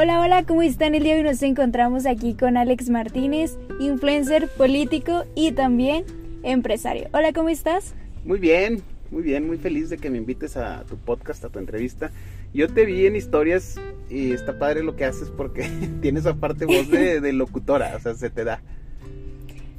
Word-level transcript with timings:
Hola, 0.00 0.20
hola, 0.20 0.44
¿cómo 0.44 0.62
están? 0.62 0.94
El 0.94 1.02
día 1.02 1.14
de 1.14 1.22
hoy 1.22 1.26
nos 1.26 1.42
encontramos 1.42 2.06
aquí 2.06 2.34
con 2.34 2.56
Alex 2.56 2.88
Martínez, 2.88 3.58
influencer, 3.80 4.48
político 4.48 5.24
y 5.34 5.50
también 5.50 6.04
empresario. 6.44 7.08
Hola, 7.12 7.32
¿cómo 7.32 7.48
estás? 7.48 7.96
Muy 8.24 8.38
bien, 8.38 8.80
muy 9.10 9.24
bien, 9.24 9.44
muy 9.48 9.58
feliz 9.58 9.90
de 9.90 9.98
que 9.98 10.08
me 10.08 10.18
invites 10.18 10.56
a 10.56 10.84
tu 10.84 10.96
podcast, 10.98 11.44
a 11.44 11.48
tu 11.48 11.58
entrevista. 11.58 12.12
Yo 12.54 12.68
te 12.68 12.84
vi 12.84 13.06
en 13.06 13.16
historias 13.16 13.74
y 14.08 14.30
está 14.30 14.56
padre 14.56 14.84
lo 14.84 14.94
que 14.94 15.04
haces 15.04 15.30
porque 15.30 15.68
tienes 16.00 16.26
aparte 16.26 16.64
voz 16.64 16.88
de, 16.88 17.20
de 17.20 17.32
locutora, 17.32 17.96
o 17.96 17.98
sea, 17.98 18.14
se 18.14 18.30
te 18.30 18.44
da. 18.44 18.62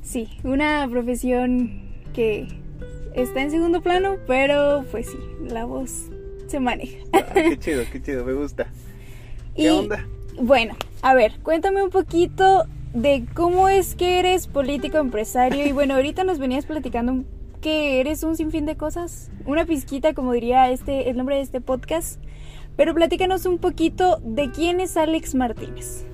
Sí, 0.02 0.28
una 0.44 0.86
profesión 0.92 1.94
que 2.14 2.46
está 3.16 3.42
en 3.42 3.52
segundo 3.52 3.82
plano, 3.82 4.18
pero 4.28 4.84
pues 4.92 5.12
sí, 5.12 5.18
la 5.48 5.64
voz 5.64 6.10
se 6.48 6.60
maneja. 6.60 6.98
Ah, 7.14 7.24
qué 7.34 7.58
chido, 7.60 7.84
qué 7.90 8.02
chido, 8.02 8.26
me 8.26 8.34
gusta. 8.34 8.68
¿Qué 9.60 9.66
Y, 9.66 9.68
onda? 9.68 10.08
Bueno, 10.40 10.78
a 11.02 11.14
ver, 11.14 11.34
cuéntame 11.44 11.84
un 11.84 11.90
poquito 11.90 12.64
de 12.94 13.26
cómo 13.34 13.68
es 13.68 13.94
que 13.94 14.20
eres 14.20 14.48
político 14.48 15.00
empresario 15.00 15.66
y 15.66 15.74
bueno, 15.74 15.96
ahorita 15.96 16.24
nos 16.24 16.40
venías 16.40 16.66
platicando 16.66 17.26
que 17.60 18.00
eres 18.00 18.24
un 18.24 18.38
sinfín 18.38 18.66
de 18.66 18.78
cosas, 18.78 19.30
una 19.46 19.66
pizquita 19.66 20.14
como 20.14 20.32
diría 20.32 20.72
este 20.72 21.10
el 21.10 21.18
nombre 21.18 21.36
de 21.36 21.42
este 21.42 21.60
podcast, 21.60 22.22
pero 22.78 22.96
platícanos 22.96 23.46
un 23.46 23.58
poquito 23.58 24.22
de 24.24 24.50
quién 24.50 24.80
es 24.80 24.96
Alex 24.96 25.36
Martínez. 25.36 26.06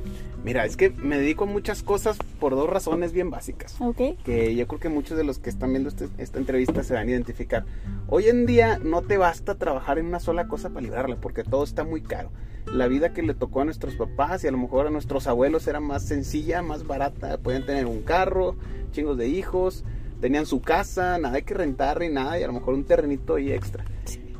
Mira, 0.45 0.63
es 0.63 0.77
que 0.77 0.91
me 0.91 1.17
dedico 1.17 1.45
a 1.45 1.47
muchas 1.47 1.81
cosas 1.81 2.19
por 2.39 2.53
dos 2.53 2.69
razones 2.69 3.11
bien 3.13 3.31
básicas. 3.31 3.75
¿Ok? 3.81 3.97
que 4.23 4.55
yo 4.55 4.67
creo 4.67 4.79
que 4.79 4.89
muchos 4.89 5.17
de 5.17 5.23
los 5.23 5.39
que 5.39 5.49
están 5.49 5.71
viendo 5.71 5.89
este- 5.89 6.07
esta 6.19 6.37
entrevista 6.37 6.83
se 6.83 6.93
van 6.93 7.07
a 7.07 7.11
identificar. 7.11 7.65
Hoy 8.07 8.27
en 8.27 8.45
día 8.45 8.77
no 8.77 9.01
te 9.01 9.17
basta 9.17 9.55
trabajar 9.55 9.97
en 9.97 10.05
una 10.05 10.19
sola 10.19 10.47
cosa 10.47 10.69
para 10.69 10.81
librarla, 10.81 11.15
porque 11.15 11.43
todo 11.43 11.63
está 11.63 11.83
muy 11.83 12.01
caro. 12.01 12.29
La 12.71 12.87
vida 12.87 13.11
que 13.11 13.23
le 13.23 13.33
tocó 13.33 13.61
a 13.61 13.65
nuestros 13.65 13.95
papás 13.95 14.43
y 14.43 14.47
a 14.47 14.51
lo 14.51 14.59
mejor 14.59 14.85
a 14.85 14.91
nuestros 14.91 15.25
abuelos 15.25 15.67
era 15.67 15.79
más 15.79 16.03
sencilla, 16.03 16.61
más 16.61 16.85
barata. 16.85 17.39
Podían 17.39 17.65
tener 17.65 17.87
un 17.87 18.03
carro, 18.03 18.55
chingos 18.91 19.17
de 19.17 19.27
hijos, 19.27 19.83
tenían 20.21 20.45
su 20.45 20.61
casa, 20.61 21.17
nada 21.17 21.41
que 21.41 21.55
rentar 21.55 22.01
ni 22.01 22.09
nada, 22.09 22.39
y 22.39 22.43
a 22.43 22.47
lo 22.47 22.53
mejor 22.53 22.75
un 22.75 22.83
terrenito 22.83 23.39
y 23.39 23.51
extra. 23.51 23.83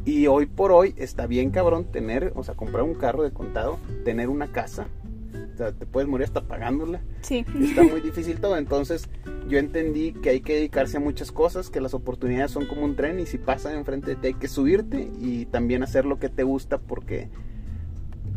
Y 0.06 0.28
hoy 0.28 0.46
por 0.46 0.72
hoy 0.72 0.94
está 0.98 1.26
bien 1.26 1.50
cabrón 1.50 1.86
tener, 1.86 2.32
o 2.36 2.44
sea, 2.44 2.54
comprar 2.54 2.84
un 2.84 2.94
carro 2.94 3.24
de 3.24 3.32
contado, 3.32 3.80
tener 4.04 4.30
una 4.30 4.52
casa. 4.52 4.86
Sea, 5.58 5.72
te 5.72 5.86
puedes 5.86 6.10
morir 6.10 6.26
hasta 6.26 6.42
pagándola 6.42 7.02
Sí. 7.22 7.46
está 7.62 7.84
muy 7.84 8.02
difícil 8.04 8.40
todo. 8.40 8.58
Entonces 8.58 9.10
yo 9.48 9.58
entendí 9.58 10.14
que 10.14 10.30
hay 10.32 10.42
que 10.42 10.56
dedicarse 10.56 10.98
a 10.98 11.00
muchas 11.00 11.32
cosas, 11.32 11.70
que 11.70 11.80
las 11.82 11.94
oportunidades 11.94 12.52
son 12.52 12.66
como 12.66 12.84
un 12.84 12.96
tren 12.96 13.20
y 13.20 13.26
si 13.26 13.38
pasan 13.38 13.76
enfrente 13.76 14.12
de 14.12 14.16
ti 14.16 14.28
hay 14.28 14.34
que 14.34 14.48
subirte 14.48 15.10
y 15.20 15.46
también 15.46 15.84
hacer 15.84 16.06
lo 16.06 16.20
que 16.20 16.30
te 16.30 16.44
gusta 16.44 16.78
porque 16.80 17.30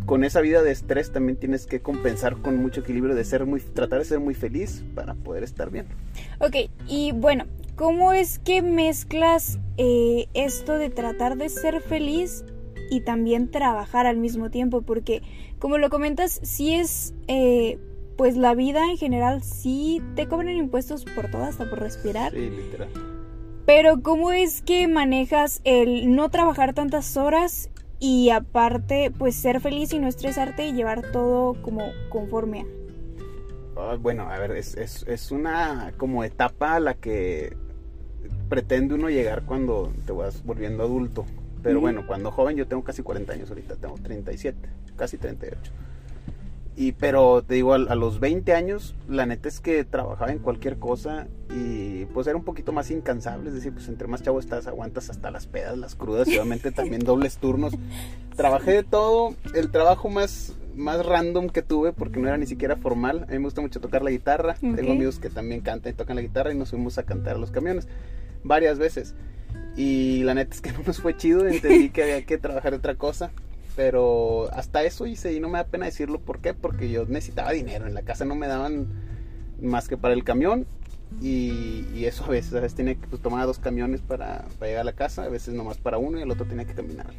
con 0.06 0.24
esa 0.24 0.40
vida 0.40 0.62
de 0.62 0.70
estrés 0.70 1.12
también 1.12 1.36
tienes 1.38 1.66
que 1.66 1.80
compensar 1.80 2.36
con 2.40 2.56
mucho 2.56 2.80
equilibrio 2.80 3.14
de 3.14 3.24
ser 3.24 3.44
muy, 3.44 3.60
tratar 3.60 3.98
de 3.98 4.04
ser 4.06 4.20
muy 4.20 4.32
feliz 4.34 4.82
para 4.94 5.14
poder 5.14 5.42
estar 5.44 5.70
bien. 5.70 5.86
Ok, 6.40 6.70
y 6.86 7.12
bueno, 7.12 7.44
¿cómo 7.76 8.12
es 8.14 8.38
que 8.38 8.62
mezclas 8.62 9.58
eh, 9.76 10.26
esto 10.32 10.78
de 10.78 10.88
tratar 10.88 11.36
de 11.36 11.50
ser 11.50 11.82
feliz 11.82 12.42
y 12.90 13.00
también 13.00 13.50
trabajar 13.50 14.06
al 14.06 14.16
mismo 14.16 14.50
tiempo? 14.50 14.82
Porque, 14.82 15.22
como 15.58 15.78
lo 15.78 15.90
comentas, 15.90 16.40
sí 16.42 16.74
es, 16.74 17.14
eh, 17.26 17.78
pues 18.16 18.36
la 18.36 18.54
vida 18.54 18.84
en 18.90 18.96
general, 18.96 19.42
sí 19.42 20.02
te 20.14 20.26
cobran 20.26 20.56
impuestos 20.56 21.04
por 21.04 21.30
todo, 21.30 21.44
hasta 21.44 21.68
por 21.68 21.80
respirar. 21.80 22.32
Sí, 22.32 22.50
literal. 22.50 22.88
Pero, 23.66 24.02
¿cómo 24.02 24.32
es 24.32 24.62
que 24.62 24.88
manejas 24.88 25.60
el 25.64 26.14
no 26.14 26.30
trabajar 26.30 26.72
tantas 26.74 27.16
horas 27.16 27.70
y 28.00 28.30
aparte, 28.30 29.12
pues 29.16 29.34
ser 29.34 29.60
feliz 29.60 29.92
y 29.92 29.98
no 29.98 30.08
estresarte 30.08 30.68
y 30.68 30.72
llevar 30.72 31.12
todo 31.12 31.60
como 31.62 31.82
conforme 32.08 32.60
a? 32.60 32.64
Ah, 33.76 33.96
bueno, 34.00 34.28
a 34.28 34.38
ver, 34.38 34.52
es, 34.52 34.74
es, 34.76 35.04
es 35.06 35.30
una 35.30 35.92
como 35.96 36.24
etapa 36.24 36.74
a 36.74 36.80
la 36.80 36.94
que 36.94 37.56
pretende 38.48 38.94
uno 38.94 39.08
llegar 39.08 39.44
cuando 39.44 39.92
te 40.06 40.12
vas 40.12 40.44
volviendo 40.44 40.82
adulto. 40.82 41.26
Pero 41.62 41.80
bueno, 41.80 42.06
cuando 42.06 42.30
joven 42.30 42.56
yo 42.56 42.66
tengo 42.66 42.84
casi 42.84 43.02
40 43.02 43.32
años 43.32 43.48
ahorita, 43.50 43.76
tengo 43.76 43.96
37, 44.02 44.56
casi 44.96 45.18
38. 45.18 45.72
Y 46.76 46.92
pero 46.92 47.42
te 47.42 47.54
digo, 47.54 47.72
a, 47.74 47.76
a 47.76 47.94
los 47.96 48.20
20 48.20 48.52
años, 48.54 48.94
la 49.08 49.26
neta 49.26 49.48
es 49.48 49.58
que 49.58 49.84
trabajaba 49.84 50.30
en 50.30 50.38
cualquier 50.38 50.78
cosa 50.78 51.26
y 51.50 52.04
pues 52.06 52.28
era 52.28 52.36
un 52.36 52.44
poquito 52.44 52.72
más 52.72 52.92
incansable, 52.92 53.48
es 53.48 53.56
decir, 53.56 53.72
pues 53.72 53.88
entre 53.88 54.06
más 54.06 54.22
chavo 54.22 54.38
estás, 54.38 54.68
aguantas 54.68 55.10
hasta 55.10 55.32
las 55.32 55.48
pedas, 55.48 55.76
las 55.76 55.96
crudas 55.96 56.28
y 56.28 56.34
obviamente 56.36 56.70
también 56.70 57.00
dobles 57.02 57.38
turnos. 57.38 57.72
Trabajé 58.36 58.70
de 58.70 58.82
todo, 58.84 59.34
el 59.54 59.72
trabajo 59.72 60.08
más, 60.08 60.54
más 60.76 61.04
random 61.04 61.48
que 61.48 61.62
tuve, 61.62 61.92
porque 61.92 62.20
no 62.20 62.28
era 62.28 62.36
ni 62.38 62.46
siquiera 62.46 62.76
formal, 62.76 63.24
a 63.24 63.32
mí 63.32 63.38
me 63.38 63.44
gusta 63.46 63.60
mucho 63.60 63.80
tocar 63.80 64.02
la 64.02 64.10
guitarra, 64.10 64.52
Ok. 64.62 64.76
tengo 64.76 64.92
amigos 64.92 65.18
que 65.18 65.30
también 65.30 65.62
cantan 65.62 65.92
y 65.92 65.96
tocan 65.96 66.14
la 66.14 66.22
guitarra 66.22 66.52
y 66.52 66.56
nos 66.56 66.70
fuimos 66.70 66.96
a 66.98 67.02
cantar 67.02 67.34
a 67.34 67.38
los 67.40 67.50
camiones 67.50 67.88
varias 68.44 68.78
veces. 68.78 69.16
Y 69.78 70.24
la 70.24 70.34
neta 70.34 70.56
es 70.56 70.60
que 70.60 70.72
no 70.72 70.80
nos 70.84 71.00
fue 71.00 71.16
chido, 71.16 71.46
entendí 71.46 71.90
que 71.90 72.02
había 72.02 72.26
que 72.26 72.36
trabajar 72.36 72.74
otra 72.74 72.96
cosa. 72.96 73.30
Pero 73.76 74.52
hasta 74.52 74.82
eso 74.82 75.06
hice 75.06 75.32
y 75.32 75.38
no 75.38 75.48
me 75.48 75.58
da 75.58 75.64
pena 75.64 75.86
decirlo. 75.86 76.18
¿Por 76.18 76.40
qué? 76.40 76.52
Porque 76.52 76.90
yo 76.90 77.06
necesitaba 77.06 77.52
dinero. 77.52 77.86
En 77.86 77.94
la 77.94 78.02
casa 78.02 78.24
no 78.24 78.34
me 78.34 78.48
daban 78.48 78.88
más 79.62 79.86
que 79.86 79.96
para 79.96 80.14
el 80.14 80.24
camión. 80.24 80.66
Y, 81.22 81.86
y 81.94 82.06
eso 82.06 82.24
a 82.24 82.28
veces, 82.28 82.52
a 82.54 82.60
veces 82.60 82.74
tenía 82.74 82.96
que 82.96 83.06
pues, 83.06 83.22
tomar 83.22 83.46
dos 83.46 83.60
camiones 83.60 84.02
para, 84.02 84.46
para 84.58 84.66
llegar 84.66 84.80
a 84.80 84.84
la 84.84 84.94
casa. 84.94 85.22
A 85.22 85.28
veces 85.28 85.54
nomás 85.54 85.78
para 85.78 85.96
uno 85.96 86.18
y 86.18 86.22
el 86.22 86.30
otro 86.32 86.44
tenía 86.44 86.64
que 86.64 86.74
caminar. 86.74 87.12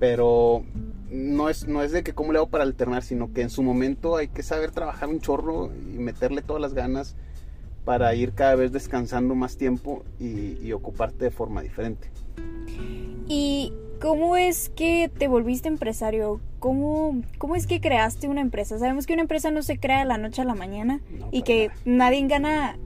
Pero 0.00 0.64
no 1.10 1.50
es, 1.50 1.68
no 1.68 1.82
es 1.82 1.92
de 1.92 2.02
que 2.02 2.14
cómo 2.14 2.32
le 2.32 2.38
hago 2.38 2.48
para 2.48 2.64
alternar, 2.64 3.02
sino 3.02 3.34
que 3.34 3.42
en 3.42 3.50
su 3.50 3.62
momento 3.62 4.16
hay 4.16 4.28
que 4.28 4.42
saber 4.42 4.70
trabajar 4.70 5.10
un 5.10 5.20
chorro 5.20 5.70
y 5.76 5.98
meterle 5.98 6.40
todas 6.40 6.62
las 6.62 6.72
ganas 6.72 7.14
para 7.84 8.14
ir 8.14 8.32
cada 8.32 8.54
vez 8.54 8.72
descansando 8.72 9.34
más 9.34 9.56
tiempo 9.56 10.04
y, 10.18 10.58
y 10.62 10.72
ocuparte 10.72 11.24
de 11.24 11.30
forma 11.30 11.62
diferente. 11.62 12.08
¿Y 13.28 13.72
cómo 14.00 14.36
es 14.36 14.68
que 14.70 15.10
te 15.16 15.28
volviste 15.28 15.68
empresario? 15.68 16.40
¿Cómo, 16.58 17.20
¿Cómo 17.38 17.56
es 17.56 17.66
que 17.66 17.80
creaste 17.80 18.28
una 18.28 18.40
empresa? 18.40 18.78
Sabemos 18.78 19.06
que 19.06 19.12
una 19.12 19.22
empresa 19.22 19.50
no 19.50 19.62
se 19.62 19.78
crea 19.78 20.00
de 20.00 20.04
la 20.06 20.18
noche 20.18 20.42
a 20.42 20.44
la 20.44 20.54
mañana 20.54 21.00
No, 21.18 21.28
y 21.30 21.42
que 21.42 21.68
nada. 21.68 21.80
nadie 21.84 22.26
gana 22.26 22.78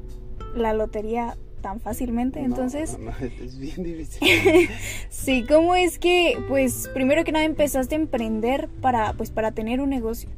la 0.55 0.73
lotería 0.73 1.37
tan 1.61 1.81
fácilmente. 1.81 2.41
No, 2.41 2.47
Entonces, 2.47 2.99
no, 2.99 3.11
es 3.21 3.59
bien 3.59 3.83
difícil. 3.83 4.21
sí, 5.11 5.45
¿cómo 5.49 5.75
es 5.75 5.99
que, 5.99 6.39
pues, 6.49 6.89
primero 6.95 7.25
que 7.25 7.33
nada 7.33 7.45
empezaste 7.45 7.95
a 7.97 7.99
emprender 7.99 8.69
para, 8.81 9.13
pues, 9.15 9.31
para 9.31 9.53
tener 9.53 9.81
un 9.81 9.91
negocio? 9.91 10.29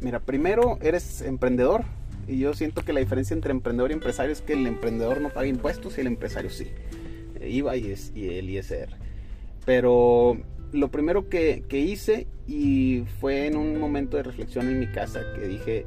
Mira, 0.00 0.18
primero 0.20 0.78
eres 0.82 1.20
emprendedor 1.22 1.84
y 2.28 2.38
yo 2.38 2.54
siento 2.54 2.84
que 2.84 2.92
la 2.92 3.00
diferencia 3.00 3.34
entre 3.34 3.52
emprendedor 3.52 3.90
y 3.90 3.94
empresario 3.94 4.32
es 4.32 4.40
que 4.40 4.52
el 4.54 4.66
emprendedor 4.66 5.20
no 5.20 5.30
paga 5.30 5.46
impuestos 5.46 5.98
y 5.98 6.02
el 6.02 6.06
empresario 6.06 6.50
sí. 6.50 6.68
IVA 7.40 7.76
y, 7.76 7.94
el 8.14 8.50
ISR. 8.50 8.88
Pero 9.64 10.38
lo 10.72 10.90
primero 10.90 11.28
que, 11.28 11.64
que 11.68 11.78
hice 11.78 12.26
y 12.46 13.04
fue 13.20 13.46
en 13.46 13.56
un 13.56 13.78
momento 13.78 14.16
de 14.16 14.22
reflexión 14.22 14.68
en 14.68 14.78
mi 14.78 14.86
casa 14.86 15.20
que 15.34 15.46
dije, 15.46 15.86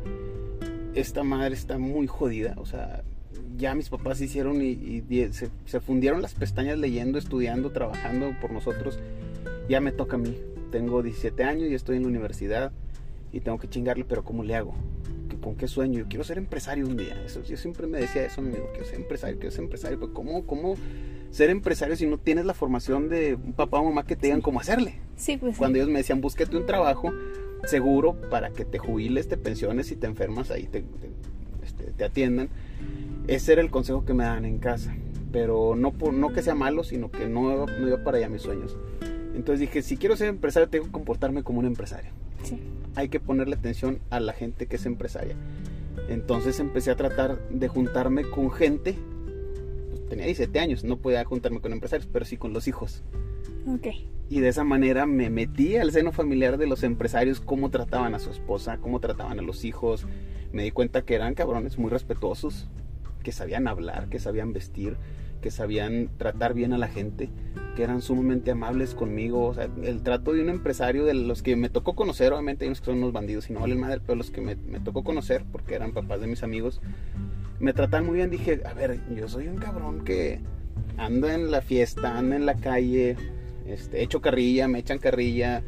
esta 0.94 1.24
madre 1.24 1.56
está 1.56 1.78
muy 1.78 2.08
jodida, 2.08 2.56
o 2.58 2.66
sea, 2.66 3.04
ya 3.58 3.76
mis 3.76 3.90
papás 3.90 4.22
hicieron 4.22 4.62
y, 4.62 5.04
se 5.66 5.80
fundieron 5.80 6.22
las 6.22 6.34
pestañas 6.34 6.78
leyendo, 6.78 7.18
estudiando, 7.18 7.72
trabajando 7.72 8.36
por 8.42 8.52
nosotros, 8.52 9.00
ya 9.70 9.80
me 9.80 9.92
toca 9.92 10.16
a 10.16 10.20
mí. 10.20 10.38
Tengo 10.72 11.02
17 11.02 11.44
años 11.44 11.70
y 11.70 11.74
estoy 11.74 11.98
en 11.98 12.04
la 12.04 12.10
universidad 12.10 12.72
y 13.32 13.40
tengo 13.40 13.58
que 13.60 13.70
chingarle, 13.70 14.04
pero 14.06 14.24
¿cómo 14.24 14.44
le 14.44 14.56
hago? 14.56 14.76
¿Qué- 15.46 15.50
¿Con 15.50 15.56
qué 15.56 15.68
sueño? 15.68 16.00
Yo 16.00 16.06
quiero 16.08 16.24
ser 16.24 16.38
empresario 16.40 16.88
un 16.88 16.98
día. 16.98 17.22
Eso, 17.26 17.44
yo 17.44 17.56
siempre 17.58 17.86
me 17.88 18.00
decía 18.00 18.26
eso, 18.26 18.42
amigo, 18.42 18.68
quiero 18.72 18.86
ser 18.88 19.00
empresario, 19.00 19.38
quiero 19.38 19.52
ser 19.52 19.64
empresario, 19.64 20.00
pero 20.00 20.14
¿cómo, 20.14 20.46
cómo 20.46 20.76
ser 21.30 21.50
empresario 21.52 21.96
si 21.96 22.08
no 22.08 22.18
tienes 22.18 22.46
la 22.46 22.54
formación 22.54 23.10
de 23.10 23.36
un 23.36 23.54
papá 23.54 23.80
o 23.80 23.86
mamá 23.86 24.06
que 24.06 24.16
te 24.16 24.28
digan 24.28 24.42
cómo 24.42 24.60
hacerle? 24.60 24.96
Sí, 25.18 25.38
pues. 25.38 25.54
sí. 25.54 25.60
Cuando 25.60 25.78
ellos 25.78 25.90
me 25.90 26.00
decían, 26.00 26.20
búsquete 26.22 26.58
un 26.58 26.66
trabajo 26.66 27.12
seguro 27.66 28.14
para 28.30 28.50
que 28.52 28.66
te 28.66 28.80
jubiles, 28.80 29.28
te 29.28 29.38
pensiones 29.38 29.92
y 29.92 29.96
te 29.96 30.08
enfermas, 30.08 30.50
ahí 30.52 30.64
te, 30.64 30.82
te, 30.82 31.10
este, 31.64 31.84
te 31.92 32.04
atiendan. 32.06 32.50
Ese 33.28 33.54
era 33.54 33.62
el 33.62 33.70
consejo 33.70 34.04
que 34.06 34.14
me 34.14 34.24
daban 34.24 34.46
en 34.46 34.58
casa. 34.60 34.96
Pero 35.32 35.76
no, 35.76 35.92
por, 35.92 36.14
no 36.14 36.32
que 36.34 36.42
sea 36.42 36.56
malo, 36.56 36.84
sino 36.84 37.12
que 37.12 37.28
no, 37.28 37.66
no 37.66 37.88
iba 37.88 38.04
para 38.04 38.18
allá 38.18 38.30
mis 38.30 38.42
sueños. 38.42 38.78
Entonces 39.36 39.60
dije, 39.60 39.82
si 39.82 39.98
quiero 39.98 40.16
ser 40.16 40.30
empresario, 40.30 40.70
tengo 40.70 40.86
que 40.86 40.92
comportarme 40.92 41.44
como 41.44 41.60
un 41.60 41.66
empresario. 41.66 42.12
Sí. 42.44 42.58
Hay 42.96 43.10
que 43.10 43.20
ponerle 43.20 43.56
atención 43.56 44.00
a 44.10 44.20
la 44.20 44.34
gente 44.34 44.68
que 44.68 44.78
es 44.78 44.86
empresaria. 44.86 45.36
Entonces 46.10 46.60
empecé 46.60 46.92
a 46.92 46.96
tratar 46.96 47.40
de 47.50 47.68
juntarme 47.68 48.24
con 48.24 48.52
gente. 48.52 48.96
Pues, 49.90 50.08
tenía 50.08 50.26
17 50.26 50.60
años, 50.60 50.84
no 50.84 50.98
podía 50.98 51.24
juntarme 51.26 51.62
con 51.62 51.74
empresarios, 51.74 52.08
pero 52.12 52.26
sí 52.26 52.38
con 52.38 52.54
los 52.54 52.68
hijos. 52.68 53.04
Ok. 53.68 53.88
Y 54.30 54.40
de 54.40 54.50
esa 54.50 54.64
manera 54.64 55.06
me 55.06 55.30
metí 55.30 55.78
al 55.78 55.92
seno 55.92 56.12
familiar 56.12 56.58
de 56.58 56.68
los 56.68 56.84
empresarios, 56.84 57.40
cómo 57.40 57.70
trataban 57.70 58.16
a 58.16 58.20
su 58.20 58.32
esposa, 58.32 58.78
cómo 58.78 59.00
trataban 59.00 59.40
a 59.40 59.44
los 59.44 59.66
hijos. 59.66 60.06
Me 60.52 60.64
di 60.64 60.72
cuenta 60.72 61.04
que 61.04 61.16
eran 61.16 61.36
cabrones 61.36 61.78
muy 61.78 61.90
respetuosos, 61.90 62.68
que 63.24 63.32
sabían 63.32 63.68
hablar, 63.68 64.10
que 64.10 64.20
sabían 64.20 64.54
vestir, 64.54 64.98
que 65.42 65.52
sabían 65.52 66.10
tratar 66.18 66.54
bien 66.54 66.74
a 66.74 66.78
la 66.78 66.88
gente, 66.88 67.30
que 67.76 67.84
eran 67.84 68.02
sumamente 68.02 68.52
amables 68.52 68.96
conmigo. 68.96 69.46
O 69.46 69.54
sea, 69.54 69.70
el 69.84 70.02
trato 70.02 70.34
de 70.34 70.42
un 70.42 70.50
empresario, 70.50 71.06
de 71.06 71.14
los 71.14 71.42
que 71.42 71.56
me 71.56 71.70
tocó 71.70 71.96
conocer, 71.96 72.34
obviamente 72.34 72.66
hay 72.66 72.70
unos 72.70 72.80
que 72.80 72.86
son 72.86 72.98
unos 72.98 73.14
bandidos 73.14 73.50
y 73.50 73.54
no 73.54 73.60
valen 73.60 73.80
madre, 73.80 74.02
pero 74.06 74.16
los 74.16 74.32
que 74.32 74.42
me, 74.42 74.56
me 74.56 74.80
tocó 74.80 75.04
conocer, 75.04 75.46
porque 75.52 75.76
eran 75.76 75.94
papás 75.94 76.22
de 76.22 76.28
mis 76.28 76.44
amigos, 76.44 76.82
me 77.60 77.74
tratan 77.74 78.06
muy 78.06 78.16
bien. 78.16 78.30
Dije, 78.30 78.62
a 78.66 78.74
ver, 78.74 79.00
yo 79.16 79.28
soy 79.28 79.48
un 79.48 79.58
cabrón 79.58 80.04
que 80.04 80.40
anda 80.98 81.34
en 81.34 81.52
la 81.52 81.62
fiesta, 81.62 82.18
anda 82.18 82.36
en 82.36 82.46
la 82.46 82.56
calle, 82.56 83.16
este, 83.66 84.04
echo 84.04 84.22
carrilla, 84.22 84.68
me 84.68 84.80
echan 84.80 85.00
carrilla. 85.00 85.64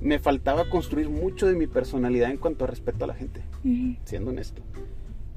Me 0.00 0.18
faltaba 0.18 0.68
construir 0.68 1.08
mucho 1.08 1.46
de 1.46 1.54
mi 1.54 1.66
personalidad 1.66 2.30
en 2.30 2.36
cuanto 2.36 2.64
a 2.64 2.68
respeto 2.68 3.04
a 3.04 3.08
la 3.08 3.14
gente, 3.14 3.42
siendo 4.04 4.30
honesto. 4.30 4.62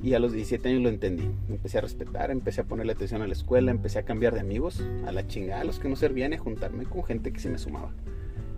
Y 0.03 0.13
a 0.13 0.19
los 0.19 0.31
17 0.31 0.69
años 0.69 0.83
lo 0.83 0.89
entendí. 0.89 1.29
empecé 1.49 1.79
a 1.79 1.81
respetar, 1.81 2.29
empecé 2.29 2.61
a 2.61 2.65
ponerle 2.65 2.93
atención 2.93 3.21
a 3.21 3.27
la 3.27 3.33
escuela, 3.33 3.71
empecé 3.71 3.99
a 3.99 4.03
cambiar 4.03 4.33
de 4.33 4.41
amigos, 4.41 4.83
a 5.05 5.11
la 5.11 5.25
chingada, 5.27 5.61
a 5.61 5.63
los 5.63 5.79
que 5.79 5.89
no 5.89 5.95
servían 5.95 6.33
a 6.33 6.37
juntarme 6.37 6.85
con 6.85 7.03
gente 7.03 7.31
que 7.31 7.39
sí 7.39 7.49
me 7.49 7.57
sumaba. 7.57 7.91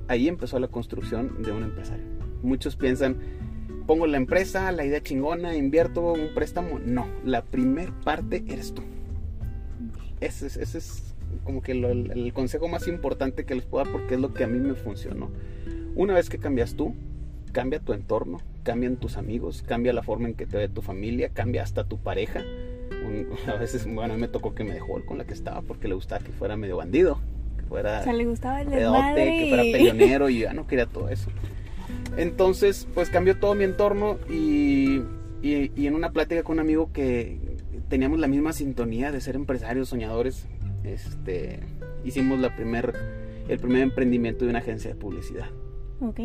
Ahí 0.09 0.27
empezó 0.27 0.59
la 0.59 0.67
construcción 0.67 1.41
de 1.43 1.51
un 1.51 1.63
empresario. 1.63 2.03
Muchos 2.41 2.75
piensan, 2.75 3.17
pongo 3.85 4.05
la 4.07 4.17
empresa, 4.17 4.71
la 4.71 4.83
idea 4.83 5.01
chingona, 5.01 5.55
invierto 5.55 6.13
un 6.13 6.33
préstamo. 6.33 6.79
No, 6.79 7.07
la 7.23 7.43
primer 7.43 7.91
parte 7.91 8.43
eres 8.47 8.73
tú. 8.73 8.81
Ese, 10.19 10.47
es 10.47 11.15
como 11.43 11.61
que 11.61 11.71
el, 11.71 12.33
consejo 12.33 12.67
más 12.67 12.87
importante 12.87 13.45
que 13.45 13.55
les 13.55 13.65
puedo 13.65 13.85
dar 13.85 13.93
porque 13.93 14.15
es 14.15 14.19
lo 14.19 14.33
que 14.33 14.43
a 14.43 14.47
mí 14.47 14.59
me 14.59 14.73
funcionó. 14.73 15.29
Una 15.95 16.13
vez 16.13 16.29
que 16.29 16.37
cambias 16.37 16.75
tú, 16.75 16.93
cambia 17.51 17.79
tu 17.79 17.93
entorno, 17.93 18.39
cambian 18.63 18.97
tus 18.97 19.17
amigos, 19.17 19.63
cambia 19.65 19.93
la 19.93 20.03
forma 20.03 20.27
en 20.27 20.35
que 20.35 20.45
te 20.45 20.57
ve 20.57 20.69
tu 20.69 20.81
familia, 20.81 21.29
cambia 21.29 21.63
hasta 21.63 21.83
tu 21.85 21.97
pareja. 21.97 22.43
a 23.47 23.55
veces, 23.55 23.85
bueno, 23.85 24.13
a 24.13 24.15
mí 24.15 24.21
me 24.21 24.27
tocó 24.27 24.53
que 24.53 24.63
me 24.63 24.73
dejó 24.73 25.03
con 25.05 25.17
la 25.17 25.25
que 25.25 25.33
estaba 25.33 25.61
porque 25.61 25.87
le 25.87 25.95
gustaba 25.95 26.23
que 26.23 26.31
fuera 26.31 26.57
medio 26.57 26.77
bandido, 26.77 27.19
que 27.57 27.63
fuera 27.63 28.01
o 28.01 28.03
sea, 28.03 28.13
le 28.13 28.25
gustaba 28.25 28.61
el 28.61 28.67
pedote, 28.67 29.25
que 29.25 29.45
fuera 29.49 29.63
peleonero 29.63 30.29
y 30.29 30.39
ya 30.41 30.53
no 30.53 30.67
quería 30.67 30.85
todo 30.85 31.09
eso. 31.09 31.29
Entonces, 32.17 32.87
pues 32.93 33.09
cambió 33.09 33.37
todo 33.37 33.55
mi 33.55 33.63
entorno 33.63 34.17
y, 34.29 35.01
y, 35.41 35.71
y 35.75 35.87
en 35.87 35.95
una 35.95 36.11
plática 36.11 36.43
con 36.43 36.53
un 36.55 36.59
amigo 36.59 36.91
que 36.91 37.39
teníamos 37.87 38.19
la 38.19 38.27
misma 38.27 38.53
sintonía 38.53 39.11
de 39.11 39.21
ser 39.21 39.35
empresarios, 39.35 39.89
soñadores, 39.89 40.47
este, 40.83 41.59
hicimos 42.03 42.39
la 42.39 42.55
primer, 42.55 42.93
el 43.47 43.59
primer 43.59 43.81
emprendimiento 43.81 44.45
de 44.45 44.51
una 44.51 44.59
agencia 44.59 44.89
de 44.89 44.95
publicidad. 44.95 45.47
Ok 46.01 46.21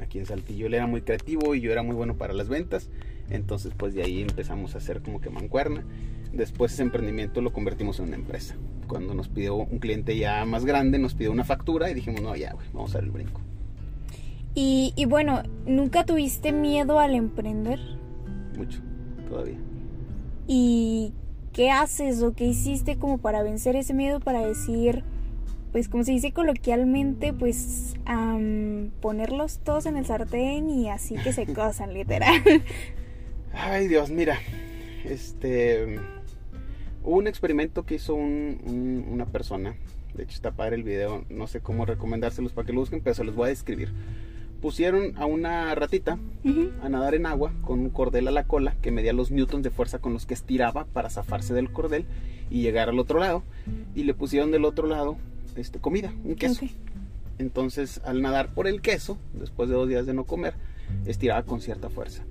aquí 0.00 0.18
en 0.18 0.26
Saltillo. 0.26 0.66
Él 0.66 0.74
era 0.74 0.86
muy 0.86 1.02
creativo 1.02 1.54
y 1.54 1.60
yo 1.60 1.72
era 1.72 1.82
muy 1.82 1.94
bueno 1.94 2.14
para 2.14 2.32
las 2.32 2.48
ventas. 2.48 2.90
Entonces, 3.30 3.72
pues 3.76 3.94
de 3.94 4.02
ahí 4.02 4.22
empezamos 4.22 4.74
a 4.74 4.78
hacer 4.78 5.02
como 5.02 5.20
que 5.20 5.30
mancuerna. 5.30 5.84
Después 6.32 6.72
ese 6.72 6.82
emprendimiento 6.82 7.40
lo 7.40 7.52
convertimos 7.52 7.98
en 7.98 8.06
una 8.06 8.16
empresa. 8.16 8.56
Cuando 8.86 9.14
nos 9.14 9.28
pidió 9.28 9.56
un 9.56 9.78
cliente 9.78 10.16
ya 10.16 10.44
más 10.44 10.64
grande, 10.64 10.98
nos 10.98 11.14
pidió 11.14 11.32
una 11.32 11.44
factura 11.44 11.90
y 11.90 11.94
dijimos, 11.94 12.20
no, 12.20 12.36
ya, 12.36 12.54
vamos 12.72 12.90
a 12.92 12.98
dar 12.98 13.04
el 13.04 13.10
brinco. 13.10 13.40
Y, 14.54 14.92
y 14.96 15.04
bueno, 15.04 15.42
¿nunca 15.66 16.04
tuviste 16.04 16.52
miedo 16.52 16.98
al 16.98 17.14
emprender? 17.14 17.78
Mucho, 18.56 18.80
todavía. 19.28 19.58
¿Y 20.46 21.12
qué 21.52 21.70
haces 21.70 22.22
o 22.22 22.34
qué 22.34 22.44
hiciste 22.44 22.96
como 22.96 23.18
para 23.18 23.42
vencer 23.42 23.76
ese 23.76 23.94
miedo, 23.94 24.20
para 24.20 24.46
decir, 24.46 25.04
pues 25.76 25.90
como 25.90 26.04
se 26.04 26.12
dice 26.12 26.32
coloquialmente, 26.32 27.34
pues 27.34 27.96
ponerlos 29.02 29.58
todos 29.58 29.84
en 29.84 29.98
el 29.98 30.06
sartén 30.06 30.70
y 30.70 30.88
así 30.88 31.16
que 31.16 31.34
se 31.34 31.44
cosan, 31.52 31.92
literal. 31.92 32.40
Ay 33.52 33.86
Dios, 33.86 34.08
mira, 34.08 34.38
este, 35.04 35.98
hubo 37.04 37.18
un 37.18 37.26
experimento 37.26 37.84
que 37.84 37.96
hizo 37.96 38.14
una 38.14 39.26
persona, 39.26 39.76
de 40.14 40.22
hecho 40.22 40.36
está 40.36 40.52
padre 40.52 40.76
el 40.76 40.82
video, 40.82 41.26
no 41.28 41.46
sé 41.46 41.60
cómo 41.60 41.84
recomendárselos 41.84 42.54
para 42.54 42.64
que 42.64 42.72
lo 42.72 42.80
busquen, 42.80 43.02
pero 43.02 43.12
se 43.12 43.24
los 43.24 43.34
voy 43.34 43.44
a 43.44 43.50
describir. 43.50 43.92
Pusieron 44.62 45.12
a 45.18 45.26
una 45.26 45.74
ratita 45.74 46.18
a 46.82 46.88
nadar 46.88 47.14
en 47.14 47.26
agua 47.26 47.52
con 47.60 47.80
un 47.80 47.90
cordel 47.90 48.28
a 48.28 48.30
la 48.30 48.44
cola 48.44 48.76
que 48.80 48.92
medía 48.92 49.12
los 49.12 49.30
newtons 49.30 49.62
de 49.62 49.68
fuerza 49.68 49.98
con 49.98 50.14
los 50.14 50.24
que 50.24 50.32
estiraba 50.32 50.86
para 50.86 51.10
zafarse 51.10 51.52
del 51.52 51.70
cordel 51.70 52.06
y 52.48 52.62
llegar 52.62 52.88
al 52.88 52.98
otro 52.98 53.20
lado. 53.20 53.42
Y 53.94 54.04
le 54.04 54.14
pusieron 54.14 54.50
del 54.52 54.64
otro 54.64 54.86
lado 54.86 55.18
este, 55.56 55.78
comida, 55.78 56.12
un 56.24 56.34
queso. 56.34 56.66
Entonces, 57.38 58.00
al 58.04 58.22
nadar 58.22 58.54
por 58.54 58.66
el 58.66 58.80
queso, 58.80 59.18
después 59.34 59.68
de 59.68 59.74
dos 59.74 59.88
días 59.88 60.06
de 60.06 60.14
no 60.14 60.24
comer, 60.24 60.54
estiraba 61.06 61.44
con 61.44 61.60
cierta 61.60 61.90
fuerza. 61.90 62.24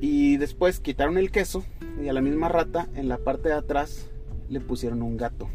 Y 0.00 0.36
después 0.36 0.80
quitaron 0.80 1.18
el 1.18 1.30
queso 1.30 1.64
y 2.02 2.08
a 2.08 2.12
la 2.12 2.20
misma 2.20 2.48
rata, 2.48 2.88
en 2.94 3.08
la 3.08 3.18
parte 3.18 3.48
de 3.48 3.54
atrás, 3.54 4.10
le 4.48 4.60
pusieron 4.60 5.02
un 5.02 5.16
gato. 5.16 5.48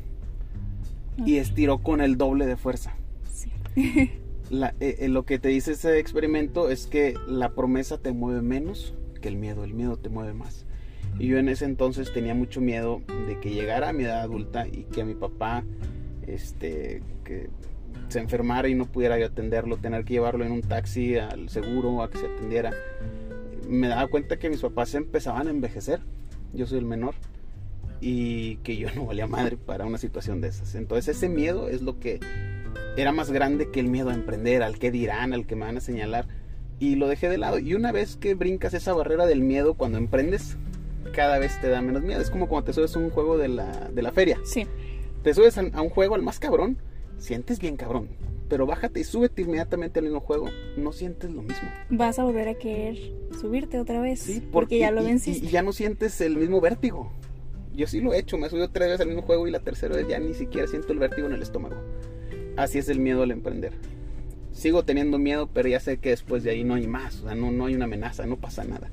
Y 1.25 1.37
estiró 1.37 1.79
con 1.79 2.01
el 2.01 2.17
doble 2.17 2.45
de 2.45 2.57
fuerza. 2.57 2.95
Eh, 4.79 4.97
eh, 4.99 5.07
lo 5.07 5.25
que 5.25 5.39
te 5.39 5.47
dice 5.47 5.71
ese 5.71 5.97
experimento 5.97 6.69
es 6.69 6.85
que 6.85 7.15
la 7.27 7.55
promesa 7.55 7.97
te 7.97 8.11
mueve 8.11 8.43
menos 8.43 8.93
que 9.19 9.27
el 9.27 9.35
miedo. 9.35 9.63
El 9.63 9.73
miedo 9.73 9.97
te 9.97 10.09
mueve 10.09 10.33
más. 10.33 10.67
Y 11.17 11.27
yo 11.27 11.39
en 11.39 11.49
ese 11.49 11.65
entonces 11.65 12.13
tenía 12.13 12.35
mucho 12.35 12.61
miedo 12.61 13.01
de 13.27 13.39
que 13.39 13.51
llegara 13.51 13.89
a 13.89 13.93
mi 13.93 14.03
edad 14.03 14.21
adulta 14.21 14.67
y 14.67 14.83
que 14.83 15.01
a 15.01 15.05
mi 15.05 15.15
papá 15.15 15.63
este, 16.27 17.01
que 17.23 17.49
se 18.07 18.19
enfermara 18.19 18.67
y 18.67 18.75
no 18.75 18.85
pudiera 18.85 19.17
yo 19.17 19.27
atenderlo, 19.27 19.77
tener 19.77 20.05
que 20.05 20.13
llevarlo 20.13 20.45
en 20.45 20.51
un 20.51 20.61
taxi 20.61 21.17
al 21.17 21.49
seguro 21.49 22.01
a 22.01 22.09
que 22.09 22.19
se 22.19 22.25
atendiera. 22.27 22.71
Me 23.67 23.87
daba 23.87 24.07
cuenta 24.07 24.37
que 24.37 24.49
mis 24.49 24.61
papás 24.61 24.93
empezaban 24.93 25.47
a 25.47 25.51
envejecer, 25.51 26.01
yo 26.53 26.67
soy 26.67 26.79
el 26.79 26.85
menor, 26.85 27.15
y 28.01 28.57
que 28.57 28.75
yo 28.77 28.89
no 28.95 29.05
valía 29.05 29.27
madre 29.27 29.57
para 29.57 29.85
una 29.85 29.97
situación 29.97 30.41
de 30.41 30.49
esas. 30.49 30.75
Entonces 30.75 31.17
ese 31.17 31.29
miedo 31.29 31.69
es 31.69 31.81
lo 31.81 31.99
que 31.99 32.19
era 32.97 33.11
más 33.11 33.31
grande 33.31 33.71
que 33.71 33.79
el 33.79 33.87
miedo 33.87 34.09
a 34.09 34.13
emprender, 34.13 34.61
al 34.63 34.77
que 34.77 34.91
dirán, 34.91 35.33
al 35.33 35.45
que 35.47 35.55
me 35.55 35.65
van 35.65 35.77
a 35.77 35.81
señalar, 35.81 36.27
y 36.79 36.95
lo 36.95 37.07
dejé 37.07 37.29
de 37.29 37.37
lado. 37.37 37.59
Y 37.59 37.73
una 37.75 37.91
vez 37.91 38.17
que 38.17 38.35
brincas 38.35 38.73
esa 38.73 38.93
barrera 38.93 39.25
del 39.25 39.41
miedo 39.41 39.75
cuando 39.75 39.97
emprendes, 39.97 40.57
cada 41.13 41.39
vez 41.39 41.59
te 41.61 41.69
da 41.69 41.81
menos 41.81 42.03
miedo. 42.03 42.19
Es 42.19 42.29
como 42.29 42.47
cuando 42.47 42.65
te 42.65 42.73
subes 42.73 42.95
un 42.95 43.09
juego 43.09 43.37
de 43.37 43.47
la, 43.47 43.89
de 43.89 44.01
la 44.01 44.11
feria. 44.11 44.39
Sí 44.43 44.67
te 45.23 45.33
subes 45.33 45.57
a, 45.57 45.81
un 45.81 45.89
juego 45.89 46.15
al 46.15 46.21
más 46.21 46.39
cabrón, 46.39 46.77
sientes 47.17 47.59
bien 47.59 47.77
cabrón. 47.77 48.09
Pero 48.49 48.67
bájate 48.67 48.99
y 48.99 49.03
súbete 49.03 49.41
inmediatamente 49.41 49.99
al 49.99 50.05
mismo 50.05 50.19
juego, 50.19 50.49
no 50.77 50.91
sientes 50.91 51.31
lo 51.31 51.41
mismo. 51.41 51.67
Vas 51.89 52.19
a 52.19 52.23
volver 52.23 52.49
a 52.49 52.55
querer 52.55 52.97
subirte 53.39 53.79
otra 53.79 53.99
vez. 54.01 54.19
Sí, 54.19 54.43
porque, 54.51 54.79
ya 54.79 54.91
lo 54.91 55.03
venciste. 55.03 55.47
Y, 55.47 55.49
ya 55.49 55.63
no 55.63 55.71
sientes 55.71 56.19
el 56.21 56.37
mismo 56.37 56.61
vértigo. 56.61 57.11
Yo 57.73 57.87
sí 57.87 58.01
lo 58.01 58.13
he 58.13 58.19
hecho, 58.19 58.37
me 58.37 58.47
he 58.47 58.49
subido 58.49 58.69
tres 58.69 58.89
veces 58.89 59.01
al 59.01 59.07
mismo 59.07 59.23
juego 59.23 59.47
y 59.47 59.51
la 59.51 59.61
tercera 59.61 59.95
vez 59.95 60.07
ya 60.07 60.19
ni 60.19 60.33
siquiera 60.33 60.67
siento 60.67 60.93
el 60.93 60.99
vértigo 60.99 61.25
en 61.27 61.33
el 61.33 61.41
estómago. 61.41 61.77
Así 62.57 62.77
es 62.77 62.89
el 62.89 62.99
miedo 62.99 63.23
al 63.23 63.31
emprender. 63.31 63.73
Sigo 64.51 64.83
teniendo 64.83 65.17
miedo, 65.17 65.49
pero 65.51 65.69
ya 65.69 65.79
sé 65.79 65.97
que 65.97 66.09
después 66.09 66.43
de 66.43 66.51
ahí 66.51 66.63
no 66.63 66.75
hay 66.75 66.85
más. 66.85 67.21
O 67.21 67.23
sea, 67.23 67.35
no, 67.35 67.49
no 67.51 67.65
hay 67.65 67.75
una 67.75 67.85
amenaza, 67.85 68.27
no 68.27 68.37
pasa 68.37 68.63
nada. 68.65 68.91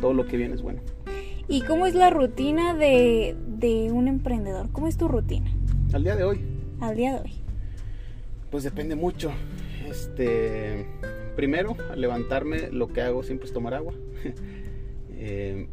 Todo 0.00 0.14
lo 0.14 0.26
que 0.26 0.36
viene 0.36 0.54
es 0.54 0.62
bueno. 0.62 0.80
¿Y 1.50 1.62
cómo 1.62 1.86
es 1.86 1.94
la 1.94 2.10
rutina 2.10 2.74
de, 2.74 3.34
de 3.46 3.90
un 3.90 4.06
emprendedor? 4.06 4.70
¿Cómo 4.70 4.86
es 4.86 4.98
tu 4.98 5.08
rutina? 5.08 5.50
Al 5.94 6.04
día 6.04 6.14
de 6.14 6.24
hoy. 6.24 6.40
Al 6.78 6.94
día 6.94 7.14
de 7.14 7.20
hoy. 7.20 7.32
Pues 8.50 8.64
depende 8.64 8.96
mucho. 8.96 9.32
Este, 9.88 10.86
primero, 11.36 11.74
al 11.90 12.02
levantarme, 12.02 12.70
lo 12.70 12.88
que 12.88 13.00
hago 13.00 13.22
siempre 13.22 13.46
es 13.46 13.52
tomar 13.52 13.74
agua. 13.74 13.94
Eh, 15.20 15.66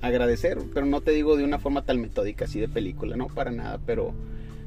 agradecer, 0.00 0.56
pero 0.72 0.86
no 0.86 1.02
te 1.02 1.10
digo 1.10 1.36
de 1.36 1.44
una 1.44 1.58
forma 1.58 1.84
tan 1.84 2.00
metódica, 2.00 2.46
así 2.46 2.58
de 2.58 2.68
película, 2.68 3.18
no 3.18 3.26
para 3.26 3.50
nada, 3.50 3.78
pero 3.84 4.14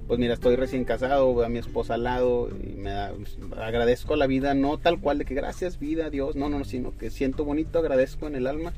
pues 0.08 0.20
mira, 0.20 0.36
estoy 0.36 0.56
recién 0.56 0.86
casado, 0.86 1.34
veo 1.34 1.44
a 1.44 1.50
mi 1.50 1.58
esposa 1.58 1.96
al 1.96 2.04
lado 2.04 2.50
y 2.50 2.76
me 2.76 2.92
da, 2.92 3.14
agradezco 3.58 4.14
a 4.14 4.18
la 4.18 4.28
vida, 4.28 4.54
no 4.54 4.78
tal 4.78 5.02
cual 5.02 5.18
de 5.18 5.26
que 5.26 5.34
gracias 5.34 5.80
vida, 5.80 6.12
Dios, 6.12 6.36
no, 6.36 6.50
no, 6.50 6.64
sino 6.66 6.96
que 6.96 7.10
siento 7.10 7.46
bonito, 7.46 7.80
agradezco 7.80 8.28
en 8.28 8.36
el 8.36 8.46
alma 8.46 8.74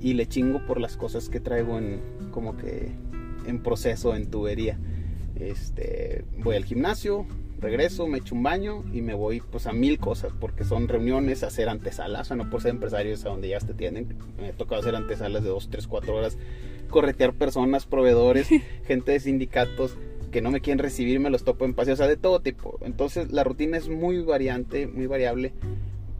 y 0.00 0.14
le 0.14 0.26
chingo 0.26 0.64
por 0.66 0.80
las 0.80 0.96
cosas 0.96 1.28
que 1.28 1.40
traigo 1.40 1.78
en 1.78 2.00
como 2.30 2.56
que 2.56 2.90
en 3.46 3.62
proceso 3.62 4.14
en 4.14 4.30
tubería. 4.30 4.78
Este, 5.38 6.24
voy 6.38 6.56
al 6.56 6.64
gimnasio, 6.64 7.26
regreso, 7.60 8.06
me 8.06 8.18
echo 8.18 8.34
un 8.34 8.42
baño 8.42 8.84
y 8.92 9.02
me 9.02 9.14
voy 9.14 9.40
pues 9.40 9.66
a 9.66 9.72
mil 9.72 9.98
cosas, 9.98 10.32
porque 10.38 10.64
son 10.64 10.88
reuniones, 10.88 11.42
hacer 11.42 11.68
antesalas, 11.68 12.22
o 12.22 12.24
sea, 12.24 12.36
no 12.36 12.50
por 12.50 12.62
ser 12.62 12.72
empresarios 12.72 13.24
a 13.24 13.30
donde 13.30 13.48
ya 13.48 13.58
te 13.58 13.74
tienen, 13.74 14.16
me 14.38 14.48
ha 14.48 14.52
tocado 14.52 14.80
hacer 14.80 14.94
antesalas 14.94 15.42
de 15.42 15.50
2, 15.50 15.68
3, 15.70 15.86
4 15.86 16.14
horas, 16.14 16.38
corretear 16.88 17.32
personas, 17.34 17.86
proveedores, 17.86 18.48
gente 18.84 19.12
de 19.12 19.20
sindicatos 19.20 19.96
que 20.30 20.42
no 20.42 20.50
me 20.50 20.60
quieren 20.60 20.78
recibir, 20.78 21.20
me 21.20 21.30
los 21.30 21.44
topo 21.44 21.64
en 21.64 21.74
paseo, 21.74 21.94
o 21.94 21.96
sea, 21.96 22.06
de 22.06 22.16
todo 22.16 22.40
tipo. 22.40 22.78
Entonces 22.82 23.32
la 23.32 23.44
rutina 23.44 23.76
es 23.76 23.88
muy 23.88 24.22
variante, 24.22 24.86
muy 24.86 25.06
variable 25.06 25.52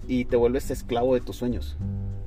y 0.09 0.25
te 0.25 0.37
vuelves 0.37 0.71
esclavo 0.71 1.15
de 1.15 1.21
tus 1.21 1.37
sueños. 1.37 1.77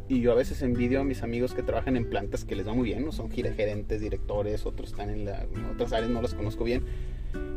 Y 0.09 0.19
yo 0.21 0.31
a 0.31 0.35
veces 0.35 0.61
envidio 0.61 1.01
a 1.01 1.03
mis 1.03 1.23
amigos 1.23 1.53
que 1.53 1.63
trabajan 1.63 1.95
en 1.95 2.09
plantas 2.09 2.43
que 2.45 2.55
les 2.55 2.67
va 2.67 2.73
muy 2.73 2.85
bien, 2.89 3.05
no 3.05 3.11
son 3.11 3.31
gerentes, 3.31 4.01
directores, 4.01 4.65
otros 4.65 4.91
están 4.91 5.09
en, 5.09 5.25
la, 5.25 5.45
otras 5.73 5.93
áreas, 5.93 6.11
no 6.11 6.21
las 6.21 6.33
conozco 6.33 6.63
bien. 6.63 6.83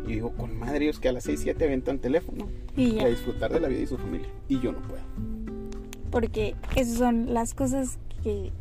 Y 0.06 0.12
digo, 0.12 0.32
con 0.32 0.56
madre, 0.56 0.84
ellos 0.84 1.00
que 1.00 1.08
a 1.08 1.12
las 1.12 1.24
6, 1.24 1.40
7 1.42 1.64
aventan 1.64 1.98
teléfono 1.98 2.48
y 2.76 3.00
a 3.00 3.06
disfrutar 3.08 3.52
de 3.52 3.60
la 3.60 3.68
vida 3.68 3.80
y 3.80 3.86
su 3.86 3.98
familia. 3.98 4.28
Y 4.48 4.60
yo 4.60 4.72
no 4.72 4.80
puedo. 4.82 5.02
Porque 6.10 6.54
esas 6.76 6.98
son 6.98 7.34
las 7.34 7.52
cosas 7.54 7.98
que 8.22 8.52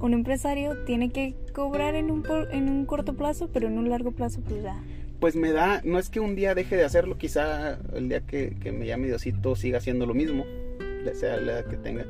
un 0.00 0.14
empresario 0.14 0.76
tiene 0.84 1.10
que 1.10 1.34
cobrar 1.52 1.94
en 1.94 2.10
un, 2.10 2.24
en 2.50 2.68
un 2.68 2.86
corto 2.86 3.14
plazo, 3.14 3.48
pero 3.52 3.68
en 3.68 3.78
un 3.78 3.88
largo 3.88 4.12
plazo 4.12 4.40
pues 4.40 4.62
ya. 4.62 4.82
Pues 5.20 5.34
me 5.34 5.52
da, 5.52 5.80
no 5.84 5.98
es 5.98 6.10
que 6.10 6.20
un 6.20 6.36
día 6.36 6.54
deje 6.54 6.76
de 6.76 6.84
hacerlo, 6.84 7.18
quizá 7.18 7.78
el 7.94 8.08
día 8.08 8.20
que, 8.20 8.54
me 8.72 8.86
llame 8.86 9.08
Diosito 9.08 9.56
siga 9.56 9.78
haciendo 9.78 10.06
lo 10.06 10.14
mismo, 10.14 10.44
sea 11.14 11.36
la 11.38 11.52
edad 11.52 11.64
que 11.66 11.76
tenga, 11.76 12.06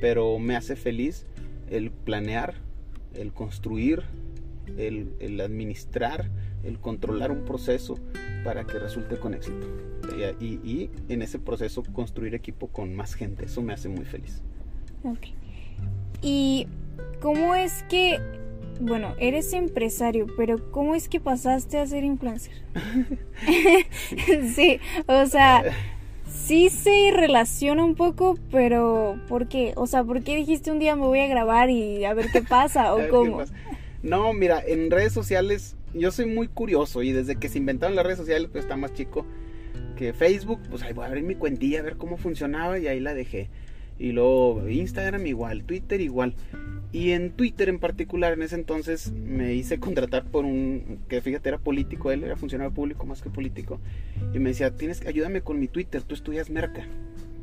pero 0.00 0.38
me 0.38 0.56
hace 0.56 0.76
feliz 0.76 1.26
el 1.70 1.90
planear, 1.90 2.54
el 3.14 3.32
construir, 3.32 4.02
el, 4.76 5.14
el 5.20 5.40
administrar, 5.40 6.30
el 6.64 6.78
controlar 6.78 7.30
un 7.30 7.44
proceso 7.44 7.98
para 8.44 8.64
que 8.64 8.78
resulte 8.78 9.18
con 9.18 9.34
éxito. 9.34 9.66
Y, 10.40 10.44
y, 10.46 10.90
en 11.08 11.22
ese 11.22 11.38
proceso 11.38 11.82
construir 11.92 12.34
equipo 12.34 12.68
con 12.68 12.94
más 12.94 13.14
gente, 13.14 13.46
eso 13.46 13.62
me 13.62 13.72
hace 13.72 13.88
muy 13.88 14.04
feliz. 14.04 14.42
Ok. 15.02 15.28
¿Y 16.22 16.68
cómo 17.20 17.54
es 17.54 17.82
que, 17.84 18.20
bueno, 18.80 19.14
eres 19.18 19.52
empresario, 19.52 20.26
pero 20.36 20.70
cómo 20.70 20.94
es 20.94 21.08
que 21.08 21.20
pasaste 21.20 21.78
a 21.78 21.86
ser 21.86 22.04
influencer? 22.04 22.54
sí, 24.54 24.78
o 25.06 25.26
sea, 25.26 25.64
sí 26.46 26.70
se 26.70 27.10
relaciona 27.12 27.84
un 27.84 27.96
poco, 27.96 28.38
pero 28.52 29.18
¿por 29.28 29.48
qué? 29.48 29.72
O 29.74 29.86
sea, 29.88 30.04
¿por 30.04 30.22
qué 30.22 30.36
dijiste 30.36 30.70
un 30.70 30.78
día 30.78 30.94
me 30.94 31.06
voy 31.06 31.18
a 31.18 31.26
grabar 31.26 31.70
y 31.70 32.04
a 32.04 32.14
ver 32.14 32.30
qué 32.30 32.40
pasa 32.40 32.94
o 32.94 33.08
cómo? 33.10 33.42
No, 34.02 34.32
mira, 34.32 34.62
en 34.64 34.90
redes 34.90 35.12
sociales 35.12 35.76
yo 35.92 36.12
soy 36.12 36.26
muy 36.26 36.46
curioso 36.46 37.02
y 37.02 37.10
desde 37.10 37.36
que 37.36 37.48
se 37.48 37.58
inventaron 37.58 37.96
las 37.96 38.04
redes 38.04 38.18
sociales, 38.18 38.48
pues 38.52 38.64
está 38.64 38.76
más 38.76 38.94
chico 38.94 39.26
que 39.96 40.12
Facebook, 40.12 40.60
pues 40.70 40.82
ahí 40.82 40.92
voy 40.92 41.04
a 41.04 41.08
abrir 41.08 41.24
mi 41.24 41.34
cuentilla 41.34 41.80
a 41.80 41.82
ver 41.82 41.96
cómo 41.96 42.16
funcionaba 42.16 42.78
y 42.78 42.86
ahí 42.86 43.00
la 43.00 43.14
dejé. 43.14 43.48
Y 43.98 44.12
luego 44.12 44.68
Instagram 44.68 45.26
igual, 45.26 45.64
Twitter 45.64 46.00
igual. 46.00 46.34
Y 46.92 47.10
en 47.10 47.32
Twitter 47.32 47.68
en 47.68 47.78
particular, 47.78 48.32
en 48.32 48.42
ese 48.42 48.54
entonces 48.54 49.12
me 49.12 49.54
hice 49.54 49.78
contratar 49.80 50.24
por 50.24 50.44
un, 50.44 51.00
que 51.08 51.20
fíjate, 51.20 51.48
era 51.48 51.58
político, 51.58 52.10
él 52.10 52.24
era 52.24 52.36
funcionario 52.36 52.72
público 52.72 53.06
más 53.06 53.22
que 53.22 53.30
político. 53.30 53.80
Y 54.34 54.38
me 54.38 54.50
decía, 54.50 54.70
tienes 54.76 55.00
que 55.00 55.08
ayúdame 55.08 55.42
con 55.42 55.58
mi 55.58 55.68
Twitter, 55.68 56.02
tú 56.02 56.14
estudias 56.14 56.50
merca. 56.50 56.86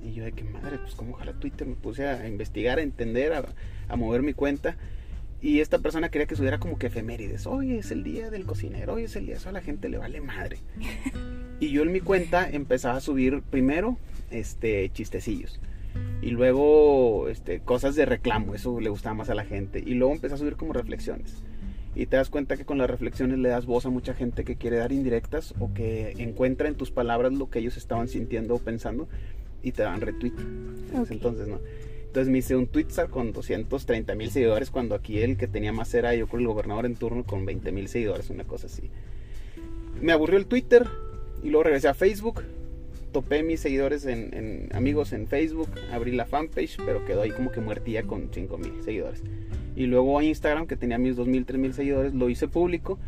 Y 0.03 0.13
yo 0.13 0.23
de 0.23 0.33
qué 0.33 0.43
madre, 0.43 0.79
pues 0.79 0.95
cómo 0.95 1.13
ojalá 1.13 1.33
Twitter, 1.33 1.67
me 1.67 1.75
puse 1.75 2.07
a 2.07 2.27
investigar, 2.27 2.79
a 2.79 2.81
entender, 2.81 3.33
a, 3.33 3.45
a 3.87 3.95
mover 3.95 4.21
mi 4.21 4.33
cuenta. 4.33 4.75
Y 5.41 5.59
esta 5.59 5.79
persona 5.79 6.09
quería 6.09 6.25
que 6.25 6.37
subiera 6.37 6.57
como 6.57 6.79
que 6.79 6.87
efemérides. 6.87 7.47
Hoy 7.47 7.73
es 7.73 7.91
el 7.91 8.03
día 8.03 8.29
del 8.29 8.45
cocinero, 8.45 8.93
hoy 8.93 9.03
es 9.03 9.15
el 9.17 9.25
día, 9.25 9.35
eso 9.35 9.49
a 9.49 9.51
la 9.51 9.61
gente 9.61 9.89
le 9.89 9.97
vale 9.97 10.21
madre. 10.21 10.59
Y 11.59 11.69
yo 11.69 11.83
en 11.83 11.93
mi 11.93 12.01
cuenta 12.01 12.49
empezaba 12.49 12.97
a 12.97 12.99
subir 12.99 13.41
primero 13.41 13.97
este 14.31 14.89
chistecillos. 14.89 15.61
Y 16.21 16.29
luego 16.29 17.27
este, 17.27 17.59
cosas 17.59 17.95
de 17.95 18.05
reclamo, 18.05 18.55
eso 18.55 18.79
le 18.79 18.89
gustaba 18.89 19.15
más 19.15 19.29
a 19.29 19.35
la 19.35 19.45
gente. 19.45 19.83
Y 19.85 19.95
luego 19.95 20.13
empecé 20.13 20.35
a 20.35 20.37
subir 20.37 20.55
como 20.55 20.73
reflexiones. 20.73 21.43
Y 21.95 22.07
te 22.07 22.17
das 22.17 22.29
cuenta 22.29 22.57
que 22.57 22.65
con 22.65 22.77
las 22.77 22.89
reflexiones 22.89 23.37
le 23.39 23.49
das 23.49 23.65
voz 23.65 23.85
a 23.85 23.89
mucha 23.89 24.13
gente 24.13 24.43
que 24.43 24.55
quiere 24.55 24.77
dar 24.77 24.91
indirectas 24.91 25.53
o 25.59 25.73
que 25.73 26.13
encuentra 26.17 26.67
en 26.67 26.75
tus 26.75 26.91
palabras 26.91 27.33
lo 27.33 27.49
que 27.49 27.59
ellos 27.59 27.77
estaban 27.77 28.07
sintiendo 28.07 28.55
o 28.55 28.59
pensando 28.59 29.07
y 29.61 29.73
te 29.73 29.83
dan 29.83 30.01
retweet. 30.01 30.33
Entonces, 31.09 31.47
¿no? 31.47 31.59
Entonces 32.13 32.31
me 32.31 32.37
hice 32.39 32.55
un 32.55 32.67
Twitter 32.67 33.09
con 33.09 33.33
230 33.33 34.13
mil 34.13 34.29
seguidores 34.29 34.69
cuando 34.69 34.93
aquí 34.93 35.19
el 35.19 35.35
que 35.35 35.47
tenía 35.47 35.73
más 35.73 35.91
era 35.95 36.13
yo 36.13 36.27
creo 36.27 36.41
el 36.41 36.47
gobernador 36.47 36.85
en 36.85 36.95
turno 36.95 37.23
con 37.23 37.43
20 37.43 37.71
mil 37.71 37.87
seguidores, 37.87 38.29
una 38.29 38.43
cosa 38.43 38.67
así. 38.67 38.91
Me 39.99 40.11
aburrió 40.11 40.37
el 40.37 40.45
Twitter 40.45 40.87
y 41.41 41.49
luego 41.49 41.63
regresé 41.63 41.87
a 41.87 41.95
Facebook. 41.95 42.43
Topé 43.13 43.43
mis 43.43 43.61
seguidores 43.61 44.05
en, 44.05 44.69
amigos 44.73 45.13
en 45.13 45.27
Facebook, 45.27 45.69
abrí 45.91 46.11
la 46.11 46.25
fanpage, 46.25 46.77
pero 46.85 47.05
quedó 47.05 47.21
ahí 47.21 47.31
como 47.31 47.51
que 47.51 47.61
muertía 47.61 48.03
con 48.03 48.29
5 48.33 48.57
mil 48.57 48.83
seguidores. 48.83 49.21
Y 49.75 49.85
luego 49.85 50.21
Instagram, 50.21 50.67
que 50.67 50.75
tenía 50.75 50.97
mis 50.97 51.15
2 51.15 51.27
mil, 51.27 51.45
3 51.45 51.59
mil 51.59 51.73
seguidores, 51.73 52.13
lo 52.13 52.29
hice 52.29 52.47
público 52.47 52.99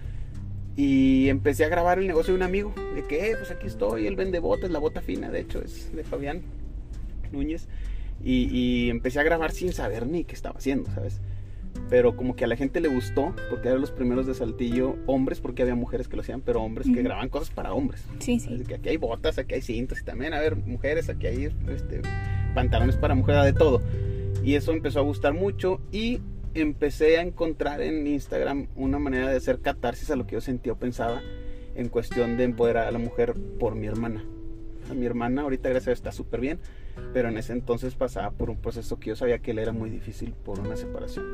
y 0.77 1.29
empecé 1.29 1.63
a 1.65 1.69
grabar 1.69 2.00
el 2.00 2.07
negocio 2.07 2.33
de 2.33 2.38
un 2.38 2.43
amigo. 2.43 2.74
De 2.95 3.03
que, 3.03 3.31
eh, 3.31 3.35
pues 3.38 3.51
aquí 3.51 3.67
estoy, 3.67 4.07
él 4.07 4.15
vende 4.15 4.39
botas, 4.39 4.69
la 4.71 4.79
bota 4.79 5.01
fina, 5.01 5.29
de 5.29 5.41
hecho, 5.41 5.62
es 5.62 5.93
de 5.95 6.03
Fabián 6.03 6.41
Núñez. 7.31 7.67
Y, 8.24 8.89
empecé 8.89 9.19
a 9.19 9.24
grabar 9.24 9.51
sin 9.51 9.74
saber 9.74 10.07
ni 10.07 10.24
qué 10.24 10.33
estaba 10.33 10.57
haciendo, 10.57 10.89
¿sabes? 10.91 11.19
Pero 11.89 12.15
como 12.15 12.36
que 12.36 12.46
a 12.46 12.48
la 12.48 12.55
gente 12.55 12.82
le 12.82 12.88
gustó, 12.88 13.36
porque 13.50 13.67
eran 13.67 13.82
los 13.82 13.91
primeros 13.91 14.25
de 14.25 14.34
Saltillo, 14.34 14.96
hombres, 15.05 15.39
porque 15.39 15.62
había 15.62 15.75
mujeres 15.75 16.08
que 16.08 16.15
lo 16.15 16.24
hacían, 16.24 16.41
pero 16.41 16.62
hombres 16.62 16.88
que 16.88 17.03
grababan 17.03 17.29
cosas 17.29 17.51
para 17.51 17.74
hombres. 17.74 18.03
Sí, 18.20 18.39
sí. 18.39 18.63
que 18.67 18.75
aquí 18.75 18.89
hay 18.89 18.98
botas, 18.98 19.38
aquí 19.38 19.53
hay 19.53 19.62
cintas, 19.62 20.01
y 20.01 20.03
también, 20.03 20.34
a 20.34 20.39
ver, 20.39 20.55
mujeres, 20.55 21.10
aquí 21.10 21.27
hay 21.27 21.46
este, 21.67 22.01
pantalones 22.55 22.98
para 22.98 23.13
mujeres, 23.13 23.44
de 23.44 23.53
todo. 23.53 23.82
Y 24.44 24.55
eso 24.55 24.72
empezó 24.72 25.00
a 25.00 25.03
gustar 25.03 25.34
mucho 25.34 25.79
y 25.91 26.22
empecé 26.55 27.17
a 27.17 27.22
encontrar 27.22 27.82
en 27.82 28.08
Instagram 28.08 28.67
una 28.75 28.98
manera 28.98 29.29
de 29.29 29.38
hacer 29.38 29.60
catarsis 29.60 30.10
a 30.10 30.15
lo 30.15 30.25
que 30.25 30.34
yo 30.34 30.41
sentía 30.41 30.74
o 30.74 30.77
pensaba 30.77 31.22
en 31.75 31.89
cuestión 31.89 32.38
de 32.38 32.46
empoderar 32.46 32.88
a 32.88 32.91
la 32.91 33.00
mujer 33.00 33.34
por 33.60 33.75
mi 33.75 33.88
hermana. 33.88 34.24
A 34.89 34.94
mi 34.94 35.05
hermana 35.05 35.41
ahorita 35.41 35.70
gracias 35.70 35.88
a 35.88 35.91
Dios 35.91 36.00
está 36.00 36.12
súper 36.12 36.39
bien, 36.39 36.60
pero 37.14 37.30
en 37.30 37.38
ese 37.38 37.54
entonces 37.54 37.96
pasaba 37.96 38.32
por 38.32 38.50
un 38.50 38.58
proceso 38.58 39.00
que 39.00 39.10
yo 39.10 39.16
sabía 39.16 39.40
que 39.40 39.52
él 39.52 39.60
era 39.60 39.72
muy 39.72 39.90
difícil 39.90 40.34
por 40.34 40.60
una 40.60 40.75
separación 40.75 41.25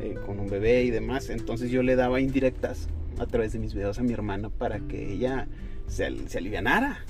eh, 0.00 0.14
con 0.24 0.40
un 0.40 0.48
bebé 0.48 0.82
y 0.84 0.90
demás. 0.90 1.30
Entonces 1.30 1.70
yo 1.70 1.82
le 1.82 1.96
daba 1.96 2.20
indirectas 2.20 2.88
a 3.18 3.26
través 3.26 3.52
de 3.52 3.58
mis 3.58 3.74
videos 3.74 3.98
a 3.98 4.02
mi 4.02 4.12
hermana 4.12 4.50
para 4.50 4.80
que 4.80 5.12
ella 5.12 5.48
se, 5.86 6.28
se 6.28 6.38
alivianara, 6.38 7.04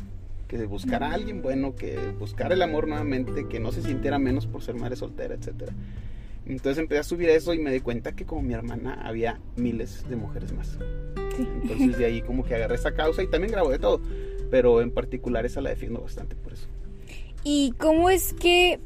que 0.47 0.65
buscara 0.65 1.11
a 1.11 1.15
alguien 1.15 1.43
bueno, 1.43 1.77
que 1.77 1.99
buscara 2.19 2.55
el 2.55 2.63
amor 2.63 2.89
nuevamente, 2.89 3.47
que 3.49 3.61
no 3.61 3.73
se 3.73 3.83
sintiera 3.83 4.19
menos 4.19 4.47
por 4.47 4.63
ser 4.63 4.75
madre 4.75 4.97
soltera, 4.97 5.35
etcétera. 5.35 5.73
Entonces 6.47 6.79
empecé 6.79 7.01
a 7.01 7.05
subir 7.05 7.29
eso 7.29 7.53
y 7.53 7.59
me 7.59 7.71
di 7.71 7.81
cuenta 7.81 8.13
que 8.13 8.25
como 8.25 8.41
mi 8.43 8.55
hermana 8.55 8.95
había 9.03 9.39
miles 9.57 10.09
de 10.09 10.17
mujeres 10.17 10.53
más. 10.53 10.79
Entonces 11.39 11.99
de 11.99 12.07
ahí 12.07 12.23
como 12.23 12.45
que 12.45 12.55
agarré 12.55 12.77
esa 12.77 12.93
causa 12.93 13.23
y 13.23 13.27
también 13.27 13.53
grabo 13.53 13.71
de 13.71 13.79
todo, 13.79 14.01
pero 14.51 14.81
en 14.81 14.91
particular 14.91 15.45
esa 15.45 15.61
la 15.61 15.71
defiendo 15.71 16.01
bastante 16.01 16.35
por 16.37 16.55
eso. 16.55 16.67
¿Y 17.45 17.73
cómo 17.79 18.11
es 18.11 18.33
que, 18.35 18.81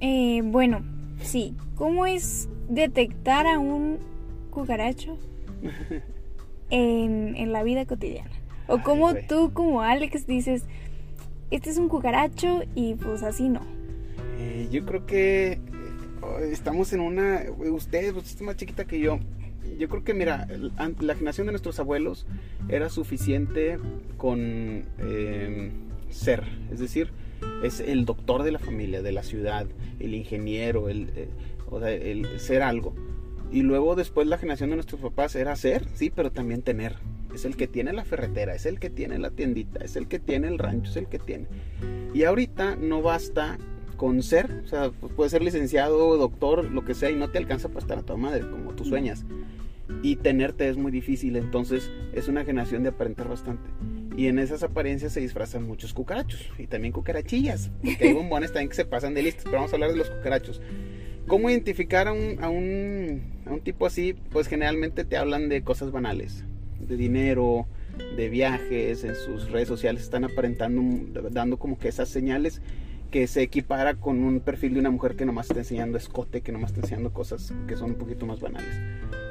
eh, 0.00 0.40
bueno, 0.44 0.82
sí, 1.22 1.54
cómo 1.76 2.06
es 2.06 2.48
detectar 2.68 3.46
a 3.46 3.58
un 3.58 3.98
cucaracho 4.50 5.18
en, 6.70 7.52
la 7.52 7.62
vida 7.62 7.84
cotidiana? 7.86 8.30
O 8.66 8.82
cómo 8.82 9.14
tú, 9.28 9.52
como 9.52 9.82
Alex, 9.82 10.26
dices, 10.26 10.64
este 11.50 11.70
es 11.70 11.78
un 11.78 11.88
cucaracho 11.88 12.62
y 12.74 12.94
pues 12.94 13.22
así 13.22 13.48
no. 13.48 13.62
Eh, 14.38 14.68
yo 14.70 14.86
creo 14.86 15.04
que 15.06 15.52
eh, 15.52 15.60
estamos 16.50 16.92
en 16.92 17.00
una, 17.00 17.44
usted, 17.58 18.14
usted 18.14 18.36
es 18.36 18.42
más 18.42 18.56
chiquita 18.56 18.84
que 18.84 19.00
yo. 19.00 19.18
Yo 19.78 19.88
creo 19.88 20.04
que, 20.04 20.14
mira, 20.14 20.46
la 21.00 21.14
generación 21.14 21.46
de 21.46 21.52
nuestros 21.52 21.78
abuelos 21.80 22.26
era 22.68 22.88
suficiente 22.88 23.78
con 24.16 24.84
ser, 26.10 26.44
es 26.72 26.80
decir, 26.80 27.12
es 27.62 27.80
el 27.80 28.04
doctor 28.04 28.42
de 28.42 28.52
la 28.52 28.58
familia, 28.58 29.02
de 29.02 29.12
la 29.12 29.22
ciudad, 29.22 29.66
el 29.98 30.14
ingeniero, 30.14 30.88
el, 30.88 31.10
eh, 31.14 31.28
o 31.70 31.80
sea, 31.80 31.90
el 31.90 32.38
ser 32.38 32.62
algo. 32.62 32.94
Y 33.52 33.62
luego 33.62 33.96
después 33.96 34.26
la 34.26 34.38
generación 34.38 34.70
de 34.70 34.76
nuestros 34.76 35.00
papás 35.00 35.34
era 35.34 35.56
ser, 35.56 35.86
sí, 35.94 36.10
pero 36.10 36.30
también 36.30 36.62
tener. 36.62 36.96
Es 37.34 37.44
el 37.44 37.56
que 37.56 37.66
tiene 37.66 37.92
la 37.92 38.04
ferretera, 38.04 38.54
es 38.54 38.66
el 38.66 38.78
que 38.78 38.90
tiene 38.90 39.18
la 39.18 39.30
tiendita, 39.30 39.84
es 39.84 39.96
el 39.96 40.08
que 40.08 40.18
tiene 40.18 40.48
el 40.48 40.58
rancho, 40.58 40.90
es 40.90 40.96
el 40.96 41.08
que 41.08 41.18
tiene. 41.18 41.46
Y 42.14 42.24
ahorita 42.24 42.76
no 42.76 43.02
basta 43.02 43.58
con 43.96 44.22
ser, 44.22 44.62
o 44.64 44.68
sea, 44.68 44.90
puedes 44.90 45.32
ser 45.32 45.42
licenciado, 45.42 46.16
doctor, 46.16 46.64
lo 46.64 46.84
que 46.84 46.94
sea, 46.94 47.10
y 47.10 47.16
no 47.16 47.28
te 47.30 47.38
alcanza 47.38 47.68
para 47.68 47.80
estar 47.80 47.98
a 47.98 48.02
tu 48.02 48.16
madre, 48.16 48.48
como 48.48 48.72
tú 48.72 48.84
sueñas. 48.84 49.24
Y 50.02 50.16
tenerte 50.16 50.68
es 50.68 50.76
muy 50.76 50.90
difícil, 50.90 51.36
entonces 51.36 51.90
es 52.12 52.28
una 52.28 52.44
generación 52.44 52.82
de 52.82 52.90
aparentar 52.90 53.28
bastante. 53.28 53.68
Y 54.16 54.26
en 54.26 54.38
esas 54.38 54.62
apariencias 54.62 55.12
se 55.12 55.20
disfrazan 55.20 55.66
muchos 55.66 55.92
cucarachos 55.92 56.48
y 56.58 56.66
también 56.66 56.92
cucarachillas, 56.92 57.70
porque 57.82 58.08
hay 58.08 58.12
bombones 58.12 58.52
también 58.52 58.68
que 58.68 58.76
se 58.76 58.84
pasan 58.84 59.14
de 59.14 59.22
listas, 59.22 59.44
pero 59.44 59.56
vamos 59.56 59.72
a 59.72 59.76
hablar 59.76 59.90
de 59.92 59.96
los 59.96 60.10
cucarachos. 60.10 60.60
¿Cómo 61.26 61.48
identificar 61.48 62.08
a 62.08 62.12
un, 62.12 62.42
a 62.42 62.48
un, 62.48 63.22
a 63.46 63.52
un 63.52 63.60
tipo 63.60 63.86
así? 63.86 64.14
Pues 64.30 64.48
generalmente 64.48 65.04
te 65.04 65.16
hablan 65.16 65.48
de 65.48 65.62
cosas 65.62 65.92
banales, 65.92 66.44
de 66.80 66.96
dinero, 66.96 67.66
de 68.16 68.28
viajes, 68.28 69.04
en 69.04 69.14
sus 69.14 69.50
redes 69.50 69.68
sociales 69.68 70.02
están 70.02 70.24
aparentando, 70.24 70.82
dando 71.30 71.58
como 71.58 71.78
que 71.78 71.88
esas 71.88 72.08
señales 72.08 72.62
que 73.10 73.26
se 73.26 73.42
equipara 73.42 73.94
con 73.94 74.22
un 74.22 74.40
perfil 74.40 74.74
de 74.74 74.80
una 74.80 74.90
mujer 74.90 75.16
que 75.16 75.24
nomás 75.24 75.46
está 75.46 75.60
enseñando 75.60 75.98
escote, 75.98 76.40
que 76.40 76.52
nomás 76.52 76.70
está 76.70 76.82
enseñando 76.82 77.12
cosas 77.12 77.52
que 77.66 77.76
son 77.76 77.90
un 77.90 77.96
poquito 77.96 78.26
más 78.26 78.40
banales. 78.40 78.78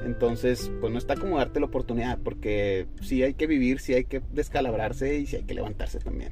Entonces, 0.06 0.72
pues 0.80 0.92
no 0.92 0.98
está 0.98 1.16
como 1.16 1.38
darte 1.38 1.60
la 1.60 1.66
oportunidad, 1.68 2.20
porque 2.20 2.88
sí 3.02 3.24
hay 3.24 3.34
que 3.34 3.48
vivir, 3.48 3.80
sí 3.80 3.94
hay 3.94 4.06
que 4.06 4.22
descalabrarse 4.34 5.18
y 5.18 5.26
sí 5.26 5.38
hay 5.38 5.44
que 5.44 5.54
levantarse 5.54 6.00
también. 6.00 6.32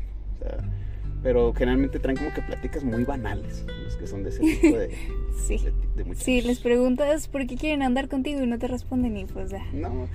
pero 1.24 1.54
generalmente 1.54 2.00
traen 2.00 2.18
como 2.18 2.34
que 2.34 2.42
pláticas 2.42 2.84
muy 2.84 3.04
banales, 3.04 3.66
los 3.84 3.98
que 3.98 4.08
son 4.08 4.24
de 4.24 4.30
ese 4.30 4.40
tipo 4.40 4.78
de, 4.78 4.90
sí. 5.48 5.60
Sí, 6.16 6.42
les 6.42 6.60
preguntas 6.60 7.28
por 7.28 7.46
qué 7.48 7.56
quieren 7.56 7.82
andar 7.82 8.08
contigo 8.08 8.42
y 8.42 8.48
no 8.48 8.60
te 8.60 8.68
responden 8.68 9.18
y 9.18 9.26
pues 9.26 9.52
ya. 9.52 9.66
No. 9.74 10.08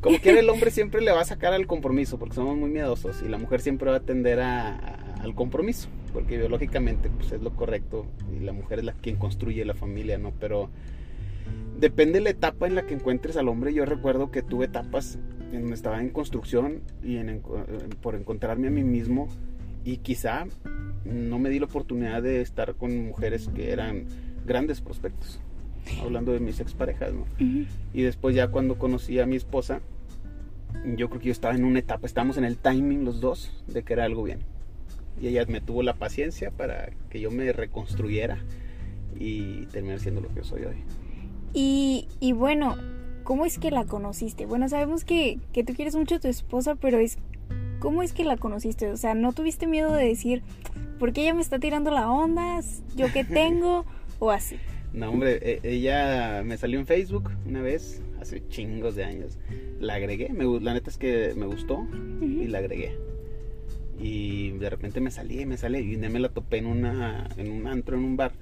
Como 0.00 0.18
quiera 0.22 0.40
el 0.40 0.48
hombre 0.48 0.70
siempre 0.70 1.00
le 1.00 1.12
va 1.12 1.20
a 1.20 1.24
sacar 1.24 1.52
al 1.52 1.66
compromiso, 1.66 2.18
porque 2.18 2.34
somos 2.34 2.56
muy 2.56 2.70
miedosos 2.70 3.22
y 3.22 3.28
la 3.28 3.38
mujer 3.38 3.60
siempre 3.60 3.90
va 3.90 3.98
a 3.98 4.00
tender 4.00 4.40
al 4.40 5.34
compromiso, 5.34 5.88
porque 6.12 6.38
biológicamente 6.38 7.10
pues 7.10 7.32
es 7.32 7.42
lo 7.42 7.54
correcto 7.54 8.06
y 8.34 8.44
la 8.44 8.52
mujer 8.52 8.80
es 8.80 8.84
la 8.84 8.92
quien 8.92 9.16
construye 9.16 9.64
la 9.64 9.74
familia, 9.74 10.18
¿no? 10.18 10.32
Pero 10.38 10.70
depende 11.78 12.14
de 12.14 12.24
la 12.24 12.30
etapa 12.30 12.66
en 12.66 12.74
la 12.74 12.86
que 12.86 12.94
encuentres 12.94 13.36
al 13.36 13.48
hombre. 13.48 13.72
Yo 13.72 13.84
recuerdo 13.84 14.30
que 14.30 14.42
tuve 14.42 14.66
etapas 14.66 15.18
en 15.52 15.62
donde 15.62 15.74
estaba 15.74 16.00
en 16.00 16.10
construcción 16.10 16.80
y 17.02 17.16
en, 17.16 17.42
por 18.02 18.14
encontrarme 18.14 18.68
a 18.68 18.70
mí 18.70 18.84
mismo 18.84 19.28
y 19.84 19.98
quizá 19.98 20.46
no 21.04 21.38
me 21.38 21.48
di 21.48 21.58
la 21.58 21.66
oportunidad 21.66 22.22
de 22.22 22.40
estar 22.40 22.74
con 22.74 23.06
mujeres 23.06 23.48
que 23.54 23.72
eran 23.72 24.04
grandes 24.46 24.80
prospectos, 24.80 25.40
hablando 26.02 26.32
de 26.32 26.40
mis 26.40 26.60
exparejas, 26.60 27.14
¿no? 27.14 27.24
Y 27.38 28.02
después 28.02 28.34
ya 28.34 28.48
cuando 28.48 28.78
conocí 28.78 29.18
a 29.20 29.26
mi 29.26 29.36
esposa, 29.36 29.80
yo 30.96 31.08
creo 31.08 31.20
que 31.20 31.26
yo 31.26 31.32
estaba 31.32 31.54
en 31.54 31.64
una 31.64 31.78
etapa, 31.78 32.06
estábamos 32.06 32.36
en 32.36 32.44
el 32.44 32.56
timing 32.58 33.04
los 33.04 33.20
dos 33.20 33.64
de 33.66 33.82
que 33.82 33.94
era 33.94 34.04
algo 34.04 34.22
bien. 34.22 34.40
Y 35.20 35.28
ella 35.28 35.44
me 35.48 35.60
tuvo 35.60 35.82
la 35.82 35.94
paciencia 35.94 36.50
para 36.50 36.90
que 37.10 37.20
yo 37.20 37.30
me 37.30 37.52
reconstruyera 37.52 38.38
y 39.18 39.66
terminar 39.66 40.00
siendo 40.00 40.20
lo 40.20 40.32
que 40.34 40.44
soy 40.44 40.64
hoy. 40.64 40.76
Y, 41.54 42.08
y 42.20 42.32
bueno, 42.32 42.76
¿cómo 43.24 43.44
es 43.44 43.58
que 43.58 43.70
la 43.70 43.84
conociste? 43.84 44.46
Bueno, 44.46 44.68
sabemos 44.68 45.04
que, 45.04 45.38
que 45.52 45.64
tú 45.64 45.74
quieres 45.74 45.96
mucho 45.96 46.16
a 46.16 46.20
tu 46.20 46.28
esposa, 46.28 46.76
pero 46.76 46.98
es 46.98 47.18
¿cómo 47.78 48.02
es 48.02 48.12
que 48.12 48.24
la 48.24 48.36
conociste? 48.36 48.90
O 48.90 48.96
sea, 48.96 49.14
¿no 49.14 49.32
tuviste 49.32 49.66
miedo 49.66 49.92
de 49.92 50.06
decir, 50.06 50.42
¿por 50.98 51.12
qué 51.12 51.22
ella 51.22 51.34
me 51.34 51.42
está 51.42 51.58
tirando 51.58 51.90
la 51.90 52.10
onda? 52.10 52.60
¿Yo 52.96 53.12
qué 53.12 53.24
tengo? 53.24 53.84
o 54.18 54.30
así. 54.30 54.56
No, 54.92 55.10
hombre, 55.10 55.38
e, 55.42 55.60
ella 55.62 56.42
me 56.44 56.56
salió 56.56 56.78
en 56.78 56.86
Facebook 56.86 57.30
una 57.46 57.62
vez, 57.62 58.02
hace 58.20 58.46
chingos 58.48 58.94
de 58.96 59.04
años. 59.04 59.38
La 59.80 59.94
agregué, 59.94 60.30
me, 60.30 60.44
la 60.60 60.74
neta 60.74 60.90
es 60.90 60.98
que 60.98 61.34
me 61.36 61.46
gustó 61.46 61.86
y 62.20 62.46
la 62.46 62.58
agregué. 62.58 62.96
Y 64.00 64.52
de 64.52 64.70
repente 64.70 65.00
me 65.00 65.10
salí, 65.10 65.44
me 65.46 65.56
salí 65.56 65.78
y 65.78 65.96
me 65.96 66.20
la 66.20 66.28
topé 66.28 66.58
en, 66.58 66.66
una, 66.66 67.28
en 67.36 67.50
un 67.50 67.66
antro, 67.66 67.96
en 67.96 68.04
un 68.04 68.16
bar. 68.16 68.32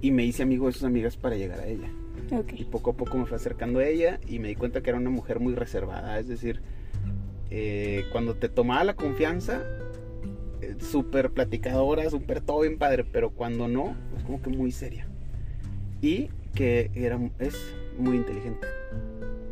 Y 0.00 0.10
me 0.10 0.24
hice 0.24 0.42
amigo 0.42 0.66
de 0.66 0.72
sus 0.72 0.84
amigas 0.84 1.16
para 1.16 1.36
llegar 1.36 1.60
a 1.60 1.66
ella. 1.66 1.90
Y 2.56 2.64
poco 2.64 2.90
a 2.90 2.94
poco 2.94 3.18
me 3.18 3.26
fue 3.26 3.36
acercando 3.36 3.80
a 3.80 3.86
ella 3.86 4.18
y 4.26 4.38
me 4.38 4.48
di 4.48 4.54
cuenta 4.54 4.82
que 4.82 4.90
era 4.90 4.98
una 4.98 5.10
mujer 5.10 5.40
muy 5.40 5.54
reservada. 5.54 6.18
Es 6.18 6.28
decir, 6.28 6.60
eh, 7.50 8.04
cuando 8.12 8.34
te 8.34 8.48
tomaba 8.48 8.84
la 8.84 8.94
confianza, 8.94 9.62
eh, 10.60 10.76
súper 10.80 11.30
platicadora, 11.30 12.08
súper 12.10 12.40
todo 12.40 12.60
bien 12.60 12.78
padre, 12.78 13.04
pero 13.04 13.30
cuando 13.30 13.68
no, 13.68 13.96
es 14.16 14.24
como 14.24 14.40
que 14.40 14.50
muy 14.50 14.72
seria. 14.72 15.06
Y 16.00 16.28
que 16.54 16.90
era, 16.94 17.18
es 17.38 17.56
muy 17.98 18.16
inteligente. 18.16 18.66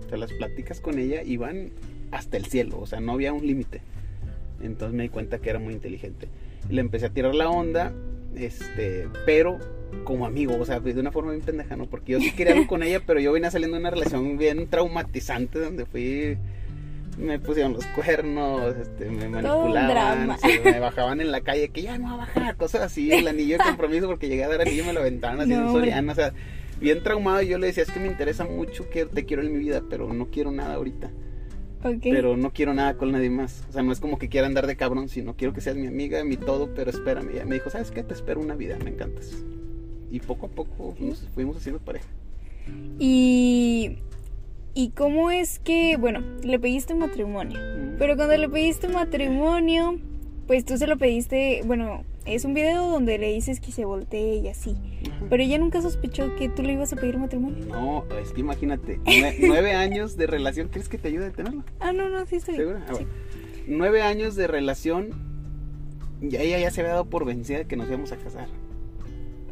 O 0.06 0.08
sea, 0.08 0.18
las 0.18 0.32
pláticas 0.32 0.80
con 0.80 0.98
ella 0.98 1.22
iban 1.22 1.70
hasta 2.10 2.36
el 2.36 2.46
cielo, 2.46 2.78
o 2.80 2.86
sea, 2.86 3.00
no 3.00 3.12
había 3.12 3.32
un 3.32 3.46
límite. 3.46 3.82
Entonces 4.62 4.94
me 4.96 5.04
di 5.04 5.08
cuenta 5.08 5.38
que 5.38 5.50
era 5.50 5.58
muy 5.58 5.74
inteligente. 5.74 6.28
Le 6.68 6.80
empecé 6.80 7.06
a 7.06 7.10
tirar 7.10 7.34
la 7.34 7.50
onda, 7.50 7.92
este, 8.36 9.08
pero 9.26 9.58
como 10.04 10.24
amigo, 10.24 10.56
o 10.58 10.64
sea, 10.64 10.80
de 10.80 10.98
una 10.98 11.12
forma 11.12 11.32
bien 11.32 11.44
pendeja, 11.44 11.76
¿no? 11.76 11.86
Porque 11.86 12.12
yo 12.12 12.20
sí 12.20 12.32
quería 12.32 12.54
algo 12.54 12.66
con 12.66 12.82
ella, 12.82 13.02
pero 13.06 13.20
yo 13.20 13.32
venía 13.32 13.50
saliendo 13.50 13.76
de 13.76 13.80
una 13.80 13.90
relación 13.90 14.38
bien 14.38 14.68
traumatizante 14.68 15.58
donde 15.58 15.84
fui 15.84 16.38
me 17.18 17.38
pusieron 17.38 17.74
los 17.74 17.84
cuernos, 17.88 18.74
este, 18.76 19.10
me 19.10 19.28
manipulaban, 19.28 20.36
me 20.64 20.80
bajaban 20.80 21.20
en 21.20 21.30
la 21.30 21.40
calle 21.42 21.68
que 21.68 21.82
ya 21.82 21.98
no 21.98 22.04
va 22.08 22.14
a 22.14 22.16
bajar, 22.16 22.56
cosas 22.56 22.82
así, 22.82 23.12
el 23.12 23.28
anillo 23.28 23.58
de 23.58 23.64
compromiso 23.64 24.06
porque 24.06 24.28
llegué 24.28 24.44
a 24.44 24.48
dar 24.48 24.62
anillo 24.62 24.82
y 24.82 24.86
me 24.86 24.92
lo 24.92 25.00
aventaban 25.00 25.40
así 25.40 25.52
en 25.52 25.70
Soriana, 25.70 26.12
o 26.12 26.14
sea, 26.14 26.32
bien 26.80 27.02
traumado 27.02 27.42
y 27.42 27.48
yo 27.48 27.58
le 27.58 27.66
decía, 27.68 27.82
es 27.82 27.90
que 27.90 28.00
me 28.00 28.06
interesa 28.06 28.44
mucho 28.44 28.88
que 28.88 29.04
te 29.06 29.24
quiero 29.24 29.42
en 29.42 29.52
mi 29.52 29.58
vida, 29.58 29.82
pero 29.88 30.12
no 30.12 30.26
quiero 30.26 30.50
nada 30.50 30.74
ahorita. 30.74 31.10
Pero 32.02 32.36
no 32.36 32.52
quiero 32.52 32.74
nada 32.74 32.94
con 32.94 33.12
nadie 33.12 33.30
más. 33.30 33.64
O 33.68 33.72
sea, 33.72 33.82
no 33.82 33.92
es 33.92 34.00
como 34.00 34.18
que 34.18 34.28
quiera 34.28 34.46
andar 34.46 34.66
de 34.66 34.76
cabrón, 34.76 35.08
sino 35.08 35.36
quiero 35.36 35.52
que 35.52 35.60
seas 35.60 35.76
mi 35.76 35.86
amiga, 35.86 36.22
mi 36.24 36.36
todo, 36.36 36.74
pero 36.74 36.90
espérame. 36.90 37.30
Y 37.42 37.44
me 37.46 37.56
dijo, 37.56 37.70
¿sabes 37.70 37.90
qué? 37.90 38.02
Te 38.02 38.14
espero 38.14 38.40
una 38.40 38.54
vida, 38.54 38.78
me 38.82 38.90
encantas. 38.90 39.32
Y 40.10 40.20
poco 40.20 40.46
a 40.46 40.48
poco 40.50 40.94
nos 41.00 41.28
fuimos 41.34 41.56
haciendo 41.56 41.80
pareja. 41.80 42.06
Y 42.98 43.98
¿Y 44.74 44.90
cómo 44.90 45.30
es 45.30 45.58
que, 45.58 45.98
bueno, 45.98 46.22
le 46.42 46.58
pediste 46.58 46.94
matrimonio? 46.94 47.60
Pero 47.98 48.16
cuando 48.16 48.36
le 48.36 48.48
pediste 48.48 48.88
matrimonio, 48.88 49.98
pues 50.46 50.64
tú 50.64 50.78
se 50.78 50.86
lo 50.86 50.96
pediste, 50.96 51.60
bueno, 51.66 52.04
es 52.26 52.44
un 52.44 52.54
video 52.54 52.88
donde 52.90 53.18
le 53.18 53.32
dices 53.32 53.60
que 53.60 53.72
se 53.72 53.84
voltee 53.84 54.36
y 54.36 54.48
así. 54.48 54.76
Pero 55.28 55.42
ella 55.42 55.58
nunca 55.58 55.82
sospechó 55.82 56.34
que 56.36 56.48
tú 56.48 56.62
le 56.62 56.74
ibas 56.74 56.92
a 56.92 56.96
pedir 56.96 57.18
matrimonio. 57.18 57.64
No, 57.66 58.04
es 58.22 58.32
que 58.32 58.40
imagínate, 58.40 59.00
nueve, 59.40 59.74
años 59.74 60.16
de 60.16 60.26
relación, 60.26 60.68
¿crees 60.68 60.88
que 60.88 60.98
te 60.98 61.08
ayude 61.08 61.26
a 61.26 61.32
tenerlo? 61.32 61.64
Ah, 61.80 61.92
no, 61.92 62.08
no, 62.08 62.24
sí 62.26 62.36
estoy. 62.36 62.56
¿Segura? 62.56 62.84
Ah, 62.88 62.94
nueve 63.66 64.02
años 64.02 64.36
de 64.36 64.46
relación, 64.46 65.10
ya 66.20 66.40
ella 66.40 66.58
ya 66.58 66.70
se 66.70 66.80
había 66.80 66.92
dado 66.92 67.06
por 67.06 67.24
vencida 67.24 67.58
de 67.58 67.66
que 67.66 67.76
nos 67.76 67.88
íbamos 67.88 68.12
a 68.12 68.16
casar. 68.16 68.48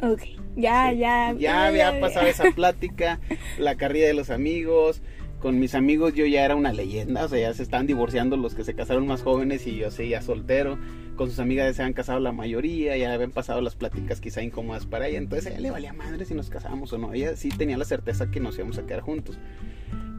Ok, 0.03 0.23
ya, 0.57 0.93
ya. 0.93 1.35
Ya 1.39 1.67
había 1.67 2.01
pasado 2.01 2.27
esa 2.27 2.51
plática, 2.55 3.21
la 3.59 3.77
carrilla 3.77 4.07
de 4.07 4.15
los 4.15 4.31
amigos. 4.31 5.03
Con 5.41 5.59
mis 5.59 5.75
amigos 5.75 6.15
yo 6.15 6.27
ya 6.27 6.45
era 6.45 6.55
una 6.55 6.73
leyenda, 6.73 7.25
o 7.25 7.29
sea, 7.29 7.39
ya 7.39 7.55
se 7.55 7.63
están 7.63 7.87
divorciando 7.87 8.37
los 8.37 8.55
que 8.55 8.63
se 8.63 8.75
casaron 8.75 9.07
más 9.07 9.23
jóvenes 9.23 9.67
y 9.67 9.77
yo 9.77 9.91
seguía 9.91 10.21
soltero. 10.21 10.79
Con 11.17 11.29
sus 11.29 11.39
amigas 11.39 11.67
ya 11.67 11.75
se 11.75 11.83
han 11.83 11.93
casado 11.93 12.19
la 12.21 12.33
mayoría, 12.33 12.97
ya 12.97 13.13
habían 13.13 13.31
pasado 13.31 13.61
las 13.61 13.75
pláticas 13.75 14.21
quizá 14.21 14.43
incómodas 14.43 14.87
para 14.87 15.09
ella. 15.09 15.19
Entonces 15.19 15.47
a 15.47 15.51
ella 15.51 15.61
le 15.61 15.71
valía 15.71 15.93
madre 15.93 16.25
si 16.25 16.35
nos 16.35 16.49
casábamos 16.51 16.93
o 16.93 16.99
no. 16.99 17.13
Ella 17.13 17.37
sí 17.37 17.51
tenía 17.51 17.77
la 17.77 17.85
certeza 17.85 18.31
que 18.31 18.41
nos 18.41 18.57
íbamos 18.57 18.79
a 18.79 18.87
quedar 18.87 19.01
juntos. 19.01 19.39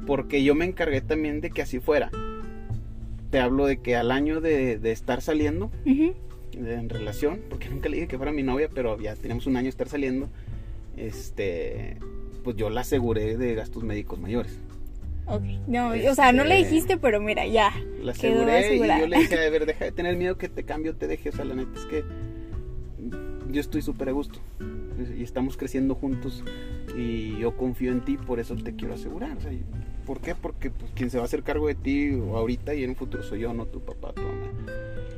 Porque 0.05 0.43
yo 0.43 0.55
me 0.55 0.65
encargué 0.65 1.01
también 1.01 1.41
de 1.41 1.49
que 1.51 1.61
así 1.61 1.79
fuera. 1.79 2.11
Te 3.29 3.39
hablo 3.39 3.65
de 3.65 3.77
que 3.77 3.95
al 3.95 4.11
año 4.11 4.41
de, 4.41 4.79
estar 4.91 5.21
saliendo, 5.21 5.71
en 5.85 6.89
relación, 6.89 7.41
porque 7.49 7.69
nunca 7.69 7.87
le 7.89 7.95
dije 7.95 8.07
que 8.09 8.17
fuera 8.17 8.31
mi 8.31 8.43
novia, 8.43 8.69
pero 8.73 8.99
ya 8.99 9.15
teníamos 9.15 9.47
un 9.47 9.55
año 9.55 9.65
de 9.65 9.69
estar 9.69 9.87
saliendo, 9.87 10.29
este, 10.97 11.97
pues 12.43 12.57
yo 12.57 12.69
la 12.69 12.81
aseguré 12.81 13.37
de 13.37 13.55
gastos 13.55 13.83
médicos 13.83 14.19
mayores. 14.19 14.59
Ok, 15.31 15.43
no, 15.67 15.89
o 15.89 16.15
sea, 16.15 16.31
no 16.31 16.43
le 16.43 16.59
este, 16.59 16.69
dijiste, 16.69 16.97
pero 16.97 17.21
mira, 17.21 17.45
ya. 17.45 17.71
La 18.01 18.11
aseguré 18.11 18.75
y 18.75 18.79
yo 18.79 19.07
le 19.07 19.17
dije, 19.17 19.45
a 19.45 19.49
ver, 19.49 19.65
deja 19.65 19.85
de 19.85 19.91
tener 19.91 20.17
miedo 20.17 20.37
que 20.37 20.49
te 20.49 20.63
cambio, 20.63 20.95
te 20.95 21.07
deje, 21.07 21.29
o 21.29 21.31
sea, 21.31 21.45
la 21.45 21.55
neta 21.55 21.71
es 21.79 21.85
que 21.85 22.03
yo 23.49 23.61
estoy 23.61 23.81
súper 23.81 24.09
a 24.09 24.11
gusto 24.11 24.39
y 25.17 25.23
estamos 25.23 25.57
creciendo 25.57 25.95
juntos 25.95 26.43
y 26.95 27.37
yo 27.37 27.57
confío 27.57 27.91
en 27.91 28.01
ti, 28.01 28.17
por 28.17 28.39
eso 28.39 28.55
te 28.55 28.75
quiero 28.75 28.93
asegurar. 28.93 29.37
O 29.37 29.41
sea, 29.41 29.51
¿Por 30.05 30.19
qué? 30.19 30.35
Porque 30.35 30.71
pues, 30.71 30.91
quien 30.93 31.09
se 31.09 31.17
va 31.17 31.23
a 31.23 31.25
hacer 31.25 31.43
cargo 31.43 31.67
de 31.67 31.75
ti 31.75 32.11
ahorita 32.11 32.73
y 32.73 32.83
en 32.83 32.91
un 32.91 32.95
futuro 32.95 33.23
soy 33.23 33.41
yo, 33.41 33.53
no 33.53 33.65
tu 33.67 33.81
papá, 33.81 34.13
tu 34.13 34.21
mamá. 34.21 34.47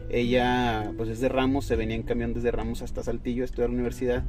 Ella, 0.10 0.92
pues 0.98 1.10
es 1.10 1.20
de 1.20 1.30
Ramos, 1.30 1.66
se 1.66 1.76
venía 1.76 1.96
en 1.96 2.04
camión 2.04 2.34
desde 2.34 2.52
Ramos 2.52 2.82
hasta 2.82 3.02
Saltillo 3.02 3.44
a 3.44 3.46
estudiar 3.46 3.70
la 3.70 3.76
universidad 3.76 4.24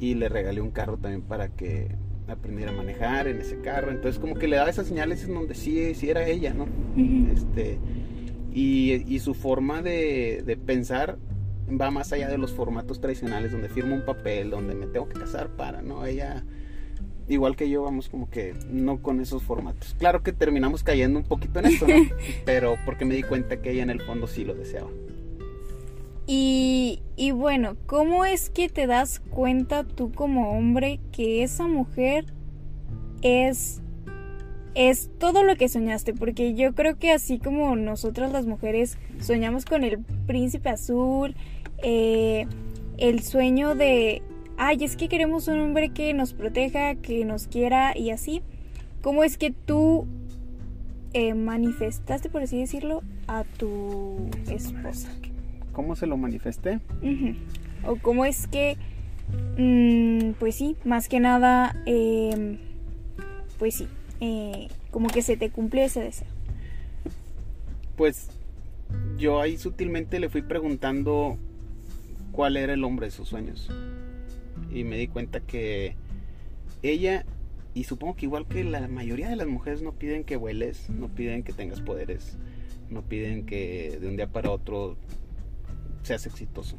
y 0.00 0.14
le 0.14 0.28
regalé 0.28 0.60
un 0.60 0.70
carro 0.70 0.96
también 0.96 1.22
para 1.22 1.48
que 1.48 1.88
aprendiera 2.28 2.72
a 2.72 2.74
manejar 2.74 3.28
en 3.28 3.40
ese 3.40 3.60
carro. 3.60 3.90
Entonces 3.90 4.20
como 4.20 4.34
que 4.34 4.48
le 4.48 4.56
daba 4.56 4.70
esas 4.70 4.86
señales 4.86 5.24
en 5.24 5.34
donde 5.34 5.54
sí, 5.54 5.94
sí 5.94 6.10
era 6.10 6.26
ella, 6.26 6.54
¿no? 6.54 6.66
este, 7.32 7.78
y, 8.52 9.18
su 9.20 9.34
forma 9.34 9.82
de, 9.82 10.42
de, 10.44 10.56
pensar 10.56 11.18
va 11.68 11.90
más 11.90 12.12
allá 12.12 12.28
de 12.28 12.38
los 12.38 12.52
formatos 12.52 13.00
tradicionales 13.00 13.52
donde 13.52 13.68
firmo 13.68 13.94
un 13.94 14.04
papel, 14.04 14.50
donde 14.50 14.74
me 14.74 14.86
tengo 14.86 15.08
que 15.08 15.18
casar 15.18 15.50
para, 15.50 15.82
¿no? 15.82 16.04
Ella 16.06 16.44
igual 17.28 17.56
que 17.56 17.68
yo, 17.68 17.82
vamos 17.82 18.08
como 18.08 18.30
que 18.30 18.54
no 18.68 19.02
con 19.02 19.20
esos 19.20 19.42
formatos. 19.42 19.94
Claro 19.98 20.22
que 20.22 20.32
terminamos 20.32 20.82
cayendo 20.82 21.18
un 21.18 21.26
poquito 21.26 21.60
en 21.60 21.66
esto, 21.66 21.86
¿no? 21.86 21.94
Pero 22.44 22.76
porque 22.84 23.04
me 23.04 23.14
di 23.14 23.22
cuenta 23.22 23.60
que 23.60 23.72
ella 23.72 23.82
en 23.82 23.90
el 23.90 24.00
fondo 24.00 24.26
sí 24.26 24.44
lo 24.44 24.54
deseaba. 24.54 24.90
Y, 26.30 27.02
y 27.16 27.30
bueno, 27.30 27.76
¿cómo 27.86 28.26
es 28.26 28.50
que 28.50 28.68
te 28.68 28.86
das 28.86 29.20
cuenta 29.30 29.82
tú 29.82 30.12
como 30.12 30.50
hombre 30.50 31.00
que 31.10 31.42
esa 31.42 31.66
mujer 31.66 32.26
es 33.22 33.80
es 34.74 35.10
todo 35.18 35.42
lo 35.42 35.56
que 35.56 35.68
soñaste, 35.68 36.14
porque 36.14 36.54
yo 36.54 36.72
creo 36.72 36.98
que 36.98 37.10
así 37.10 37.40
como 37.40 37.74
nosotras 37.74 38.30
las 38.30 38.46
mujeres 38.46 38.96
soñamos 39.20 39.64
con 39.64 39.82
el 39.82 39.98
príncipe 40.26 40.68
azul, 40.68 41.34
eh, 41.82 42.46
el 42.96 43.22
sueño 43.22 43.74
de 43.74 44.22
ay, 44.58 44.84
es 44.84 44.96
que 44.96 45.08
queremos 45.08 45.48
un 45.48 45.60
hombre 45.60 45.88
que 45.88 46.12
nos 46.14 46.34
proteja, 46.34 46.96
que 46.96 47.24
nos 47.24 47.46
quiera 47.46 47.96
y 47.96 48.10
así. 48.10 48.42
¿Cómo 49.02 49.24
es 49.24 49.38
que 49.38 49.52
tú 49.52 50.06
eh, 51.12 51.34
manifestaste, 51.34 52.28
por 52.28 52.42
así 52.42 52.58
decirlo, 52.58 53.02
a 53.28 53.44
tu 53.44 54.28
esposa? 54.50 55.08
¿Cómo 55.78 55.94
se 55.94 56.08
lo 56.08 56.16
manifesté? 56.16 56.80
O 57.84 57.94
cómo 58.02 58.24
es 58.24 58.48
que, 58.48 58.76
mm, 59.56 60.32
pues 60.40 60.56
sí, 60.56 60.74
más 60.84 61.08
que 61.08 61.20
nada, 61.20 61.80
em, 61.86 62.58
pues 63.60 63.76
sí, 63.76 63.86
eh, 64.20 64.66
como 64.90 65.06
que 65.06 65.22
se 65.22 65.36
te 65.36 65.50
cumplió 65.50 65.84
ese 65.84 66.00
deseo. 66.00 66.26
Pues 67.96 68.28
yo 69.18 69.40
ahí 69.40 69.56
sutilmente 69.56 70.18
le 70.18 70.28
fui 70.28 70.42
preguntando 70.42 71.38
cuál 72.32 72.56
era 72.56 72.72
el 72.72 72.82
hombre 72.82 73.06
de 73.06 73.12
sus 73.12 73.28
sueños 73.28 73.70
y 74.72 74.82
me 74.82 74.96
di 74.96 75.06
cuenta 75.06 75.38
que 75.38 75.94
ella, 76.82 77.24
y 77.74 77.84
supongo 77.84 78.16
que 78.16 78.26
igual 78.26 78.48
que 78.48 78.64
la 78.64 78.88
mayoría 78.88 79.28
de 79.28 79.36
las 79.36 79.46
mujeres 79.46 79.80
no 79.80 79.92
piden 79.92 80.24
que 80.24 80.36
hueles, 80.36 80.90
no 80.90 81.06
piden 81.06 81.44
que 81.44 81.52
tengas 81.52 81.80
poderes, 81.80 82.36
no 82.90 83.02
piden 83.02 83.46
que 83.46 83.96
de 84.00 84.08
un 84.08 84.16
día 84.16 84.26
para 84.26 84.50
otro 84.50 84.96
seas 86.08 86.26
exitoso. 86.26 86.76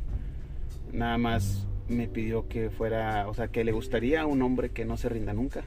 Nada 0.92 1.18
más 1.18 1.68
me 1.88 2.08
pidió 2.08 2.48
que 2.48 2.70
fuera, 2.70 3.28
o 3.28 3.34
sea, 3.34 3.50
que 3.50 3.64
le 3.64 3.72
gustaría 3.72 4.22
a 4.22 4.26
un 4.26 4.42
hombre 4.42 4.72
que 4.72 4.86
no 4.86 4.98
se 4.98 5.08
rinda 5.08 5.34
nunca, 5.34 5.66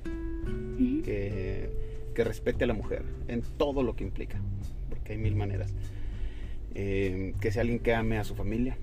que, 1.05 1.71
que, 2.15 2.25
respete 2.25 2.65
a 2.65 2.67
la 2.67 2.75
mujer 2.75 3.05
en 3.29 3.43
todo 3.43 3.83
lo 3.83 3.95
que 3.95 4.05
implica, 4.05 4.41
porque 4.89 5.13
hay 5.13 5.19
mil 5.19 5.37
maneras. 5.37 5.75
Eh, 6.75 7.35
que 7.41 7.53
sea 7.53 7.63
alguien 7.63 7.79
que 7.79 7.95
ame 7.95 8.19
a 8.19 8.25
su 8.25 8.35
familia, 8.35 8.77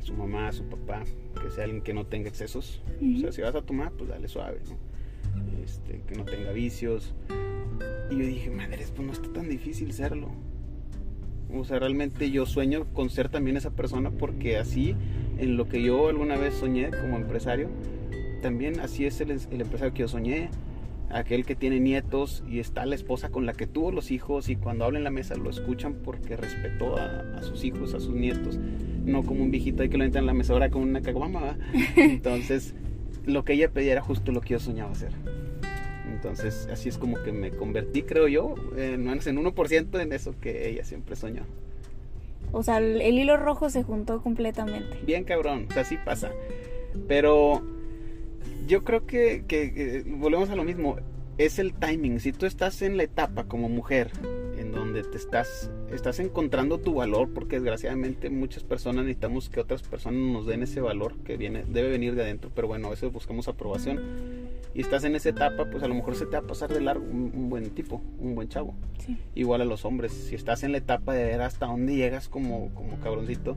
a 0.00 0.02
su 0.02 0.12
mamá, 0.14 0.48
a 0.48 0.52
su 0.52 0.64
papá, 0.64 1.04
que 1.40 1.50
sea 1.50 1.64
alguien 1.64 1.82
que 1.82 1.94
no 1.94 2.04
tenga 2.04 2.28
excesos. 2.28 2.82
O 3.00 3.20
sea, 3.20 3.32
si 3.32 3.40
vas 3.40 3.54
a 3.54 3.62
tomar, 3.62 3.92
pues 3.92 4.10
dale 4.10 4.28
suave, 4.28 4.60
¿no? 4.68 4.76
Este, 5.64 6.02
que 6.06 6.14
no 6.14 6.24
tenga 6.24 6.52
vicios. 6.52 7.14
Y 8.10 8.18
yo 8.18 8.26
dije, 8.26 8.50
madre, 8.50 8.84
pues 8.94 9.06
no 9.06 9.12
está 9.12 9.32
tan 9.32 9.48
difícil 9.48 9.92
serlo. 9.92 10.30
O 11.56 11.64
sea, 11.64 11.78
realmente 11.78 12.30
yo 12.30 12.46
sueño 12.46 12.86
con 12.92 13.10
ser 13.10 13.28
también 13.28 13.56
esa 13.56 13.70
persona 13.70 14.10
porque 14.10 14.56
así, 14.58 14.94
en 15.38 15.56
lo 15.56 15.68
que 15.68 15.82
yo 15.82 16.08
alguna 16.08 16.36
vez 16.36 16.54
soñé 16.54 16.90
como 16.90 17.16
empresario, 17.16 17.68
también 18.42 18.80
así 18.80 19.06
es 19.06 19.20
el, 19.20 19.30
empresario 19.30 19.94
que 19.94 20.00
yo 20.00 20.08
soñé. 20.08 20.50
Aquel 21.10 21.44
que 21.44 21.54
tiene 21.54 21.78
nietos 21.78 22.42
y 22.48 22.58
está 22.58 22.84
la 22.86 22.94
esposa 22.94 23.28
con 23.28 23.46
la 23.46 23.52
que 23.52 23.66
tuvo 23.66 23.92
los 23.92 24.10
hijos 24.10 24.48
y 24.48 24.56
cuando 24.56 24.84
habla 24.84 24.98
en 24.98 25.04
la 25.04 25.10
mesa 25.10 25.36
lo 25.36 25.48
escuchan 25.48 25.94
porque 26.02 26.36
respetó 26.36 26.96
a, 26.96 27.40
sus 27.42 27.62
hijos, 27.64 27.94
a 27.94 28.00
sus 28.00 28.14
nietos. 28.14 28.58
No 29.04 29.22
como 29.22 29.44
un 29.44 29.50
viejito 29.50 29.82
ahí 29.82 29.88
que 29.88 29.96
lo 29.96 30.04
entra 30.04 30.20
en 30.20 30.26
la 30.26 30.34
mesa 30.34 30.54
ahora 30.54 30.70
con 30.70 30.82
una 30.82 31.02
caguama. 31.02 31.56
Entonces, 31.96 32.74
lo 33.26 33.44
que 33.44 33.52
ella 33.52 33.70
pedía 33.70 33.92
era 33.92 34.02
justo 34.02 34.32
lo 34.32 34.40
que 34.40 34.50
yo 34.50 34.58
soñaba 34.58 34.90
hacer. 34.90 35.12
Entonces, 36.24 36.66
así 36.72 36.88
es 36.88 36.96
como 36.96 37.22
que 37.22 37.32
me 37.32 37.50
convertí, 37.50 38.02
creo 38.02 38.28
yo, 38.28 38.54
en, 38.78 39.06
en 39.06 39.18
1% 39.18 40.00
en 40.00 40.12
eso 40.14 40.34
que 40.40 40.70
ella 40.70 40.82
siempre 40.82 41.16
soñó. 41.16 41.42
O 42.50 42.62
sea, 42.62 42.78
el, 42.78 43.02
hilo 43.02 43.36
rojo 43.36 43.68
se 43.68 43.82
juntó 43.82 44.22
completamente. 44.22 44.98
Bien 45.04 45.24
cabrón, 45.24 45.66
o 45.68 45.72
sea, 45.74 45.82
así 45.82 45.98
pasa. 45.98 46.32
Pero 47.06 47.62
yo 48.66 48.84
creo 48.84 49.06
que, 49.06 49.44
que, 49.46 50.02
volvemos 50.06 50.48
a 50.48 50.56
lo 50.56 50.64
mismo, 50.64 50.96
es 51.36 51.58
el 51.58 51.74
timing. 51.74 52.20
Si 52.20 52.32
tú 52.32 52.46
estás 52.46 52.80
en 52.80 52.96
la 52.96 53.02
etapa 53.02 53.44
como 53.44 53.68
mujer, 53.68 54.10
en 54.56 54.72
donde 54.72 55.02
te 55.02 55.18
estás, 55.18 55.70
estás 55.92 56.20
encontrando 56.20 56.78
tu 56.78 56.94
valor, 56.94 57.34
porque 57.34 57.56
desgraciadamente 57.56 58.30
muchas 58.30 58.64
personas 58.64 59.04
necesitamos 59.04 59.50
que 59.50 59.60
otras 59.60 59.82
personas 59.82 60.20
nos 60.20 60.46
den 60.46 60.62
ese 60.62 60.80
valor 60.80 61.18
que 61.18 61.36
viene, 61.36 61.64
debe 61.68 61.90
venir 61.90 62.14
de 62.14 62.22
adentro, 62.22 62.50
pero 62.54 62.66
bueno, 62.66 62.86
a 62.86 62.90
veces 62.90 63.12
buscamos 63.12 63.46
aprobación 63.46 64.43
y 64.74 64.80
estás 64.80 65.04
en 65.04 65.14
esa 65.14 65.28
etapa, 65.28 65.70
pues 65.70 65.82
a 65.84 65.88
lo 65.88 65.94
mejor 65.94 66.16
se 66.16 66.26
te 66.26 66.32
va 66.32 66.38
a 66.38 66.46
pasar 66.46 66.72
de 66.72 66.80
largo 66.80 67.04
un, 67.04 67.48
buen 67.48 67.70
tipo, 67.70 68.02
un 68.18 68.34
buen 68.34 68.48
chavo. 68.48 68.74
Igual 69.34 69.60
a 69.60 69.64
los 69.64 69.84
hombres, 69.84 70.12
si 70.12 70.34
estás 70.34 70.64
en 70.64 70.72
la 70.72 70.78
etapa 70.78 71.14
de 71.14 71.24
ver 71.24 71.42
hasta 71.42 71.66
dónde 71.66 71.94
llegas 71.94 72.28
como, 72.28 72.74
como 72.74 72.98
cabroncito, 72.98 73.56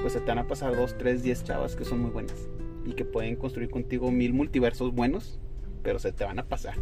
pues 0.00 0.12
se 0.12 0.20
te 0.20 0.26
van 0.26 0.38
a 0.38 0.46
pasar 0.46 0.76
dos, 0.76 0.96
tres, 0.98 1.22
diez 1.22 1.42
chavas 1.42 1.74
que 1.74 1.86
son 1.86 2.00
muy 2.00 2.10
buenas 2.10 2.48
y 2.84 2.92
que 2.92 3.06
pueden 3.06 3.36
construir 3.36 3.70
contigo 3.70 4.10
mil 4.10 4.34
multiversos 4.34 4.94
buenos, 4.94 5.40
pero 5.82 5.98
se 5.98 6.12
te 6.12 6.24
van 6.24 6.38
a 6.38 6.44
pasar. 6.44 6.74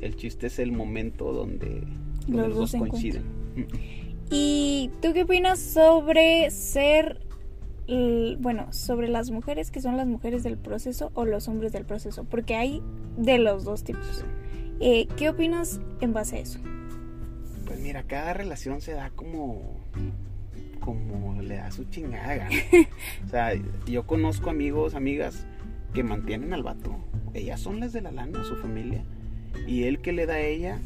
El 0.00 0.14
chiste 0.14 0.46
es 0.46 0.60
el 0.60 0.70
momento 0.70 1.32
donde, 1.32 1.82
los, 2.28 2.54
dos 2.54 2.72
coinciden. 2.76 3.24
¿Y 4.30 4.90
tú 5.02 5.12
qué 5.12 5.24
opinas 5.24 5.58
sobre 5.58 6.48
ser 6.52 7.20
bueno, 8.38 8.72
sobre 8.72 9.08
las 9.08 9.30
mujeres 9.30 9.70
que 9.70 9.80
son 9.80 9.96
las 9.96 10.06
mujeres 10.06 10.42
del 10.42 10.56
proceso 10.56 11.10
o 11.14 11.24
los 11.24 11.48
hombres 11.48 11.72
del 11.72 11.84
proceso, 11.84 12.24
porque 12.24 12.54
hay 12.54 12.82
de 13.16 13.38
los 13.38 13.64
dos 13.64 13.84
tipos. 13.84 14.24
Eh, 14.80 15.06
¿Qué 15.16 15.28
opinas 15.28 15.80
en 16.00 16.12
base 16.12 16.36
a 16.36 16.40
eso? 16.40 16.58
Pues 17.66 17.80
mira, 17.80 18.02
cada 18.04 18.34
relación 18.34 18.80
se 18.80 18.92
da 18.92 19.10
como 19.10 19.80
como 20.80 21.40
le 21.40 21.56
da 21.56 21.70
su 21.70 21.84
chingada 21.84 22.48
o 23.24 23.28
sea, 23.28 23.52
yo 23.86 24.04
conozco 24.04 24.50
amigos, 24.50 24.96
amigas 24.96 25.46
que 25.94 26.02
mantienen 26.02 26.52
al 26.52 26.64
vato. 26.64 26.96
Ellas 27.34 27.60
son 27.60 27.78
las 27.78 27.92
de 27.92 28.00
la 28.00 28.10
lana, 28.10 28.42
su 28.42 28.56
familia. 28.56 29.04
Y 29.66 29.84
él 29.84 30.00
que 30.00 30.12
le 30.12 30.26
da 30.26 30.34
a 30.34 30.40
ella, 30.40 30.80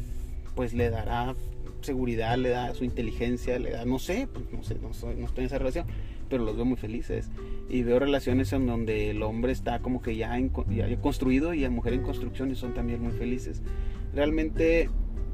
pues 0.55 0.73
le 0.73 0.91
dará 0.91 1.35
seguridad, 1.81 2.37
le 2.37 2.49
da 2.49 2.73
su 2.75 2.83
inteligencia, 2.83 3.57
le 3.57 3.71
da, 3.71 3.85
no 3.85 3.97
sé, 3.97 4.27
pues 4.31 4.45
no 4.51 4.63
sé, 4.63 4.75
no, 4.75 4.89
no 4.89 5.25
estoy 5.25 5.43
en 5.43 5.45
esa 5.47 5.57
relación 5.57 5.87
pero 6.29 6.43
los 6.43 6.55
veo 6.55 6.65
muy 6.65 6.77
felices. 6.77 7.29
Y 7.69 7.83
veo 7.83 7.99
relaciones 7.99 8.53
en 8.53 8.65
donde 8.65 9.09
el 9.09 9.23
hombre 9.23 9.51
está 9.51 9.79
como 9.79 10.01
que 10.01 10.15
ya, 10.15 10.37
ya 10.69 11.01
construido 11.01 11.53
y 11.53 11.61
la 11.61 11.69
mujer 11.69 11.93
en 11.93 12.03
construcción 12.03 12.51
y 12.51 12.55
son 12.55 12.73
también 12.73 13.01
muy 13.01 13.11
felices. 13.11 13.61
Realmente 14.13 14.89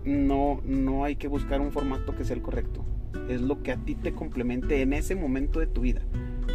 no, 0.06 0.62
no 0.66 1.04
hay 1.04 1.16
que 1.16 1.28
buscar 1.28 1.62
un 1.62 1.72
formato 1.72 2.16
que 2.16 2.24
sea 2.24 2.36
el 2.36 2.42
correcto. 2.42 2.86
Es 3.30 3.42
lo 3.42 3.62
que 3.62 3.72
a 3.72 3.78
ti 3.78 3.96
te 3.96 4.14
complemente 4.14 4.82
en 4.82 4.94
ese 4.94 5.16
momento 5.16 5.60
de 5.60 5.68
tu 5.68 5.82
vida. 5.82 6.02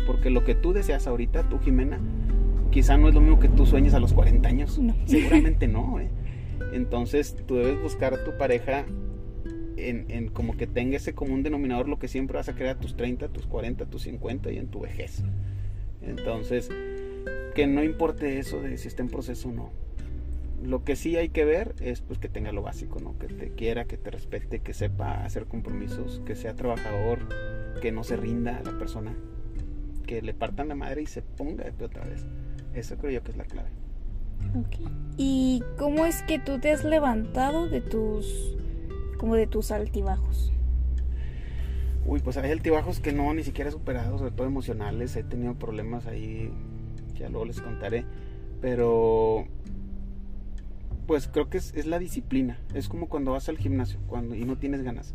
Porque 0.06 0.30
lo 0.30 0.44
que 0.44 0.54
tú 0.54 0.72
deseas 0.72 1.06
ahorita, 1.06 1.48
tú 1.48 1.58
Jimena, 1.58 2.00
quizá 2.70 2.96
no 2.96 3.08
es 3.08 3.14
lo 3.14 3.20
mismo 3.20 3.38
que 3.38 3.48
tú 3.48 3.66
sueñes 3.66 3.94
a 3.94 4.00
los 4.00 4.12
40 4.12 4.48
años. 4.48 4.80
Seguramente 5.06 5.68
no. 5.68 6.00
¿eh? 6.00 6.10
Entonces 6.72 7.36
tú 7.46 7.56
debes 7.56 7.80
buscar 7.82 8.14
a 8.14 8.24
tu 8.24 8.36
pareja 8.36 8.84
en, 9.78 10.28
como 10.28 10.56
que 10.56 10.66
tenga 10.66 10.96
ese 10.96 11.14
común 11.14 11.42
denominador 11.42 11.88
lo 11.88 11.98
que 11.98 12.08
siempre 12.08 12.36
vas 12.36 12.48
a 12.48 12.54
crear 12.54 12.76
a 12.76 12.80
tus 12.80 12.96
30, 12.96 13.28
tus 13.28 13.46
40, 13.46 13.86
tus 13.86 14.02
50 14.02 14.50
y 14.52 14.58
en 14.58 14.68
tu 14.68 14.80
vejez. 14.80 15.22
Entonces, 16.02 16.70
que 17.54 17.66
no 17.66 17.82
importe 17.82 18.38
eso 18.38 18.60
de 18.60 18.76
si 18.78 18.88
está 18.88 19.02
en 19.02 19.08
proceso 19.08 19.48
o 19.48 19.52
no. 19.52 19.70
Lo 20.62 20.84
que 20.84 20.96
sí 20.96 21.16
hay 21.16 21.28
que 21.28 21.44
ver 21.44 21.74
es 21.80 22.00
pues 22.00 22.18
que 22.18 22.28
tenga 22.28 22.50
lo 22.50 22.62
básico, 22.62 22.98
¿no? 23.00 23.16
Que 23.18 23.28
te 23.28 23.50
quiera, 23.50 23.84
que 23.84 23.96
te 23.96 24.10
respete, 24.10 24.60
que 24.60 24.74
sepa 24.74 25.24
hacer 25.24 25.46
compromisos, 25.46 26.20
que 26.26 26.34
sea 26.34 26.54
trabajador, 26.54 27.20
que 27.80 27.92
no 27.92 28.02
se 28.02 28.16
rinda 28.16 28.56
a 28.56 28.62
la 28.62 28.76
persona, 28.76 29.14
que 30.06 30.20
le 30.20 30.34
partan 30.34 30.68
la 30.68 30.74
madre 30.74 31.02
y 31.02 31.06
se 31.06 31.22
ponga 31.22 31.70
de 31.70 31.84
otra 31.84 32.04
vez. 32.04 32.26
Eso 32.74 32.96
creo 32.96 33.12
yo 33.12 33.22
que 33.22 33.30
es 33.30 33.36
la 33.36 33.44
clave. 33.44 33.70
¿Y 35.16 35.62
cómo 35.76 36.06
es 36.06 36.22
que 36.22 36.38
tú 36.38 36.58
te 36.58 36.70
has 36.70 36.84
levantado 36.84 37.68
de 37.68 37.80
tus 37.80 38.56
como 39.18 39.34
de 39.34 39.46
tus 39.46 39.70
altibajos? 39.70 40.52
Uy, 42.06 42.20
pues 42.20 42.38
hay 42.38 42.50
altibajos 42.50 43.00
que 43.00 43.12
no, 43.12 43.34
ni 43.34 43.42
siquiera 43.42 43.68
he 43.68 43.72
superado, 43.72 44.16
sobre 44.16 44.30
todo 44.30 44.46
emocionales. 44.46 45.14
He 45.16 45.22
tenido 45.22 45.58
problemas 45.58 46.06
ahí, 46.06 46.50
ya 47.14 47.28
luego 47.28 47.44
les 47.44 47.60
contaré. 47.60 48.06
Pero, 48.62 49.44
pues 51.06 51.28
creo 51.28 51.50
que 51.50 51.58
es, 51.58 51.86
la 51.86 51.98
disciplina. 51.98 52.58
Es 52.72 52.88
como 52.88 53.10
cuando 53.10 53.32
vas 53.32 53.50
al 53.50 53.58
gimnasio 53.58 54.00
cuando, 54.06 54.34
y 54.34 54.44
no 54.46 54.56
tienes 54.56 54.82
ganas. 54.82 55.14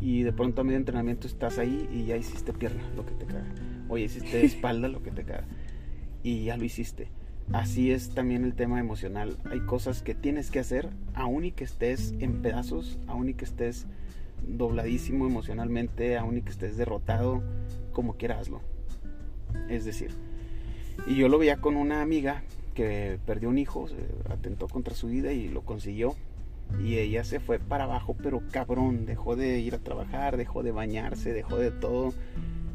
Y 0.00 0.22
de 0.22 0.32
pronto 0.32 0.60
a 0.60 0.64
medio 0.64 0.78
entrenamiento 0.78 1.26
estás 1.26 1.58
ahí 1.58 1.88
y 1.92 2.06
ya 2.06 2.16
hiciste 2.16 2.52
pierna, 2.52 2.88
lo 2.94 3.04
que 3.04 3.14
te 3.14 3.26
caga. 3.26 3.52
Oye, 3.88 4.04
hiciste 4.04 4.44
espalda, 4.44 4.86
lo 4.86 5.02
que 5.02 5.10
te 5.10 5.24
caga. 5.24 5.48
Y 6.22 6.44
ya 6.44 6.56
lo 6.56 6.64
hiciste 6.64 7.08
así 7.52 7.92
es 7.92 8.10
también 8.10 8.44
el 8.44 8.54
tema 8.54 8.80
emocional. 8.80 9.36
Hay 9.50 9.60
cosas 9.60 10.02
que 10.02 10.14
tienes 10.14 10.50
que 10.50 10.58
hacer, 10.58 10.90
aun 11.14 11.44
y 11.44 11.52
que 11.52 11.64
estés 11.64 12.14
en 12.20 12.42
pedazos, 12.42 12.98
aun 13.06 13.28
y 13.28 13.34
que 13.34 13.44
estés 13.44 13.86
dobladísimo 14.46 15.26
emocionalmente, 15.26 16.16
aun 16.16 16.38
y 16.38 16.42
que 16.42 16.50
estés 16.50 16.76
derrotado, 16.76 17.42
como 17.92 18.16
quieras 18.16 18.50
Es 19.68 19.84
decir, 19.84 20.12
y 21.06 21.16
yo 21.16 21.28
lo 21.28 21.38
veía 21.38 21.58
con 21.58 21.76
una 21.76 22.02
amiga 22.02 22.42
que 22.74 23.18
perdió 23.26 23.48
un 23.48 23.58
hijo, 23.58 23.86
atentó 24.28 24.68
contra 24.68 24.94
su 24.94 25.08
vida 25.08 25.32
y 25.32 25.48
lo 25.48 25.62
consiguió. 25.62 26.14
Y 26.84 26.98
ella 26.98 27.24
se 27.24 27.40
fue 27.40 27.58
para 27.58 27.84
abajo, 27.84 28.14
pero 28.22 28.42
cabrón, 28.50 29.06
dejó 29.06 29.36
de 29.36 29.58
ir 29.58 29.74
a 29.74 29.78
trabajar, 29.78 30.36
dejó 30.36 30.62
de 30.62 30.70
bañarse, 30.70 31.32
dejó 31.32 31.56
de 31.56 31.70
todo 31.70 32.12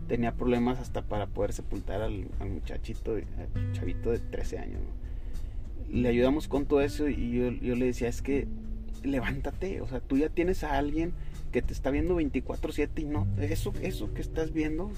tenía 0.07 0.33
problemas 0.33 0.79
hasta 0.79 1.01
para 1.01 1.27
poder 1.27 1.53
sepultar 1.53 2.01
al, 2.01 2.27
muchachito, 2.49 3.15
al 3.15 3.71
chavito 3.73 4.11
de 4.11 4.19
13 4.19 4.59
años. 4.59 4.81
Le 5.89 6.09
ayudamos 6.09 6.47
con 6.47 6.65
todo 6.65 6.81
eso 6.81 7.07
y 7.07 7.31
yo, 7.31 7.75
le 7.75 7.85
decía, 7.85 8.07
es 8.07 8.21
que 8.21 8.47
levántate, 9.03 9.81
o 9.81 9.87
sea, 9.87 9.99
tú 9.99 10.17
ya 10.17 10.29
tienes 10.29 10.63
a 10.63 10.77
alguien 10.77 11.13
que 11.51 11.61
te 11.61 11.73
está 11.73 11.91
viendo 11.91 12.15
24/7 12.15 13.01
y 13.01 13.05
no, 13.05 13.27
eso, 13.39 13.73
eso 13.81 14.13
que 14.13 14.21
estás 14.21 14.53
viendo, 14.53 14.91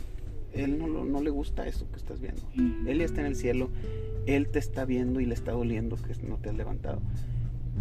él 0.54 0.78
no, 0.78 0.88
no 0.88 1.22
le 1.22 1.30
gusta 1.32 1.68
eso 1.68 1.90
que 1.92 1.98
estás 1.98 2.22
viendo. 2.22 2.42
Él 2.88 3.00
ya 3.00 3.06
está 3.06 3.22
en 3.22 3.28
el 3.28 3.36
cielo, 3.36 3.70
él 4.26 4.48
te 4.48 4.60
está 4.60 4.86
viendo 4.86 5.20
y 5.20 5.26
le 5.26 5.34
está 5.34 5.52
doliendo 5.52 5.98
que 5.98 6.16
no 6.26 6.38
te 6.38 6.50
has 6.50 6.56
levantado. 6.56 7.02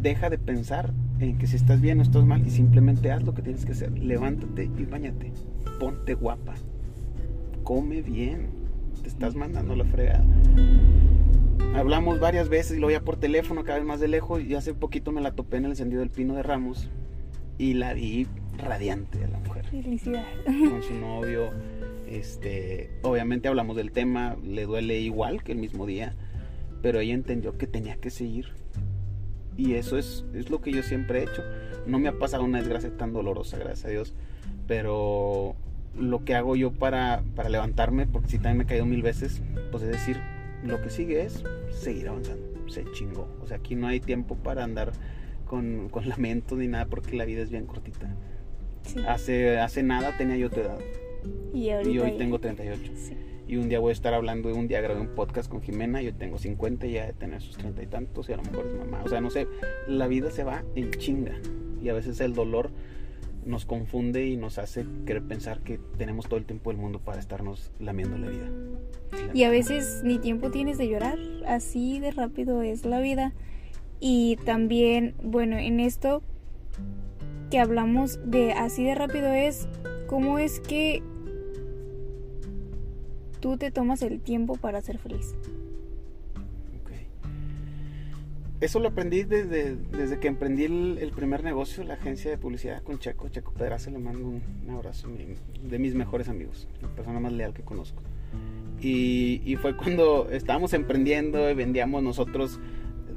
Deja 0.01 0.29
de 0.29 0.39
pensar 0.39 0.93
en 1.21 1.39
que 1.39 1.47
si 1.47 1.55
estás 1.55 1.81
bien 1.81 2.01
o 2.01 2.03
estás 2.03 2.25
mal 2.25 2.45
y 2.45 2.51
simplemente 2.51 3.13
haz 3.13 3.23
lo 3.23 3.33
que 3.33 3.43
tienes 3.43 3.65
que 3.65 3.73
hacer. 3.73 3.97
Levántate 3.97 4.65
y 4.77 4.85
bañate. 4.87 5.33
Ponte 5.79 6.15
guapa 6.15 6.55
come 7.64 8.03
bien, 8.03 8.50
te 9.03 9.09
estás 9.09 9.35
mandando 9.35 9.74
la 9.74 9.85
fregada. 9.85 10.24
Hablamos 11.74 12.20
varias 12.20 12.48
veces 12.48 12.77
y 12.77 12.81
lo 12.81 12.87
veía 12.87 13.00
por 13.00 13.16
teléfono 13.16 13.64
cada 13.64 13.79
vez 13.79 13.87
más 13.87 13.98
de 13.98 14.07
lejos 14.07 14.42
y 14.42 14.55
hace 14.55 14.74
poquito 14.74 15.11
me 15.11 15.20
la 15.20 15.33
topé 15.33 15.57
en 15.57 15.64
el 15.64 15.70
encendido 15.72 16.00
del 16.00 16.11
pino 16.11 16.35
de 16.35 16.42
Ramos 16.42 16.88
y 17.59 17.74
la 17.74 17.94
vi 17.94 18.29
radiante 18.59 19.24
a 19.24 19.29
la 19.29 19.38
mujer. 19.40 19.66
Felicidad. 19.66 20.24
Con 20.44 20.83
su 20.83 20.94
novio. 20.94 21.50
Este, 22.07 22.90
obviamente 23.03 23.48
hablamos 23.48 23.77
del 23.77 23.90
tema, 23.90 24.37
le 24.44 24.66
duele 24.66 25.00
igual 25.00 25.42
que 25.42 25.53
el 25.53 25.59
mismo 25.59 25.87
día, 25.87 26.14
pero 26.83 27.00
ella 27.00 27.14
entendió 27.14 27.57
que 27.57 27.66
tenía 27.66 27.96
que 27.96 28.11
seguir. 28.11 28.48
Y 29.57 29.74
eso 29.74 29.98
es, 29.98 30.24
es 30.35 30.50
lo 30.50 30.61
que 30.61 30.70
yo 30.70 30.83
siempre 30.83 31.20
he 31.20 31.22
hecho. 31.24 31.42
No 31.87 31.98
me 31.98 32.09
ha 32.09 32.18
pasado 32.18 32.44
una 32.44 32.59
desgracia 32.59 32.96
tan 32.96 33.12
dolorosa, 33.12 33.57
gracias 33.57 33.87
a 33.87 33.88
Dios, 33.88 34.14
pero 34.66 35.57
lo 35.98 36.24
que 36.24 36.35
hago 36.35 36.57
yo 36.57 36.72
para, 36.72 37.22
para 37.37 37.48
levantarme, 37.48 38.07
porque 38.07 38.28
si 38.28 38.37
también 38.38 38.59
me 38.59 38.64
he 38.64 38.66
caído 38.66 38.87
mil 38.87 39.02
veces, 39.02 39.42
pues 39.70 39.83
es 39.85 39.90
decir, 39.90 40.18
lo 40.64 40.80
que 40.83 40.90
sigue 40.90 41.22
es 41.22 41.42
seguir 41.70 42.09
avanzando, 42.09 42.44
se 42.68 42.85
chingó. 42.92 43.28
O 43.42 43.46
sea, 43.46 43.59
aquí 43.59 43.74
no 43.76 43.87
hay 43.87 44.00
tiempo 44.00 44.37
para 44.37 44.64
andar 44.64 44.92
con, 45.46 45.88
con 45.90 46.09
lamentos 46.09 46.59
ni 46.59 46.68
nada 46.68 46.87
porque 46.87 47.16
la 47.16 47.24
vida 47.24 47.42
es 47.42 47.50
bien 47.50 47.66
cortita. 47.66 48.14
Sí. 48.83 49.00
Hace, 49.09 49.59
hace 49.59 49.83
nada 49.83 50.14
tenía 50.18 50.37
yo 50.37 50.50
tu 50.50 50.61
edad 50.61 50.78
Y, 51.54 51.68
y 51.68 51.72
hoy 51.98 52.11
ya- 52.12 52.16
tengo 52.18 52.38
38. 52.38 52.92
Sí. 52.96 53.16
Y 53.46 53.57
un 53.57 53.68
día 53.68 53.78
voy 53.78 53.90
a 53.90 53.92
estar 53.92 54.14
hablando 54.14 54.48
de 54.48 54.54
un 54.54 54.68
día 54.68 54.80
grabé 54.80 55.00
un 55.00 55.09
podcast 55.14 55.50
con 55.50 55.61
Jimena, 55.62 56.00
yo 56.00 56.14
tengo 56.14 56.38
50 56.38 56.87
y 56.87 56.92
ya 56.92 57.07
de 57.07 57.12
tener 57.12 57.42
sus 57.42 57.57
30 57.59 57.83
y 57.83 57.87
tantos 57.87 58.28
y 58.28 58.33
a 58.33 58.37
lo 58.38 58.42
mejor 58.42 58.66
es 58.66 58.74
mamá. 58.74 59.02
O 59.04 59.09
sea, 59.09 59.20
no 59.20 59.28
sé, 59.30 59.46
la 59.87 60.07
vida 60.07 60.30
se 60.30 60.44
va 60.44 60.64
en 60.74 60.90
chinga 60.92 61.33
y 61.83 61.88
a 61.90 61.92
veces 61.92 62.20
el 62.20 62.33
dolor 62.35 62.70
nos 63.46 63.64
confunde 63.64 64.26
y 64.26 64.37
nos 64.37 64.59
hace 64.59 64.87
querer 65.07 65.22
pensar 65.22 65.61
que 65.61 65.78
tenemos 65.98 66.26
todo 66.26 66.38
el 66.38 66.46
tiempo 66.46 66.70
del 66.70 66.78
mundo 66.78 67.00
para 67.00 67.20
estarnos 67.20 67.70
lamiendo 67.78 68.18
la 68.18 68.28
vida. 68.28 68.48
Y 69.33 69.44
a 69.44 69.50
veces 69.50 70.02
ni 70.04 70.18
tiempo 70.18 70.50
tienes 70.50 70.78
de 70.78 70.88
llorar, 70.88 71.18
así 71.46 72.00
de 72.00 72.11
rápido 72.11 72.62
es 72.62 72.85
la 72.85 73.00
vida. 73.00 73.33
Y 74.00 74.37
también, 74.44 75.14
bueno, 75.22 75.57
en 75.57 75.80
esto 75.80 76.22
que 77.50 77.59
hablamos 77.59 78.18
de 78.24 78.52
así 78.52 78.85
de 78.85 78.94
rápido 78.94 79.33
es 79.33 79.68
cómo 80.07 80.38
es 80.38 80.61
que 80.61 81.02
tú 83.40 83.57
te 83.57 83.70
tomas 83.70 84.02
el 84.02 84.20
tiempo 84.20 84.57
para 84.57 84.80
ser 84.80 84.98
feliz. 84.98 85.35
Eso 88.61 88.79
lo 88.79 88.88
aprendí 88.88 89.25
desde, 89.25 89.77
desde 89.77 90.19
que 90.21 90.29
emprendí 90.29 90.64
el, 90.64 90.99
el 91.01 91.11
primer 91.11 91.43
negocio, 91.45 91.85
la 91.85 91.95
agencia 91.95 92.31
de 92.31 92.38
publicidad 92.38 92.83
con 92.83 92.99
Checo. 92.99 93.29
Checo 93.29 93.53
Pedraza 93.53 93.90
le 93.90 93.99
mando 93.99 94.27
un, 94.29 94.43
un 94.67 94.71
abrazo, 94.75 95.09
mi- 95.09 95.69
de 95.69 95.79
mis 95.79 95.95
mejores 95.95 96.29
amigos, 96.29 96.67
la 96.81 96.88
persona 96.88 97.21
más 97.21 97.33
leal 97.33 97.53
que 97.53 97.62
conozco. 97.62 98.03
Y, 98.81 99.43
y 99.45 99.57
fue 99.57 99.77
cuando 99.77 100.29
estábamos 100.31 100.73
emprendiendo 100.73 101.51
y 101.51 101.55
vendíamos 101.55 102.03
nosotros 102.03 102.59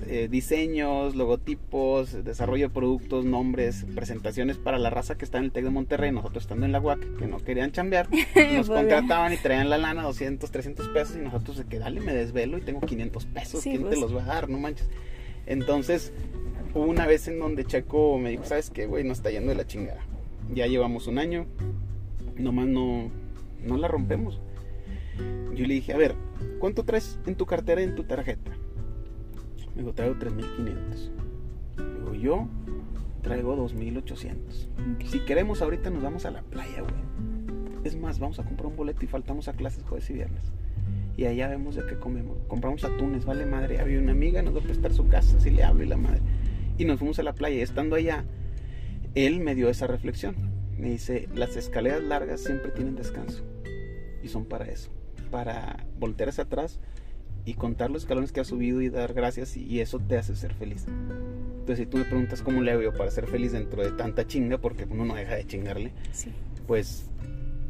eh, 0.07 0.27
diseños, 0.29 1.15
logotipos, 1.15 2.23
desarrollo 2.23 2.67
de 2.67 2.73
productos, 2.73 3.25
nombres, 3.25 3.85
presentaciones 3.95 4.57
para 4.57 4.77
la 4.79 4.89
raza 4.89 5.17
que 5.17 5.25
está 5.25 5.37
en 5.39 5.45
el 5.45 5.51
TEC 5.51 5.65
de 5.65 5.69
Monterrey, 5.69 6.11
nosotros 6.11 6.43
estando 6.43 6.65
en 6.65 6.71
la 6.71 6.79
UAC, 6.79 7.17
que 7.17 7.27
no 7.27 7.37
querían 7.37 7.71
chambear, 7.71 8.07
nos 8.55 8.67
Pobre. 8.67 8.81
contrataban 8.81 9.33
y 9.33 9.37
traían 9.41 9.69
la 9.69 9.77
lana 9.77 10.03
200, 10.03 10.49
300 10.51 10.87
pesos 10.89 11.15
y 11.15 11.19
nosotros 11.19 11.57
de 11.57 11.65
que 11.65 11.79
dale, 11.79 11.99
me 12.01 12.13
desvelo 12.13 12.57
y 12.57 12.61
tengo 12.61 12.81
500 12.81 13.25
pesos, 13.27 13.61
Sí, 13.61 13.69
¿quién 13.71 13.81
pues. 13.83 13.95
te 13.95 13.99
los 14.01 14.15
va 14.15 14.23
a 14.23 14.25
dar? 14.25 14.49
No 14.49 14.57
manches. 14.59 14.87
Entonces, 15.47 16.13
hubo 16.73 16.85
una 16.85 17.07
vez 17.07 17.27
en 17.27 17.39
donde 17.39 17.65
Checo 17.65 18.17
me 18.17 18.29
dijo, 18.29 18.43
¿sabes 18.43 18.69
qué, 18.69 18.85
güey? 18.85 19.03
Nos 19.03 19.17
está 19.17 19.31
yendo 19.31 19.49
de 19.49 19.55
la 19.55 19.65
chingada. 19.65 20.01
Ya 20.53 20.67
llevamos 20.67 21.07
un 21.07 21.17
año, 21.17 21.45
nomás 22.37 22.67
no, 22.67 23.09
no 23.63 23.77
la 23.77 23.87
rompemos. 23.87 24.39
Yo 25.55 25.65
le 25.65 25.73
dije, 25.73 25.93
a 25.93 25.97
ver, 25.97 26.15
¿cuánto 26.59 26.83
traes 26.83 27.19
en 27.25 27.35
tu 27.35 27.45
cartera 27.45 27.81
y 27.81 27.85
en 27.85 27.95
tu 27.95 28.03
tarjeta? 28.03 28.51
Me 29.75 29.81
dijo, 29.81 29.93
traigo 29.93 30.17
3500. 30.19 31.11
Digo, 31.77 32.13
yo 32.13 32.47
traigo 33.21 33.55
2800. 33.55 34.69
Si 35.05 35.19
queremos, 35.21 35.61
ahorita 35.61 35.89
nos 35.89 36.03
vamos 36.03 36.25
a 36.25 36.31
la 36.31 36.43
playa, 36.43 36.81
güey. 36.81 36.93
Es 37.83 37.95
más, 37.95 38.19
vamos 38.19 38.39
a 38.39 38.43
comprar 38.43 38.67
un 38.67 38.75
boleto 38.75 39.03
y 39.05 39.07
faltamos 39.07 39.47
a 39.47 39.53
clases 39.53 39.83
jueves 39.83 40.09
y 40.09 40.13
viernes. 40.13 40.51
Y 41.17 41.25
allá 41.25 41.47
vemos 41.47 41.75
de 41.75 41.85
qué 41.85 41.95
comemos. 41.97 42.37
Compramos 42.47 42.83
atunes, 42.83 43.25
vale 43.25 43.45
madre. 43.45 43.79
Había 43.79 43.99
una 43.99 44.11
amiga, 44.11 44.41
nos 44.43 44.55
va 44.55 44.59
a 44.59 44.63
prestar 44.63 44.93
su 44.93 45.07
casa, 45.07 45.39
si 45.39 45.49
le 45.49 45.63
hablo 45.63 45.83
y 45.83 45.87
la 45.87 45.97
madre. 45.97 46.21
Y 46.77 46.85
nos 46.85 46.99
fuimos 46.99 47.17
a 47.19 47.23
la 47.23 47.33
playa. 47.33 47.55
Y 47.57 47.61
estando 47.61 47.95
allá, 47.95 48.23
él 49.15 49.39
me 49.39 49.55
dio 49.55 49.67
esa 49.69 49.87
reflexión. 49.87 50.35
Me 50.77 50.91
dice, 50.91 51.27
las 51.35 51.55
escaleras 51.57 52.03
largas 52.03 52.41
siempre 52.41 52.71
tienen 52.71 52.95
descanso. 52.95 53.43
Y 54.23 54.27
son 54.27 54.45
para 54.45 54.65
eso. 54.65 54.91
Para 55.31 55.85
voltear 55.99 56.29
hacia 56.29 56.43
atrás 56.43 56.79
y 57.45 57.55
contar 57.55 57.89
los 57.89 58.03
escalones 58.03 58.31
que 58.31 58.41
has 58.41 58.47
subido 58.47 58.81
y 58.81 58.89
dar 58.89 59.13
gracias. 59.13 59.57
Y 59.57 59.63
y 59.65 59.79
eso 59.79 59.99
te 59.99 60.17
hace 60.17 60.35
ser 60.35 60.53
feliz. 60.53 60.85
Entonces, 60.87 61.79
si 61.79 61.85
tú 61.89 61.97
me 61.97 62.05
preguntas 62.05 62.43
cómo 62.43 62.61
le 62.61 62.71
hago 62.71 62.83
yo 62.83 62.93
para 62.93 63.09
ser 63.09 63.25
feliz 63.25 63.53
dentro 63.53 63.83
de 63.83 63.91
tanta 63.91 64.27
chinga, 64.27 64.59
porque 64.59 64.85
uno 64.89 65.03
no 65.03 65.15
deja 65.15 65.33
de 65.35 65.45
chingarle, 65.47 65.91
Sí. 66.11 66.29
pues 66.67 67.09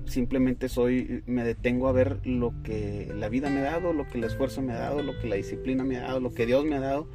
simplemente 0.07 0.69
soy, 0.69 1.23
me 1.25 1.43
detengo 1.43 1.87
a 1.87 1.91
ver 1.91 2.25
lo 2.25 2.53
que 2.63 3.11
la 3.15 3.29
vida 3.29 3.49
me 3.49 3.59
ha 3.59 3.71
dado, 3.71 3.93
lo 3.93 4.07
que 4.07 4.17
el 4.17 4.23
esfuerzo 4.23 4.61
me 4.61 4.73
ha 4.73 4.79
dado, 4.79 5.03
lo 5.03 5.17
que 5.19 5.27
la 5.27 5.35
disciplina 5.35 5.83
me 5.83 5.97
ha 5.97 6.01
dado, 6.01 6.19
lo 6.19 6.33
que 6.33 6.45
Dios 6.45 6.65
me 6.65 6.75
ha 6.75 6.79
dado. 6.79 7.07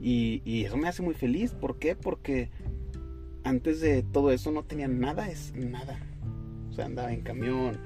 Y, 0.00 0.42
y 0.44 0.64
eso 0.64 0.76
me 0.76 0.88
hace 0.88 1.02
muy 1.02 1.14
feliz. 1.14 1.52
¿Por 1.52 1.78
qué? 1.78 1.94
Porque 1.94 2.50
antes 3.44 3.80
de 3.80 4.02
todo 4.02 4.32
eso 4.32 4.50
no 4.50 4.64
tenía 4.64 4.88
nada, 4.88 5.28
es 5.28 5.54
nada. 5.54 5.98
O 6.70 6.74
sea, 6.74 6.86
andaba 6.86 7.12
en 7.12 7.22
camión, 7.22 7.78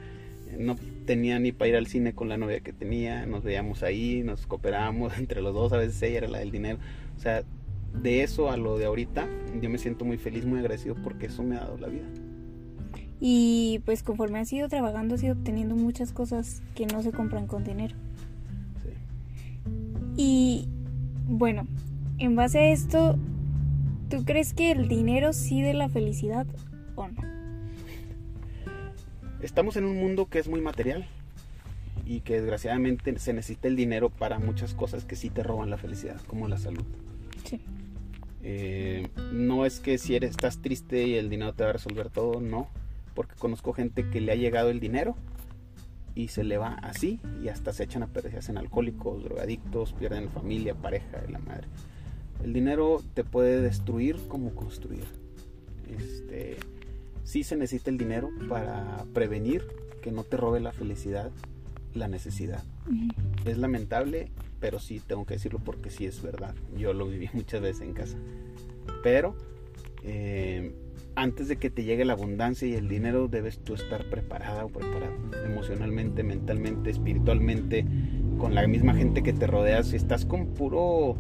no 0.58 0.76
tenía 1.04 1.38
ni 1.38 1.52
para 1.52 1.68
ir 1.68 1.76
al 1.76 1.86
cine 1.86 2.14
con 2.14 2.28
la 2.28 2.36
novia 2.36 2.60
que 2.60 2.72
tenía, 2.72 3.26
nos 3.26 3.44
veíamos 3.44 3.82
ahí, 3.82 4.22
nos 4.22 4.46
cooperábamos 4.46 5.18
entre 5.18 5.42
los 5.42 5.54
dos, 5.54 5.72
a 5.72 5.78
veces 5.78 6.00
ella 6.02 6.18
era 6.18 6.28
la 6.28 6.38
del 6.38 6.50
dinero. 6.50 6.78
O 7.16 7.20
sea, 7.20 7.44
de 8.02 8.22
eso 8.22 8.50
a 8.50 8.56
lo 8.56 8.78
de 8.78 8.84
ahorita, 8.84 9.26
yo 9.60 9.70
me 9.70 9.78
siento 9.78 10.04
muy 10.04 10.18
feliz, 10.18 10.44
muy 10.44 10.58
agradecido 10.58 10.94
porque 11.02 11.26
eso 11.26 11.42
me 11.42 11.56
ha 11.56 11.60
dado 11.60 11.78
la 11.78 11.88
vida. 11.88 12.06
Y 13.20 13.81
pues 13.85 14.02
conforme 14.02 14.40
has 14.40 14.52
ido 14.52 14.68
trabajando, 14.68 15.14
has 15.14 15.22
ido 15.22 15.35
obteniendo 15.35 15.74
muchas 15.74 16.12
cosas 16.12 16.62
que 16.74 16.87
no 16.87 17.02
se 17.02 17.12
compran 17.12 17.46
con 17.46 17.64
dinero. 17.64 17.94
Sí. 18.83 18.90
Y 20.16 20.68
bueno, 21.26 21.66
en 22.18 22.37
base 22.37 22.59
a 22.59 22.70
esto, 22.70 23.18
¿tú 24.11 24.24
crees 24.24 24.52
que 24.52 24.70
el 24.70 24.88
dinero 24.88 25.33
sí 25.33 25.62
de 25.62 25.74
la 25.74 25.88
felicidad 25.88 26.46
o 26.94 27.09
no? 27.09 27.22
Estamos 29.40 29.76
en 29.76 29.85
un 29.85 29.96
mundo 29.96 30.26
que 30.26 30.38
es 30.38 30.48
muy 30.48 30.61
material 30.61 31.07
y 32.07 32.20
que 32.20 32.35
desgraciadamente 32.35 33.18
se 33.18 33.33
necesita 33.33 33.68
el 33.68 33.76
dinero 33.76 34.11
para 34.11 34.38
muchas 34.38 34.74
cosas 34.74 35.05
que 35.05 35.16
sí 35.16 35.31
te 35.31 35.42
roban 35.42 35.70
la 35.70 35.76
felicidad, 35.76 36.20
como 36.26 36.48
la 36.48 36.59
salud. 36.59 36.85
Sí. 37.44 37.61
Eh, 38.42 39.09
no 39.33 39.66
es 39.66 39.81
que 39.81 39.98
si 39.98 40.14
eres, 40.14 40.31
estás 40.31 40.62
triste 40.62 41.07
y 41.07 41.14
el 41.16 41.29
dinero 41.29 41.52
te 41.52 41.64
va 41.64 41.70
a 41.70 41.72
resolver 41.72 42.11
todo, 42.11 42.40
no, 42.40 42.68
porque 43.16 43.35
conozco 43.35 43.72
gente 43.72 44.09
que 44.11 44.20
le 44.20 44.31
ha 44.31 44.37
llegado 44.37 44.70
el 44.70 44.79
dinero 44.79 45.16
y 46.14 46.29
se 46.29 46.44
le 46.44 46.59
va 46.59 46.74
así 46.74 47.18
y 47.42 47.48
hasta 47.48 47.72
se 47.72 47.85
echan 47.85 48.05
a 48.05 48.07
perder, 48.07 48.33
se 48.33 48.38
hacen 48.38 48.59
alcohólicos, 48.59 49.24
drogadictos, 49.24 49.92
pierden 49.94 50.31
familia, 50.31 50.74
pareja 50.74 51.22
la 51.29 51.40
madre. 51.40 51.66
El 52.44 52.52
dinero 52.52 53.02
te 53.14 53.24
puede 53.24 53.61
destruir 53.61 54.16
como 54.29 54.55
construir. 54.55 55.05
Este, 55.98 56.59
sí 57.24 57.42
se 57.42 57.57
necesita 57.57 57.90
el 57.90 57.98
dinero 57.98 58.31
para 58.48 59.05
prevenir 59.14 59.66
que 60.02 60.12
no 60.12 60.22
te 60.22 60.37
robe 60.37 60.61
la 60.61 60.72
felicidad, 60.72 61.31
la 61.94 62.09
necesidad. 62.09 62.62
Es 63.46 63.57
lamentable, 63.57 64.31
pero 64.61 64.79
sí 64.79 65.00
tengo 65.00 65.24
que 65.24 65.35
decirlo 65.35 65.59
porque 65.59 65.90
sí 65.90 66.05
es 66.05 66.22
verdad. 66.22 66.55
Yo 66.76 66.92
lo 66.92 67.07
viví 67.09 67.31
muchas 67.33 67.62
veces 67.62 67.83
en 67.83 67.94
casa. 67.94 68.18
Pero 69.02 69.35
eh, 70.02 70.74
antes 71.16 71.48
de 71.48 71.57
que 71.57 71.70
te 71.70 71.83
llegue 71.83 72.05
la 72.05 72.12
abundancia 72.12 72.68
y 72.68 72.74
el 72.74 72.88
dinero, 72.88 73.26
debes 73.26 73.59
tú 73.59 73.74
estar 73.74 74.05
preparada 74.05 74.66
o 74.66 74.68
preparado 74.68 75.14
emocionalmente, 75.44 76.22
mentalmente, 76.22 76.90
espiritualmente, 76.90 77.87
con 78.38 78.55
la 78.55 78.66
misma 78.66 78.94
gente 78.94 79.22
que 79.22 79.33
te 79.33 79.46
rodea. 79.46 79.83
Si 79.83 79.96
estás 79.96 80.26
con 80.26 80.48
puro 80.48 81.16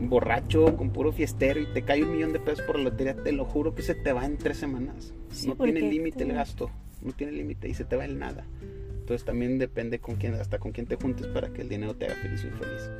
borracho, 0.00 0.76
con 0.76 0.90
puro 0.90 1.12
fiestero 1.12 1.60
y 1.60 1.66
te 1.66 1.82
cae 1.82 2.02
un 2.02 2.12
millón 2.12 2.32
de 2.32 2.40
pesos 2.40 2.66
por 2.66 2.76
la 2.76 2.84
lotería, 2.84 3.14
te 3.14 3.32
lo 3.32 3.44
juro 3.44 3.74
que 3.74 3.82
se 3.82 3.94
te 3.94 4.12
va 4.12 4.26
en 4.26 4.36
tres 4.36 4.58
semanas. 4.58 5.14
Sí, 5.30 5.46
no 5.46 5.54
tiene 5.54 5.80
límite 5.80 6.24
el 6.24 6.32
gasto, 6.32 6.70
no 7.00 7.12
tiene 7.12 7.32
límite 7.32 7.68
y 7.68 7.74
se 7.74 7.84
te 7.84 7.94
va 7.96 8.04
en 8.04 8.18
nada. 8.18 8.44
Entonces 8.98 9.24
también 9.24 9.58
depende 9.58 10.00
con 10.00 10.16
quién, 10.16 10.34
hasta 10.34 10.58
con 10.58 10.72
quién 10.72 10.86
te 10.86 10.96
juntes 10.96 11.28
para 11.28 11.50
que 11.50 11.62
el 11.62 11.68
dinero 11.68 11.94
te 11.94 12.06
haga 12.06 12.16
feliz 12.16 12.44
o 12.44 12.48
infeliz. 12.48 12.90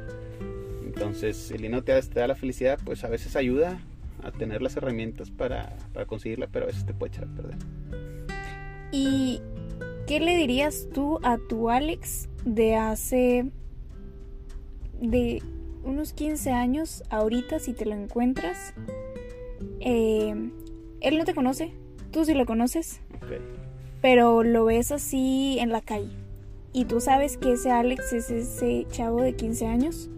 Entonces, 0.84 1.50
el 1.50 1.62
dinero 1.62 1.82
te 1.82 1.92
da 1.92 2.26
la 2.26 2.34
felicidad, 2.34 2.78
pues 2.84 3.04
a 3.04 3.08
veces 3.08 3.36
ayuda 3.36 3.80
a 4.22 4.32
tener 4.32 4.62
las 4.62 4.76
herramientas 4.76 5.30
para, 5.30 5.76
para 5.92 6.06
conseguirla, 6.06 6.48
pero 6.50 6.64
a 6.64 6.68
veces 6.68 6.86
te 6.86 6.94
puede 6.94 7.12
echar 7.12 7.24
a 7.24 7.34
perder. 7.34 7.56
¿Y 8.92 9.40
qué 10.06 10.20
le 10.20 10.36
dirías 10.36 10.88
tú 10.92 11.20
a 11.22 11.38
tu 11.38 11.70
Alex 11.70 12.28
de 12.44 12.76
hace 12.76 13.50
de 15.00 15.42
unos 15.84 16.12
15 16.12 16.50
años, 16.50 17.02
ahorita 17.10 17.58
si 17.58 17.72
te 17.72 17.86
lo 17.86 17.94
encuentras? 17.94 18.74
Eh, 19.80 20.50
él 21.00 21.18
no 21.18 21.24
te 21.24 21.34
conoce, 21.34 21.72
tú 22.10 22.24
sí 22.24 22.34
lo 22.34 22.46
conoces, 22.46 23.00
pero 24.02 24.42
lo 24.42 24.64
ves 24.64 24.92
así 24.92 25.58
en 25.58 25.70
la 25.70 25.80
calle. 25.80 26.10
Y 26.72 26.84
tú 26.84 27.00
sabes 27.00 27.36
que 27.36 27.52
ese 27.52 27.70
Alex 27.70 28.12
es 28.12 28.30
ese 28.30 28.86
chavo 28.90 29.22
de 29.22 29.34
15 29.34 29.66
años. 29.66 30.08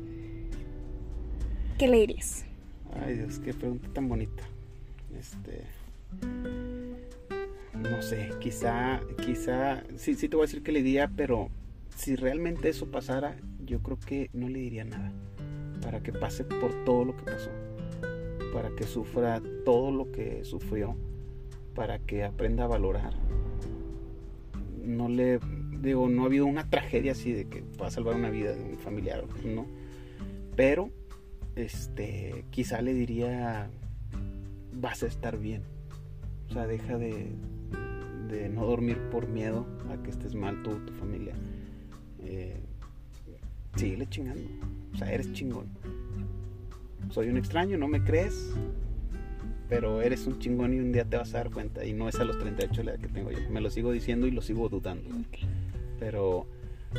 ¿Qué 1.79 1.89
le 1.89 1.99
dirías? 2.01 2.45
Ay 3.01 3.17
Dios, 3.17 3.39
qué 3.39 3.55
pregunta 3.55 3.89
tan 3.93 4.09
bonita. 4.09 4.43
Este. 5.19 5.65
No 7.75 8.03
sé, 8.03 8.31
quizá, 8.41 9.01
quizá, 9.25 9.83
sí, 9.97 10.15
sí 10.15 10.29
te 10.29 10.37
voy 10.37 10.45
a 10.45 10.47
decir 10.47 10.63
que 10.63 10.73
le 10.73 10.83
diría, 10.83 11.11
pero 11.17 11.49
si 11.97 12.17
realmente 12.17 12.69
eso 12.69 12.91
pasara, 12.91 13.37
yo 13.65 13.81
creo 13.83 13.99
que 13.99 14.31
no 14.33 14.49
le 14.49 14.59
diría 14.61 14.85
nada. 14.85 15.13
Para 15.83 16.03
que 16.03 16.13
pase 16.13 16.45
por 16.45 16.85
todo 16.85 17.05
lo 17.05 17.17
que 17.17 17.25
pasó. 17.25 17.51
Para 18.53 18.71
que 18.71 18.85
sufra 18.85 19.41
todo 19.65 19.91
lo 19.91 20.13
que 20.13 20.45
sufrió. 20.45 20.97
Para 21.75 21.99
que 21.99 22.25
aprenda 22.25 22.65
a 22.65 22.69
valorar. 22.69 23.15
No 24.85 25.09
le, 25.09 25.41
digo, 25.81 26.09
no 26.09 26.23
ha 26.23 26.27
habido 26.27 26.47
una 26.47 26.69
tragedia 26.69 27.13
así 27.13 27.33
de 27.33 27.47
que 27.47 27.65
va 27.81 27.89
a 27.89 27.91
salvar 27.91 28.15
una 28.17 28.31
vida 28.31 28.55
de 28.55 28.63
un 28.63 28.79
familiar, 28.79 29.25
no. 29.45 29.67
Pero 30.57 30.91
este, 31.57 32.45
quizá 32.51 32.81
le 32.83 32.95
diría 32.95 33.71
vas 34.75 35.03
a 35.03 35.07
estar 35.07 35.39
bien. 35.39 35.63
O 36.49 36.53
sea, 36.53 36.67
deja 36.67 36.99
de, 36.99 37.29
de 38.29 38.49
no 38.49 38.67
dormir 38.67 38.99
por 39.11 39.29
miedo 39.29 39.67
a 39.91 40.03
que 40.03 40.11
estés 40.11 40.35
mal 40.35 40.63
tú 40.63 40.73
o 40.73 40.77
tu 40.77 40.93
familia. 40.95 41.35
Eh, 42.21 42.61
síguele 43.77 44.07
chingando. 44.09 44.43
O 44.95 44.97
sea, 44.97 45.13
eres 45.13 45.33
chingón. 45.33 45.67
Soy 47.11 47.29
un 47.29 47.37
extraño, 47.37 47.79
no 47.79 47.89
me 47.89 48.03
crees. 48.03 48.55
Pero 49.69 50.03
eres 50.03 50.27
un 50.27 50.39
chingón 50.39 50.75
y 50.75 50.81
un 50.81 50.93
día 50.93 51.05
te 51.05 51.17
vas 51.17 51.33
a 51.35 51.39
dar 51.39 51.51
cuenta. 51.51 51.85
Y 51.85 51.95
no 51.95 52.09
es 52.09 52.17
a 52.17 52.25
los 52.25 52.39
38 52.39 52.83
la 52.83 52.93
edad 52.93 53.01
que 53.01 53.09
tengo 53.09 53.31
yo. 53.31 53.39
Me 53.51 53.61
lo 53.61 53.71
sigo 53.71 53.91
diciendo 53.91 54.27
y 54.27 54.31
lo 54.31 54.43
sigo 54.43 54.69
dudando. 54.69 55.09
Pero 55.99 56.47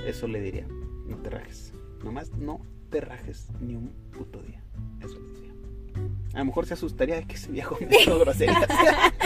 eso 0.08 0.28
le 0.28 0.42
diría. 0.42 0.66
No 1.08 1.18
te 1.18 1.30
rajes. 1.30 1.74
Nomás 2.04 2.32
no 2.36 2.62
te 2.94 3.02
rajes 3.02 3.48
ni 3.60 3.74
un 3.74 3.92
puto 4.12 4.40
día. 4.44 4.62
Eso 5.04 5.20
le 5.20 5.34
diría. 5.34 5.54
A 6.36 6.40
lo 6.40 6.46
mejor 6.46 6.68
se 6.68 6.76
asustaría 6.76 7.16
de 7.16 7.26
que 7.26 7.34
ese 7.34 7.52
viejo 7.52 7.76
me 7.82 7.88
dijo 7.88 8.20
groserías. 8.20 8.68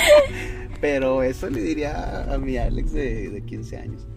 Pero 0.81 1.21
eso 1.21 1.49
le 1.49 1.61
diría 1.61 2.33
a 2.33 2.37
mi 2.37 2.55
Alex 2.55 2.93
de, 2.93 3.29
de 3.29 3.41
15 3.41 3.77
años. 3.77 4.07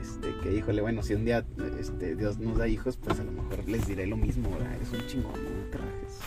Este, 0.00 0.32
que 0.40 0.54
híjole, 0.56 0.82
bueno, 0.82 1.02
si 1.02 1.14
un 1.14 1.24
día 1.24 1.44
este, 1.80 2.14
Dios 2.14 2.38
nos 2.38 2.58
da 2.58 2.68
hijos, 2.68 2.96
pues 2.96 3.18
a 3.18 3.24
lo 3.24 3.32
mejor 3.32 3.68
les 3.68 3.84
diré 3.88 4.06
lo 4.06 4.16
mismo, 4.16 4.48
¿verdad? 4.50 4.72
Eres 4.76 4.92
un 4.92 5.06
chingón, 5.08 5.32
no 5.32 5.70
te 5.72 5.78
rajes. 5.78 6.20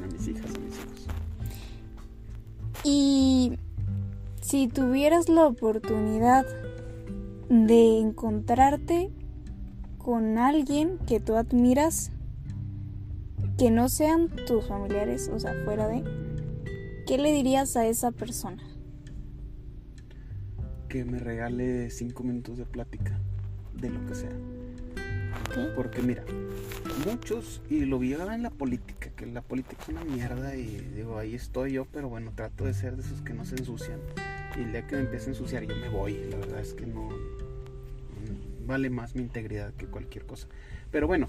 A 0.00 0.12
mis 0.12 0.28
hijas, 0.28 0.54
a 0.54 0.58
mis 0.60 0.74
hijos. 0.74 1.06
Y 2.84 3.58
si 4.40 4.68
tuvieras 4.68 5.28
la 5.28 5.48
oportunidad 5.48 6.46
de 7.48 7.98
encontrarte 7.98 9.10
con 10.08 10.38
alguien 10.38 10.96
que 11.06 11.20
tú 11.20 11.36
admiras, 11.36 12.12
que 13.58 13.70
no 13.70 13.90
sean 13.90 14.30
tus 14.46 14.66
familiares, 14.66 15.30
o 15.30 15.38
sea, 15.38 15.52
fuera 15.66 15.86
de, 15.86 16.02
¿qué 17.06 17.18
le 17.18 17.30
dirías 17.30 17.76
a 17.76 17.86
esa 17.86 18.10
persona? 18.10 18.62
Que 20.88 21.04
me 21.04 21.18
regale 21.18 21.90
cinco 21.90 22.22
minutos 22.22 22.56
de 22.56 22.64
plática, 22.64 23.20
de 23.74 23.90
lo 23.90 24.06
que 24.06 24.14
sea. 24.14 24.32
¿Qué? 25.52 25.66
Porque 25.76 26.00
mira, 26.00 26.24
muchos, 27.04 27.60
y 27.68 27.84
lo 27.84 27.98
vi 27.98 28.14
ahora 28.14 28.34
en 28.34 28.44
la 28.44 28.50
política, 28.50 29.10
que 29.10 29.26
la 29.26 29.42
política 29.42 29.82
es 29.82 29.88
una 29.90 30.04
mierda 30.04 30.56
y 30.56 30.90
digo, 30.96 31.18
ahí 31.18 31.34
estoy 31.34 31.72
yo, 31.72 31.84
pero 31.84 32.08
bueno, 32.08 32.32
trato 32.34 32.64
de 32.64 32.72
ser 32.72 32.96
de 32.96 33.02
esos 33.02 33.20
que 33.20 33.34
no 33.34 33.44
se 33.44 33.56
ensucian. 33.56 34.00
Y 34.56 34.62
el 34.62 34.72
día 34.72 34.86
que 34.86 34.96
me 34.96 35.02
empiece 35.02 35.26
a 35.26 35.28
ensuciar 35.34 35.64
yo 35.64 35.76
me 35.76 35.90
voy, 35.90 36.14
la 36.30 36.38
verdad 36.38 36.60
es 36.60 36.72
que 36.72 36.86
no, 36.86 37.10
vale 38.68 38.90
más 38.90 39.16
mi 39.16 39.22
integridad 39.22 39.74
que 39.74 39.86
cualquier 39.86 40.26
cosa. 40.26 40.46
Pero 40.92 41.08
bueno, 41.08 41.26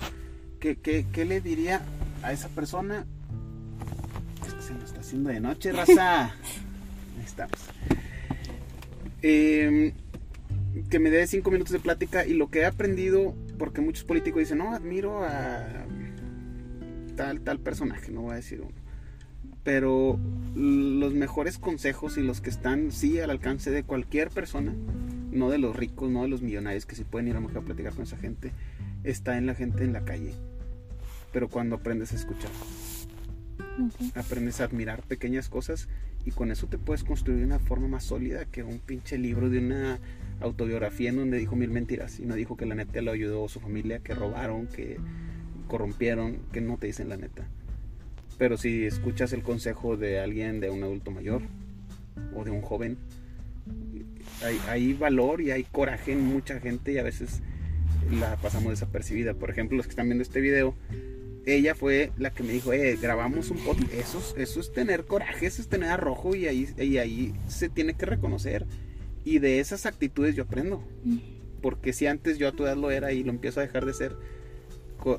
¿qué, 0.59 0.75
qué, 0.75 1.07
qué 1.11 1.25
le 1.25 1.41
diría 1.41 1.81
a 2.21 2.31
esa 2.31 2.49
persona? 2.49 3.07
Es 4.45 4.53
que 4.53 4.61
se 4.61 4.73
nos 4.73 4.83
está 4.83 4.99
haciendo 4.99 5.29
de 5.29 5.39
noche, 5.39 5.71
raza. 5.71 6.25
Ahí 7.17 7.25
estamos. 7.25 7.57
Eh, 9.21 9.93
que 10.89 10.99
me 10.99 11.09
dé 11.09 11.25
cinco 11.27 11.49
minutos 11.51 11.73
de 11.73 11.79
plática 11.79 12.25
y 12.25 12.33
lo 12.33 12.49
que 12.49 12.59
he 12.59 12.65
aprendido, 12.65 13.33
porque 13.57 13.81
muchos 13.81 14.03
políticos 14.03 14.41
dicen, 14.41 14.59
no, 14.59 14.73
admiro 14.73 15.23
a 15.23 15.65
tal, 17.15 17.41
tal 17.41 17.59
personaje, 17.59 18.11
no 18.11 18.21
voy 18.21 18.33
a 18.33 18.35
decir 18.35 18.61
uno. 18.61 18.75
Pero 19.63 20.19
los 20.55 21.13
mejores 21.13 21.57
consejos 21.57 22.17
y 22.17 22.21
los 22.21 22.41
que 22.41 22.49
están, 22.49 22.91
sí, 22.91 23.19
al 23.19 23.29
alcance 23.29 23.71
de 23.71 23.83
cualquier 23.83 24.29
persona, 24.29 24.73
no 25.31 25.49
de 25.49 25.57
los 25.57 25.75
ricos, 25.75 26.09
no 26.09 26.23
de 26.23 26.29
los 26.29 26.41
millonarios 26.41 26.85
que 26.85 26.95
sí 26.95 27.03
pueden 27.03 27.27
ir 27.27 27.35
a 27.35 27.39
lo 27.39 27.47
mejor 27.47 27.63
a 27.63 27.65
platicar 27.65 27.93
con 27.93 28.03
esa 28.03 28.17
gente, 28.17 28.51
está 29.03 29.37
en 29.37 29.45
la 29.45 29.55
gente 29.55 29.83
en 29.83 29.93
la 29.93 30.05
calle. 30.05 30.33
Pero 31.31 31.49
cuando 31.49 31.75
aprendes 31.75 32.11
a 32.11 32.15
escuchar, 32.15 32.51
aprendes 34.15 34.61
a 34.61 34.65
admirar 34.65 35.03
pequeñas 35.03 35.49
cosas 35.49 35.87
y 36.25 36.31
con 36.31 36.51
eso 36.51 36.67
te 36.67 36.77
puedes 36.77 37.03
construir 37.03 37.39
de 37.39 37.45
una 37.45 37.59
forma 37.59 37.87
más 37.87 38.03
sólida 38.03 38.45
que 38.45 38.63
un 38.63 38.79
pinche 38.79 39.17
libro 39.17 39.49
de 39.49 39.59
una 39.59 39.99
autobiografía 40.41 41.09
en 41.09 41.17
donde 41.17 41.37
dijo 41.37 41.55
mil 41.55 41.69
mentiras 41.69 42.19
y 42.19 42.25
no 42.25 42.35
dijo 42.35 42.57
que 42.57 42.65
la 42.65 42.75
neta 42.75 43.01
lo 43.01 43.11
ayudó 43.11 43.47
su 43.47 43.59
familia, 43.59 43.99
que 43.99 44.15
robaron, 44.15 44.67
que 44.67 44.97
corrompieron, 45.67 46.39
que 46.51 46.61
no 46.61 46.77
te 46.77 46.87
dicen 46.87 47.09
la 47.09 47.17
neta. 47.17 47.47
Pero 48.37 48.57
si 48.57 48.85
escuchas 48.85 49.33
el 49.33 49.43
consejo 49.43 49.97
de 49.97 50.19
alguien, 50.19 50.59
de 50.59 50.69
un 50.69 50.83
adulto 50.83 51.11
mayor 51.11 51.41
o 52.35 52.43
de 52.43 52.51
un 52.51 52.61
joven, 52.61 52.97
hay, 54.67 54.93
valor 54.93 55.41
y 55.41 55.51
hay 55.51 55.63
coraje 55.63 56.13
en 56.13 56.21
mucha 56.25 56.59
gente 56.59 56.91
y 56.93 56.97
a 56.97 57.03
veces 57.03 57.41
la 58.11 58.35
pasamos 58.37 58.71
desapercibida. 58.71 59.33
Por 59.33 59.49
ejemplo, 59.49 59.77
los 59.77 59.85
que 59.85 59.91
están 59.91 60.07
viendo 60.07 60.23
este 60.23 60.41
video, 60.41 60.75
ella 61.45 61.75
fue 61.75 62.11
la 62.17 62.31
que 62.31 62.43
me 62.43 62.53
dijo, 62.53 62.73
eh, 62.73 62.97
grabamos 63.01 63.49
un 63.49 63.57
podcast. 63.57 63.93
Eso, 63.93 64.19
es- 64.19 64.35
eso 64.37 64.59
es 64.59 64.71
tener 64.73 65.05
coraje, 65.05 65.45
eso 65.47 65.61
es 65.61 65.67
tener 65.67 65.89
arrojo 65.89 66.35
y 66.35 66.47
ahí, 66.47 66.67
y 66.77 66.97
ahí 66.97 67.33
se 67.47 67.69
tiene 67.69 67.93
que 67.95 68.05
reconocer. 68.05 68.65
Y 69.25 69.39
de 69.39 69.59
esas 69.59 69.85
actitudes 69.85 70.35
yo 70.35 70.43
aprendo. 70.43 70.83
Porque 71.61 71.91
si 71.93 72.07
antes 72.07 72.37
yo 72.37 72.47
a 72.47 72.51
tu 72.53 72.63
edad 72.65 72.77
lo 72.77 72.89
era 72.91 73.11
y 73.11 73.23
lo 73.23 73.31
empiezo 73.31 73.59
a 73.59 73.63
dejar 73.63 73.85
de 73.85 73.93
ser, 73.93 74.15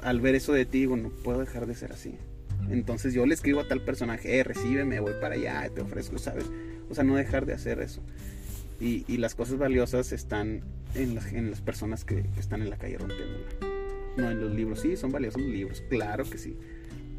al 0.02 0.20
ver 0.20 0.35
eso 0.35 0.52
de 0.52 0.64
ti, 0.66 0.80
digo, 0.80 0.96
no 0.96 1.11
puedo 1.11 1.40
dejar 1.40 1.66
de 1.66 1.74
ser 1.74 1.92
así. 1.92 2.14
Entonces 2.70 3.12
yo 3.14 3.26
le 3.26 3.35
escribo 3.35 3.61
a 3.61 3.68
tal 3.68 3.83
personaje, 3.83 4.38
eh, 4.38 4.44
recíbeme, 4.44 5.00
voy 5.00 5.14
para 5.20 5.35
allá, 5.35 5.68
te 5.74 5.80
ofrezco, 5.80 6.18
¿sabes? 6.18 6.44
O 6.88 6.94
sea, 6.94 7.04
no 7.04 7.16
dejar 7.16 7.46
de 7.46 7.54
hacer 7.54 7.80
eso. 7.80 8.02
Y, 8.81 9.05
y 9.09 9.19
las 9.19 9.35
cosas 9.35 9.59
valiosas 9.59 10.11
están 10.12 10.62
en 10.95 11.14
las, 11.14 11.33
en 11.33 11.51
las 11.51 11.61
personas 11.61 12.05
que, 12.05 12.23
que 12.23 12.40
están 12.40 12.62
en 12.62 12.71
la 12.71 12.77
calle 12.79 12.97
rompiéndola. 12.99 13.47
No 14.16 14.31
en 14.31 14.40
los 14.40 14.55
libros. 14.55 14.81
Sí, 14.81 14.97
son 14.97 15.12
valiosos 15.12 15.43
los 15.43 15.51
libros, 15.51 15.83
claro 15.88 16.25
que 16.25 16.38
sí. 16.38 16.57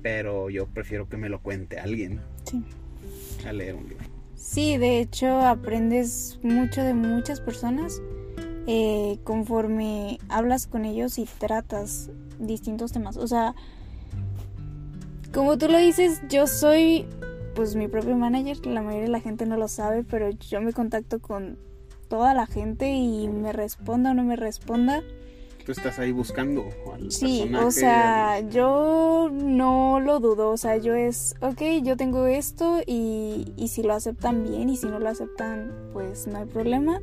Pero 0.02 0.50
yo 0.50 0.66
prefiero 0.68 1.08
que 1.08 1.18
me 1.18 1.30
lo 1.30 1.42
cuente 1.42 1.80
alguien 1.80 2.20
Sí. 2.46 2.64
a 3.48 3.54
leer 3.54 3.76
un 3.76 3.88
libro. 3.88 4.06
Sí, 4.36 4.78
de 4.78 5.00
hecho 5.00 5.28
aprendes 5.42 6.40
mucho 6.42 6.82
de 6.84 6.96
muchas 6.96 7.40
personas 7.40 8.02
eh, 8.68 9.20
conforme 9.24 10.18
hablas 10.30 10.66
con 10.66 10.84
ellos 10.86 11.20
y 11.20 11.26
tratas 11.38 12.10
distintos 12.40 12.92
temas. 12.92 13.18
O 13.18 13.28
sea, 13.28 13.54
como 15.32 15.58
tú 15.58 15.68
lo 15.70 15.78
dices, 15.78 16.22
yo 16.30 16.48
soy 16.48 17.06
pues 17.56 17.76
mi 17.76 17.88
propio 17.88 18.16
manager, 18.16 18.66
la 18.66 18.82
mayoría 18.82 19.06
de 19.06 19.12
la 19.12 19.20
gente 19.22 19.46
no 19.46 19.58
lo 19.58 19.68
sabe, 19.68 20.04
pero 20.04 20.30
yo 20.30 20.62
me 20.62 20.74
contacto 20.74 21.20
con 21.20 21.58
toda 22.08 22.34
la 22.34 22.46
gente 22.48 22.92
y 22.92 23.28
me 23.28 23.52
responda 23.54 24.12
o 24.12 24.14
no 24.14 24.24
me 24.24 24.36
responda. 24.36 25.02
Tú 25.66 25.72
estás 25.74 26.00
ahí 26.00 26.12
buscando 26.12 26.66
al 26.92 27.12
Sí, 27.12 27.42
personaje. 27.42 27.66
o 27.66 27.72
sea, 27.72 28.40
yo 28.50 29.30
no 29.32 30.00
lo 30.00 30.20
dudo, 30.20 30.50
o 30.50 30.58
sea, 30.58 30.78
yo 30.78 30.96
es, 30.96 31.36
ok, 31.42 31.62
yo 31.84 31.96
tengo 31.98 32.26
esto 32.26 32.82
y, 32.86 33.54
y 33.58 33.68
si 33.68 33.84
lo 33.84 33.94
aceptan 33.94 34.44
bien 34.44 34.70
y 34.70 34.78
si 34.78 34.88
no 34.88 35.00
lo 35.00 35.08
aceptan, 35.08 35.72
pues 35.94 36.26
no 36.26 36.40
hay 36.40 36.46
problema. 36.46 37.00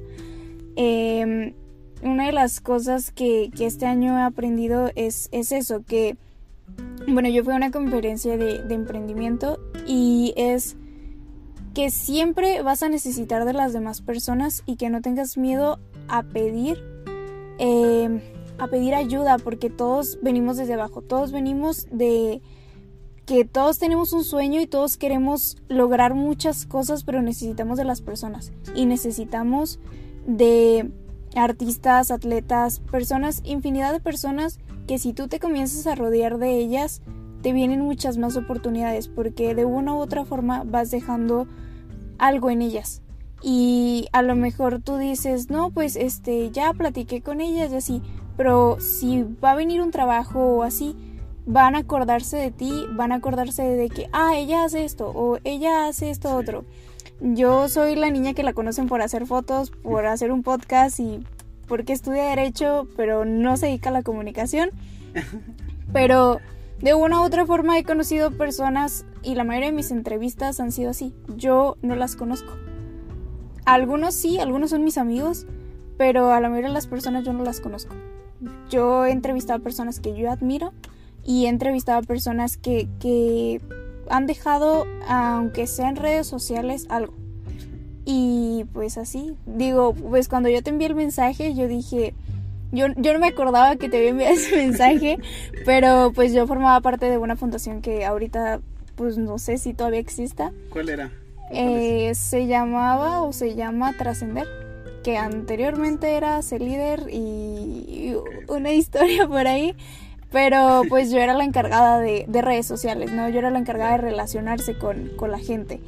Em, 0.77 1.55
una 2.03 2.27
de 2.27 2.33
las 2.33 2.61
cosas 2.61 3.11
que, 3.13 3.51
que 3.57 3.67
este 3.67 3.87
año 3.87 4.19
he 4.19 4.23
aprendido 4.23 4.91
es, 4.97 5.29
es 5.33 5.53
eso, 5.53 5.83
que, 5.85 6.17
bueno, 7.07 7.29
yo 7.29 7.43
fui 7.45 7.53
a 7.53 7.57
una 7.57 7.71
conferencia 7.71 8.37
de, 8.37 8.63
emprendimiento 8.69 9.59
y 9.87 10.35
es 10.37 10.77
que 11.75 11.91
siempre 11.91 12.63
vas 12.63 12.83
a 12.83 12.89
necesitar 12.89 13.45
de 13.45 13.53
las 13.53 13.73
demás 13.73 14.03
personas 14.03 14.63
y 14.67 14.77
que 14.77 14.91
no 14.91 15.01
tengas 15.01 15.37
miedo 15.37 15.79
a 16.09 16.23
pedir. 16.23 16.83
em, 17.59 18.21
a 18.59 18.67
pedir 18.67 18.95
ayuda 18.95 19.39
porque 19.39 19.71
todos 19.71 20.19
venimos 20.21 20.57
desde 20.57 20.75
abajo, 20.75 21.01
todos 21.01 21.33
venimos 21.33 21.87
de 21.91 22.43
que 23.25 23.45
todos 23.45 23.79
tenemos 23.79 24.13
un 24.13 24.25
sueño 24.25 24.61
y 24.61 24.67
todos 24.67 24.97
queremos 24.97 25.59
lograr 25.69 26.15
muchas 26.15 26.67
cosas, 26.67 27.05
pero 27.05 27.23
necesitamos 27.23 27.79
de 27.79 27.85
las 27.85 28.01
personas 28.01 28.53
y 28.75 28.87
necesitamos 28.87 29.79
de 30.27 30.91
artistas, 31.37 32.11
atletas, 32.11 32.81
personas, 32.81 33.43
infinidad 33.45 33.93
de 33.93 34.01
personas 34.01 34.59
que 34.89 34.99
si 34.99 35.13
tú 35.13 35.29
te 35.29 35.39
comienzas 35.39 35.87
a 35.87 35.95
rodear 35.95 36.39
de 36.39 36.57
ellas, 36.57 37.03
te 37.43 37.53
vienen 37.53 37.83
muchas 37.83 38.17
más 38.17 38.37
oportunidades 38.37 39.07
porque 39.07 39.55
de 39.55 39.65
una 39.65 39.95
u 39.95 39.99
otra 39.99 40.25
forma 40.25 40.65
vas 40.65 40.91
dejando 40.91 41.47
algo 42.19 42.51
en 42.51 42.63
ellas. 42.63 43.03
Y 43.43 44.09
a 44.13 44.23
lo 44.23 44.35
mejor 44.35 44.81
tú 44.81 44.97
dices, 44.97 45.51
no, 45.51 45.71
pues 45.71 45.95
este, 45.95 46.51
ya 46.51 46.73
platiqué 46.73 47.23
con 47.23 47.41
ellas 47.41 47.71
y 47.71 47.77
así, 47.77 48.03
pero 48.37 48.81
si 48.81 49.23
va 49.23 49.53
a 49.53 49.57
venir 49.57 49.83
un 49.83 49.91
trabajo 49.91 50.41
o 50.41 50.63
así, 50.63 50.97
van 51.47 51.77
a 51.77 51.81
acordarse 51.81 52.39
de 52.39 52.51
ti, 52.51 52.73
van 52.95 53.13
a 53.13 53.17
acordarse 53.17 53.63
de 53.63 53.91
que, 53.91 54.09
ah, 54.13 54.37
ella 54.37 54.65
hace 54.65 54.85
esto 54.85 55.13
o 55.15 55.39
ella 55.45 55.87
hace 55.87 56.11
esto 56.11 56.35
otro. 56.35 56.65
Yo 57.21 57.69
soy 57.69 57.95
la 57.95 58.11
niña 58.11 58.33
que 58.33 58.43
la 58.43 58.55
conocen 58.55 58.89
por 58.89 59.03
hacer 59.03 59.27
fotos, 59.27 59.71
por 59.71 60.07
hacer 60.07 60.33
un 60.33 60.43
podcast 60.43 60.99
y 60.99 61.21
porque 61.69 61.93
estudia 61.93 62.25
derecho, 62.25 62.89
pero 62.97 63.25
no 63.25 63.57
se 63.57 63.67
dedica 63.67 63.91
a 63.91 63.93
la 63.93 64.03
comunicación. 64.03 64.71
Pero 65.93 66.41
de 66.81 66.95
una 66.95 67.21
u 67.21 67.25
otra 67.25 67.47
forma 67.47 67.79
he 67.79 67.85
conocido 67.85 68.31
personas 68.31 69.05
y 69.23 69.35
la 69.35 69.45
mayoría 69.45 69.71
de 69.71 69.77
mis 69.77 69.91
entrevistas 69.91 70.61
han 70.61 70.73
sido 70.73 70.91
así. 70.91 71.15
Yo 71.37 71.77
no 71.83 71.97
las 71.97 72.17
conozco. 72.17 72.53
Algunos 73.65 74.15
sí, 74.15 74.39
algunos 74.39 74.71
son 74.71 74.85
mis 74.85 74.99
amigos, 74.99 75.47
pero 75.97 76.31
a 76.31 76.41
la 76.41 76.49
mayoría 76.49 76.69
de 76.69 76.75
las 76.75 76.87
personas 76.87 77.25
yo 77.25 77.33
no 77.33 77.45
las 77.45 77.61
conozco. 77.61 77.95
Yo 78.71 79.05
he 79.05 79.11
entrevistado 79.11 79.59
a 79.59 79.63
personas 79.63 80.01
que 80.01 80.15
yo 80.15 80.31
admiro 80.31 80.73
y 81.25 81.47
he 81.47 81.49
entrevistado 81.49 81.99
a 81.99 82.03
personas 82.03 82.57
que, 82.57 82.89
que 83.01 83.61
han 84.09 84.27
dejado, 84.27 84.87
aunque 85.09 85.67
sea 85.67 85.89
en 85.89 85.97
redes 85.97 86.27
sociales, 86.27 86.87
algo. 86.89 87.18
Y 88.11 88.65
pues 88.73 88.97
así, 88.97 89.37
digo, 89.45 89.93
pues 89.93 90.29
cuando 90.29 90.49
yo 90.49 90.63
te 90.63 90.71
envié 90.71 90.87
el 90.87 90.95
mensaje, 90.95 91.53
yo 91.55 91.69
dije, 91.69 92.15
yo, 92.73 92.87
yo 92.97 93.13
no 93.13 93.19
me 93.19 93.27
acordaba 93.27 93.77
que 93.77 93.91
te 93.91 93.99
había 93.99 94.09
enviado 94.09 94.33
ese 94.33 94.57
mensaje, 94.67 95.19
pero 95.67 96.11
pues 96.15 96.33
yo 96.33 96.47
formaba 96.47 96.81
parte 96.81 97.11
de 97.11 97.19
una 97.19 97.37
fundación 97.37 97.83
que 97.83 98.07
ahorita, 98.07 98.61
pues 98.97 99.19
no 99.19 99.39
sé 99.39 99.59
si 99.59 99.75
todavía 99.75 100.01
exista. 100.01 100.53
¿Cuál 100.71 100.89
era? 100.89 101.13
Eh, 101.51 102.15
se 102.15 102.47
llamaba 102.47 103.21
o 103.21 103.35
se 103.35 103.55
llama 103.55 103.95
Trascender, 103.99 104.47
que 105.05 105.19
anteriormente 105.19 106.17
era 106.17 106.41
C 106.41 106.59
Líder 106.59 107.11
y, 107.13 108.17
una 108.49 108.73
historia 108.73 109.29
por 109.29 109.47
ahí. 109.47 109.75
Pero 110.33 110.85
pues 110.89 111.11
yo 111.11 111.19
era 111.19 111.35
la 111.35 111.45
encargada 111.45 112.01
de, 112.01 112.25
de, 112.27 112.41
redes 112.41 112.65
sociales, 112.65 113.13
¿no? 113.13 113.29
Yo 113.29 113.39
era 113.39 113.51
la 113.51 113.59
encargada 113.59 113.93
de 113.93 113.99
relacionarse 113.99 114.79
con, 114.79 115.11
con 115.17 115.31
la 115.31 115.39
gente. 115.39 115.81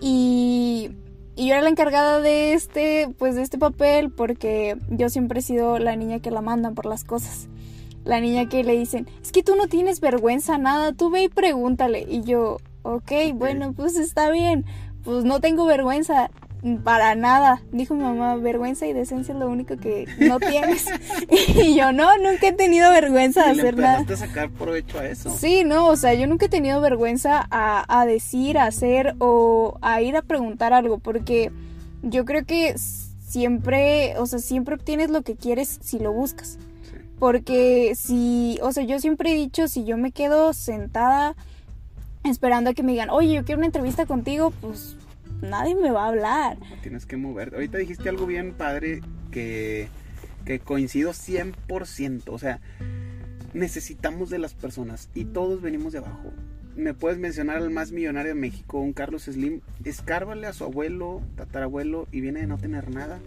Y 0.00 0.90
y 1.38 1.46
yo 1.46 1.54
era 1.54 1.62
la 1.62 1.70
encargada 1.70 2.20
de 2.20 2.52
este, 2.52 3.14
pues 3.16 3.36
de 3.36 3.42
este 3.42 3.58
papel 3.58 4.10
porque 4.10 4.76
yo 4.90 5.08
siempre 5.08 5.38
he 5.38 5.42
sido 5.42 5.78
la 5.78 5.94
niña 5.94 6.18
que 6.18 6.32
la 6.32 6.40
mandan 6.40 6.74
por 6.74 6.84
las 6.84 7.04
cosas. 7.04 7.46
La 8.04 8.18
niña 8.20 8.48
que 8.48 8.64
le 8.64 8.76
dicen, 8.76 9.06
es 9.22 9.30
que 9.30 9.44
tú 9.44 9.54
no 9.54 9.68
tienes 9.68 10.00
vergüenza, 10.00 10.58
nada, 10.58 10.92
tú 10.92 11.10
ve 11.10 11.22
y 11.22 11.28
pregúntale. 11.28 12.04
Y 12.08 12.22
yo, 12.22 12.56
ok, 12.82 13.12
bueno, 13.34 13.72
pues 13.72 13.94
está 13.94 14.32
bien, 14.32 14.64
pues 15.04 15.22
no 15.22 15.38
tengo 15.38 15.64
vergüenza. 15.64 16.28
Para 16.82 17.14
nada, 17.14 17.62
dijo 17.70 17.94
mi 17.94 18.02
mamá, 18.02 18.34
vergüenza 18.34 18.86
y 18.86 18.92
decencia 18.92 19.32
es 19.32 19.38
lo 19.38 19.48
único 19.48 19.76
que 19.76 20.06
no 20.18 20.40
tienes. 20.50 20.86
y 21.30 21.76
yo 21.76 21.92
no, 21.92 22.16
nunca 22.18 22.48
he 22.48 22.52
tenido 22.52 22.90
vergüenza 22.90 23.44
de 23.44 23.50
hacer 23.50 23.76
nada. 23.76 24.04
a 24.12 24.16
sacar 24.16 24.50
provecho 24.50 24.98
a 24.98 25.06
eso. 25.06 25.30
Sí, 25.30 25.62
no, 25.64 25.86
o 25.86 25.96
sea, 25.96 26.14
yo 26.14 26.26
nunca 26.26 26.46
he 26.46 26.48
tenido 26.48 26.80
vergüenza 26.80 27.46
a, 27.50 28.00
a 28.00 28.06
decir, 28.06 28.58
a 28.58 28.64
hacer 28.64 29.14
o 29.18 29.78
a 29.82 30.02
ir 30.02 30.16
a 30.16 30.22
preguntar 30.22 30.72
algo, 30.72 30.98
porque 30.98 31.52
yo 32.02 32.24
creo 32.24 32.44
que 32.44 32.74
siempre, 32.76 34.14
o 34.18 34.26
sea, 34.26 34.38
siempre 34.38 34.74
obtienes 34.74 35.10
lo 35.10 35.22
que 35.22 35.36
quieres 35.36 35.78
si 35.82 35.98
lo 35.98 36.12
buscas. 36.12 36.58
Porque 37.18 37.94
si, 37.96 38.58
o 38.62 38.72
sea, 38.72 38.84
yo 38.84 39.00
siempre 39.00 39.32
he 39.32 39.34
dicho, 39.34 39.66
si 39.68 39.84
yo 39.84 39.96
me 39.96 40.12
quedo 40.12 40.52
sentada 40.52 41.34
esperando 42.24 42.70
a 42.70 42.74
que 42.74 42.82
me 42.82 42.92
digan, 42.92 43.10
oye, 43.10 43.34
yo 43.34 43.44
quiero 43.44 43.58
una 43.58 43.66
entrevista 43.66 44.06
contigo, 44.06 44.52
pues 44.60 44.96
nadie 45.42 45.74
me 45.74 45.90
va 45.90 46.04
a 46.04 46.08
hablar. 46.08 46.58
Tienes 46.82 47.06
que 47.06 47.16
mover. 47.16 47.54
Ahorita 47.54 47.78
dijiste 47.78 48.08
algo 48.08 48.26
bien 48.26 48.52
padre 48.52 49.00
que, 49.30 49.88
que 50.44 50.58
coincido 50.60 51.12
100%. 51.12 52.22
O 52.26 52.38
sea, 52.38 52.60
necesitamos 53.52 54.30
de 54.30 54.38
las 54.38 54.54
personas 54.54 55.10
y 55.14 55.24
todos 55.24 55.62
venimos 55.62 55.92
de 55.92 55.98
abajo. 55.98 56.32
Me 56.76 56.94
puedes 56.94 57.18
mencionar 57.18 57.56
al 57.56 57.70
más 57.70 57.90
millonario 57.90 58.34
de 58.34 58.40
México, 58.40 58.78
un 58.78 58.92
Carlos 58.92 59.24
Slim. 59.24 59.60
Escárvale 59.84 60.46
a 60.46 60.52
su 60.52 60.64
abuelo, 60.64 61.22
tatarabuelo 61.36 62.06
y 62.12 62.20
viene 62.20 62.40
de 62.40 62.46
no 62.46 62.58
tener 62.58 62.90
nada. 62.90 63.18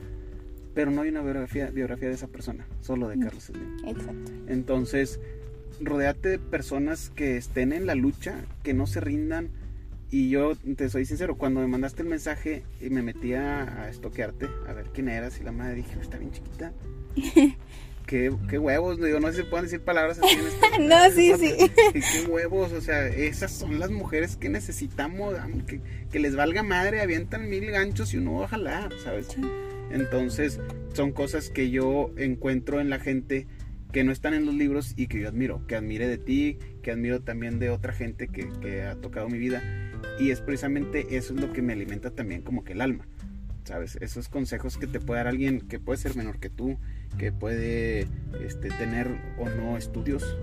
Pero 0.74 0.90
no 0.90 1.02
hay 1.02 1.10
una 1.10 1.22
biografía, 1.22 1.70
biografía 1.70 2.08
de 2.08 2.16
esa 2.16 2.28
persona, 2.28 2.66
solo 2.80 3.10
de 3.10 3.20
Carlos 3.20 3.44
Slim. 3.44 3.78
Exacto. 3.86 4.32
Entonces, 4.48 5.20
rodeate 5.82 6.30
de 6.30 6.40
personas 6.40 7.10
que 7.10 7.36
estén 7.36 7.74
en 7.74 7.86
la 7.86 7.96
lucha, 7.96 8.36
que 8.64 8.74
no 8.74 8.88
se 8.88 9.02
rindan, 9.02 9.50
y 10.12 10.30
yo 10.30 10.56
te 10.76 10.90
soy 10.90 11.06
sincero, 11.06 11.38
cuando 11.38 11.62
me 11.62 11.68
mandaste 11.68 12.02
el 12.02 12.10
mensaje 12.10 12.64
y 12.82 12.90
me 12.90 13.02
metí 13.02 13.34
a, 13.34 13.88
estoquearte, 13.90 14.50
a 14.68 14.74
ver 14.74 14.88
quién 14.94 15.08
eras, 15.08 15.40
y 15.40 15.44
la 15.44 15.54
madre 15.54 15.76
dije, 15.76 15.98
está 16.02 16.18
bien 16.18 16.32
chiquita. 16.32 16.74
¿Qué, 18.06 18.34
qué, 18.50 18.60
huevos, 18.60 19.00
digo, 19.00 19.22
no 19.22 19.32
sé 19.32 19.38
si 19.38 19.44
pueden 19.44 19.66
decir 19.66 19.80
palabras 19.80 20.20
así 20.20 20.36
en 20.36 20.48
este, 20.48 20.80
No, 20.80 21.12
sí, 21.12 21.34
sí. 21.40 21.72
Qué, 21.94 22.28
huevos, 22.28 22.74
o 22.74 22.82
sea, 22.82 23.08
esas 23.08 23.54
son 23.54 23.80
las 23.80 23.90
mujeres 23.90 24.36
que 24.36 24.50
necesitamos, 24.50 25.36
que, 25.66 25.80
que 26.12 26.20
les 26.20 26.36
valga 26.36 26.62
madre, 26.62 27.00
avientan 27.00 27.50
mil 27.50 27.72
ganchos 27.72 28.14
y 28.14 28.18
uno 28.18 28.46
jalar, 28.48 28.92
¿sabes? 29.02 29.30
Entonces, 29.92 30.60
son 30.94 31.14
cosas 31.14 31.50
que 31.50 31.70
yo 31.70 32.12
encuentro 32.18 32.82
en 32.82 32.90
la 32.90 33.00
gente 33.00 33.48
que 33.92 34.04
no 34.04 34.12
están 34.12 34.34
en 34.34 34.46
los 34.46 34.56
libros 34.56 34.94
y 34.96 35.08
que 35.08 35.20
yo 35.20 35.28
admiro, 35.28 35.66
que 35.68 35.76
admire 35.76 36.08
de 36.08 36.18
ti, 36.18 36.58
que 36.82 36.92
admiro 36.92 37.22
también 37.22 37.60
de 37.60 37.70
otra 37.70 37.94
gente 37.94 38.28
que, 38.28 38.50
que 38.62 38.84
ha 38.84 38.96
tocado 38.96 39.30
mi 39.30 39.38
vida 39.38 39.62
y 40.20 40.32
es 40.32 40.42
precisamente 40.42 41.18
eso 41.18 41.34
es 41.34 41.42
lo 41.42 41.52
que 41.52 41.62
me 41.62 41.74
alimenta 41.74 42.12
también 42.12 42.42
como 42.42 42.64
que 42.64 42.74
el 42.74 42.82
alma. 42.82 43.08
¿Sabes? 43.64 43.98
Esos 44.02 44.28
consejos 44.28 44.78
que 44.78 44.88
te 44.88 45.00
puede 45.00 45.20
dar 45.20 45.28
alguien 45.28 45.62
que 45.62 45.80
puede 45.80 45.98
ser 45.98 46.16
menor 46.16 46.40
que 46.40 46.50
tú, 46.50 46.80
que 47.18 47.32
puede 47.32 48.08
este, 48.44 48.70
tener 48.70 49.08
o 49.38 49.50
no 49.50 49.78
estudios, 49.78 50.36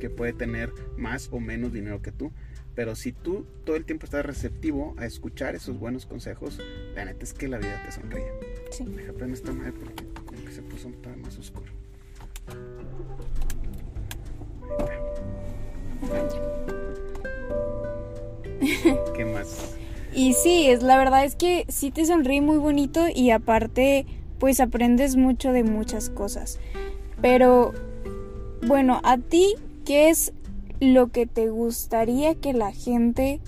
que 0.00 0.10
puede 0.10 0.32
tener 0.32 0.72
más 0.96 1.28
o 1.32 1.40
menos 1.40 1.72
dinero 1.72 2.02
que 2.02 2.12
tú. 2.12 2.32
Pero 2.74 2.94
si 2.94 3.12
tú 3.12 3.46
todo 3.64 3.74
el 3.74 3.84
tiempo 3.84 4.04
estás 4.04 4.24
receptivo 4.24 4.94
a 4.98 5.06
escuchar 5.06 5.54
esos 5.54 5.78
buenos 5.78 6.06
consejos, 6.06 6.60
la 6.94 7.04
neta 7.04 7.24
es 7.24 7.32
que 7.32 7.48
la 7.48 7.58
vida 7.58 7.82
te 7.84 7.90
sonríe. 7.90 8.30
Sí. 8.70 8.84
Déjame 8.84 9.32
esta 9.32 9.52
madre 9.52 9.72
porque 9.72 10.04
como 10.24 10.44
que 10.44 10.52
se 10.52 10.62
puso 10.62 10.88
un 10.88 10.94
poco 10.94 11.16
más 11.16 11.36
oscuro. 11.38 11.75
¿Qué 19.14 19.24
más? 19.24 19.74
Y 20.14 20.32
sí, 20.32 20.66
es 20.68 20.82
la 20.82 20.96
verdad 20.96 21.24
es 21.24 21.36
que 21.36 21.66
sí 21.68 21.90
te 21.90 22.06
sonríe 22.06 22.40
muy 22.40 22.56
bonito 22.56 23.06
y 23.14 23.30
aparte 23.30 24.06
pues 24.38 24.60
aprendes 24.60 25.16
mucho 25.16 25.52
de 25.52 25.64
muchas 25.64 26.10
cosas. 26.10 26.58
Pero 27.20 27.72
bueno, 28.66 29.00
a 29.04 29.18
ti 29.18 29.54
¿qué 29.84 30.10
es 30.10 30.32
lo 30.80 31.08
que 31.08 31.26
te 31.26 31.48
gustaría 31.48 32.34
que 32.34 32.52
la 32.52 32.72
gente 32.72 33.40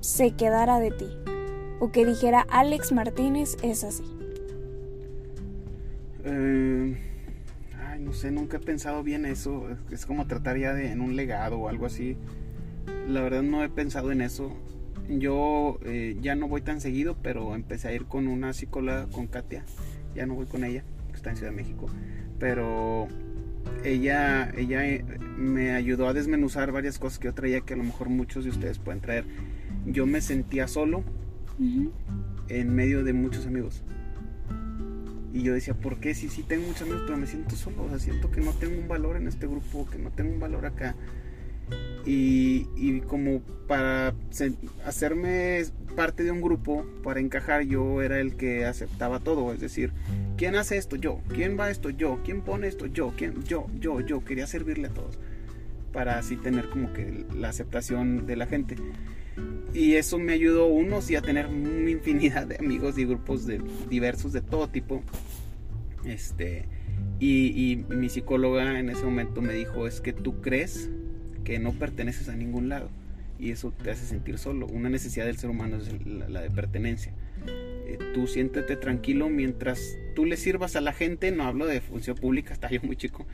se 0.00 0.32
quedara 0.32 0.78
de 0.78 0.90
ti? 0.90 1.08
O 1.80 1.92
que 1.92 2.04
dijera 2.04 2.46
Alex 2.50 2.92
Martínez 2.92 3.56
es 3.62 3.84
así. 3.84 4.04
Eh, 6.24 7.07
no 8.08 8.14
sé, 8.14 8.30
nunca 8.30 8.56
he 8.56 8.60
pensado 8.60 9.02
bien 9.02 9.24
eso. 9.24 9.68
Es 9.90 10.06
como 10.06 10.26
tratar 10.26 10.58
ya 10.58 10.72
de 10.72 10.90
en 10.90 11.00
un 11.00 11.14
legado 11.14 11.58
o 11.58 11.68
algo 11.68 11.86
así 11.86 12.16
la 13.08 13.22
verdad 13.22 13.42
no 13.42 13.64
he 13.64 13.68
pensado 13.68 14.12
en 14.12 14.20
eso. 14.20 14.52
Yo 15.08 15.78
eh, 15.84 16.16
ya 16.20 16.34
no 16.34 16.48
voy 16.48 16.60
tan 16.60 16.80
seguido, 16.80 17.16
pero 17.22 17.54
empecé 17.54 17.88
a 17.88 17.92
ir 17.92 18.04
con 18.04 18.28
una 18.28 18.52
psicóloga, 18.52 19.06
con 19.06 19.26
Katia. 19.26 19.64
Ya 20.14 20.26
no 20.26 20.34
voy 20.34 20.46
con 20.46 20.64
ella, 20.64 20.84
que 21.08 21.16
está 21.16 21.30
en 21.30 21.36
Ciudad 21.36 21.50
de 21.50 21.56
México. 21.56 21.86
Pero 22.38 23.08
ella, 23.84 24.50
ella 24.56 24.86
eh, 24.86 25.04
me 25.38 25.72
ayudó 25.72 26.08
a 26.08 26.12
desmenuzar 26.12 26.72
varias 26.72 26.98
cosas 26.98 27.18
que 27.18 27.26
yo 27.26 27.34
traía 27.34 27.62
que 27.62 27.74
a 27.74 27.76
lo 27.76 27.84
mejor 27.84 28.10
muchos 28.10 28.44
de 28.44 28.50
ustedes 28.50 28.78
pueden 28.78 29.00
traer. 29.00 29.24
Yo 29.86 30.06
me 30.06 30.20
sentía 30.20 30.68
solo 30.68 31.02
en 32.48 32.74
medio 32.74 33.02
de 33.02 33.12
muchos 33.14 33.46
amigos. 33.46 33.82
Y 35.32 35.42
yo 35.42 35.52
decía, 35.52 35.74
¿por 35.74 35.98
qué? 36.00 36.14
Si 36.14 36.28
sí, 36.28 36.42
tengo 36.42 36.66
muchos 36.66 36.82
amigos, 36.82 37.02
pero 37.06 37.18
me 37.18 37.26
siento 37.26 37.54
solo. 37.56 37.84
O 37.84 37.88
sea, 37.88 37.98
siento 37.98 38.30
que 38.30 38.40
no 38.40 38.52
tengo 38.52 38.80
un 38.80 38.88
valor 38.88 39.16
en 39.16 39.28
este 39.28 39.46
grupo, 39.46 39.88
que 39.90 39.98
no 39.98 40.10
tengo 40.10 40.32
un 40.32 40.40
valor 40.40 40.66
acá. 40.66 40.94
Y, 42.06 43.00
como 43.02 43.40
para 43.66 44.14
hacerme 44.86 45.62
parte 45.94 46.22
de 46.22 46.30
un 46.30 46.40
grupo, 46.40 46.86
para 47.02 47.20
encajar, 47.20 47.62
yo 47.62 48.00
era 48.00 48.20
el 48.20 48.36
que 48.36 48.64
aceptaba 48.64 49.20
todo. 49.20 49.52
Es 49.52 49.60
decir, 49.60 49.92
¿quién 50.38 50.56
hace 50.56 50.78
esto? 50.78 50.96
Yo. 50.96 51.20
¿Quién 51.28 51.58
va 51.58 51.66
a 51.66 51.70
esto? 51.70 51.90
Yo. 51.90 52.20
¿Quién 52.24 52.40
pone 52.40 52.66
esto? 52.66 52.86
Yo. 52.86 53.12
¿Quién? 53.16 53.42
Yo, 53.44 53.66
yo, 53.78 54.00
yo. 54.00 54.24
Quería 54.24 54.46
servirle 54.46 54.88
a 54.88 54.94
todos. 54.94 55.18
Para 55.92 56.18
así 56.18 56.36
tener 56.36 56.70
como 56.70 56.92
que 56.94 57.26
la 57.34 57.50
aceptación 57.50 58.26
de 58.26 58.36
la 58.36 58.46
gente. 58.46 58.76
Y 59.74 59.94
eso 59.94 60.18
me 60.18 60.32
ayudó, 60.32 60.66
uno, 60.66 61.02
sí, 61.02 61.14
a 61.14 61.22
tener 61.22 61.46
una 61.46 61.90
infinidad 61.90 62.46
de 62.46 62.56
amigos 62.56 62.98
y 62.98 63.04
grupos 63.04 63.46
de, 63.46 63.60
diversos 63.88 64.32
de 64.32 64.40
todo 64.40 64.68
tipo. 64.68 65.02
Este. 66.04 66.64
Y, 67.20 67.84
mi 67.88 68.08
psicóloga 68.08 68.78
en 68.78 68.90
ese 68.90 69.04
momento 69.04 69.42
me 69.42 69.52
dijo, 69.52 69.86
es 69.86 70.00
que 70.00 70.12
tú 70.12 70.40
crees 70.40 70.90
que 71.44 71.58
no 71.58 71.72
perteneces 71.72 72.28
a 72.28 72.36
ningún 72.36 72.68
lado 72.68 72.90
y 73.38 73.50
eso 73.50 73.72
te 73.72 73.90
hace 73.90 74.04
sentir 74.04 74.38
solo. 74.38 74.66
Una 74.66 74.88
necesidad 74.88 75.26
del 75.26 75.36
ser 75.36 75.50
humano 75.50 75.76
es 75.76 76.06
la, 76.06 76.40
de 76.40 76.50
pertenencia. 76.50 77.12
Eh, 77.46 77.98
tú 78.14 78.26
siéntete 78.26 78.76
tranquilo 78.76 79.28
mientras 79.28 79.96
tú 80.14 80.24
le 80.24 80.36
sirvas 80.36 80.76
a 80.76 80.80
la 80.80 80.92
gente, 80.92 81.30
no 81.30 81.44
hablo 81.44 81.66
de 81.66 81.80
función 81.80 82.16
pública, 82.16 82.52
está 82.54 82.70
yo 82.70 82.80
muy 82.82 82.96
chico, 82.96 83.26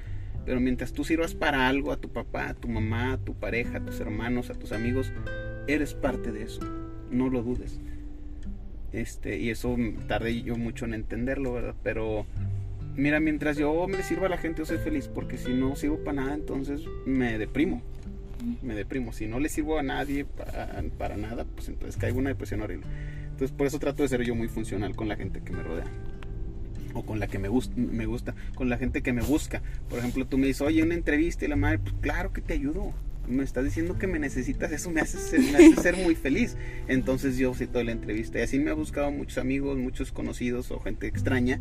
pero 0.45 0.61
mientras 0.61 0.93
tú 0.93 1.05
sirvas 1.05 1.35
para 1.35 1.69
algo 1.69 1.93
a 1.93 1.97
tu 1.97 2.11
papá, 2.11 2.51
a 2.51 2.55
tu 2.55 2.69
mamá, 2.69 3.15
a 3.15 3.19
tu 3.19 3.35
pareja, 3.35 3.79
a 3.79 3.85
tus 3.85 4.01
hermanos, 4.01 4.51
a 4.51 4.55
tus 4.55 4.73
amigos, 4.73 5.13
eres 5.67 5.95
parte 5.95 6.33
de 6.33 6.43
eso, 6.43 6.61
no 7.11 7.29
lo 7.29 7.43
dudes. 7.43 7.81
Este, 8.93 9.39
y 9.39 9.51
eso 9.51 9.77
tardé 10.07 10.43
yo 10.43 10.57
mucho 10.57 10.85
en 10.85 10.95
entenderlo, 10.95 11.53
¿verdad? 11.53 11.75
Pero 11.83 12.27
mira, 12.97 13.19
mientras 13.21 13.57
yo 13.57 13.89
me 13.89 14.03
sirva 14.03 14.27
a 14.27 14.31
la 14.31 14.39
gente, 14.39 14.61
yo 14.61 14.67
soy 14.67 14.79
feliz, 14.79 15.09
porque 15.09 15.37
si 15.37 15.53
no 15.53 15.75
sirvo 15.75 15.99
para 16.05 16.23
nada, 16.23 16.35
entonces 16.35 16.83
me 17.07 17.39
deprimo 17.39 17.83
me 18.63 18.75
deprimo. 18.75 19.13
Si 19.13 19.27
no 19.27 19.41
le 19.41 19.49
sirvo 19.49 19.79
a 19.79 19.83
nadie 19.83 20.25
para, 20.25 21.17
nada, 21.17 21.45
pues 21.45 21.69
entonces 21.69 21.97
caigo 21.97 22.17
en 22.17 22.23
una 22.23 22.31
depresión 22.31 22.63
horrible. 22.63 22.87
Entonces 23.25 23.53
por 23.53 23.67
eso 23.67 23.79
trato 23.79 24.03
de 24.03 24.09
ser 24.09 24.23
yo 24.23 24.35
muy 24.35 24.49
funcional 24.49 24.95
con 24.95 25.09
la 25.09 25.17
gente 25.17 25.41
que 25.41 25.53
me 25.53 25.63
rodea. 25.63 25.87
O 26.95 27.05
con 27.05 27.19
la 27.19 27.27
que 27.27 27.41
me, 27.41 27.49
gusta, 27.49 27.75
me 27.77 28.07
gusta, 28.07 28.35
con 28.55 28.69
la 28.69 28.77
gente 28.77 29.03
que 29.03 29.13
me 29.13 29.23
busca. 29.23 29.63
Por 29.89 29.99
ejemplo, 29.99 30.27
tú 30.27 30.39
me 30.39 30.47
dices, 30.47 30.63
oye, 30.63 30.83
una 30.83 30.95
entrevista 30.95 31.45
y 31.45 31.49
la 31.49 31.57
madre, 31.57 31.79
pues 31.79 31.95
claro 32.01 32.33
que 32.33 32.41
te 32.41 32.55
ayudo. 32.55 32.93
Me 33.29 33.43
estás 33.43 33.65
diciendo 33.65 33.99
que 33.99 34.07
me 34.07 34.19
necesitas, 34.19 34.73
eso 34.73 34.91
me 34.91 35.01
hace 35.01 35.19
ser, 35.19 35.41
me 35.41 35.57
hace 35.57 35.77
ser 35.81 35.97
muy 35.97 36.15
feliz. 36.15 36.57
Entonces 36.89 37.37
yo 37.37 37.53
toda 37.67 37.85
la 37.85 37.93
entrevista 37.93 38.39
y 38.39 38.43
así 38.43 38.59
me 38.59 38.71
ha 38.71 38.75
buscado 38.75 39.11
muchos 39.11 39.39
amigos, 39.39 39.79
muchos 39.79 40.13
conocidos 40.13 40.71
o 40.71 40.81
gente 40.81 41.07
extraña 41.07 41.61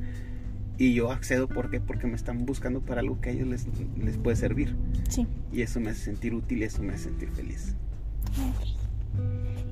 y 0.77 0.93
yo 0.93 1.11
accedo 1.11 1.47
¿por 1.47 1.69
qué? 1.69 1.79
porque 1.79 2.07
me 2.07 2.15
están 2.15 2.45
buscando 2.45 2.81
para 2.81 3.01
algo 3.01 3.21
que 3.21 3.29
a 3.29 3.33
ellos 3.33 3.47
les, 3.47 3.67
les 3.97 4.17
puede 4.17 4.35
servir. 4.35 4.75
Sí. 5.09 5.27
Y 5.51 5.61
eso 5.61 5.79
me 5.79 5.91
hace 5.91 6.01
sentir 6.01 6.33
útil 6.33 6.59
y 6.59 6.63
eso 6.65 6.81
me 6.83 6.93
hace 6.93 7.05
sentir 7.05 7.29
feliz. 7.29 7.75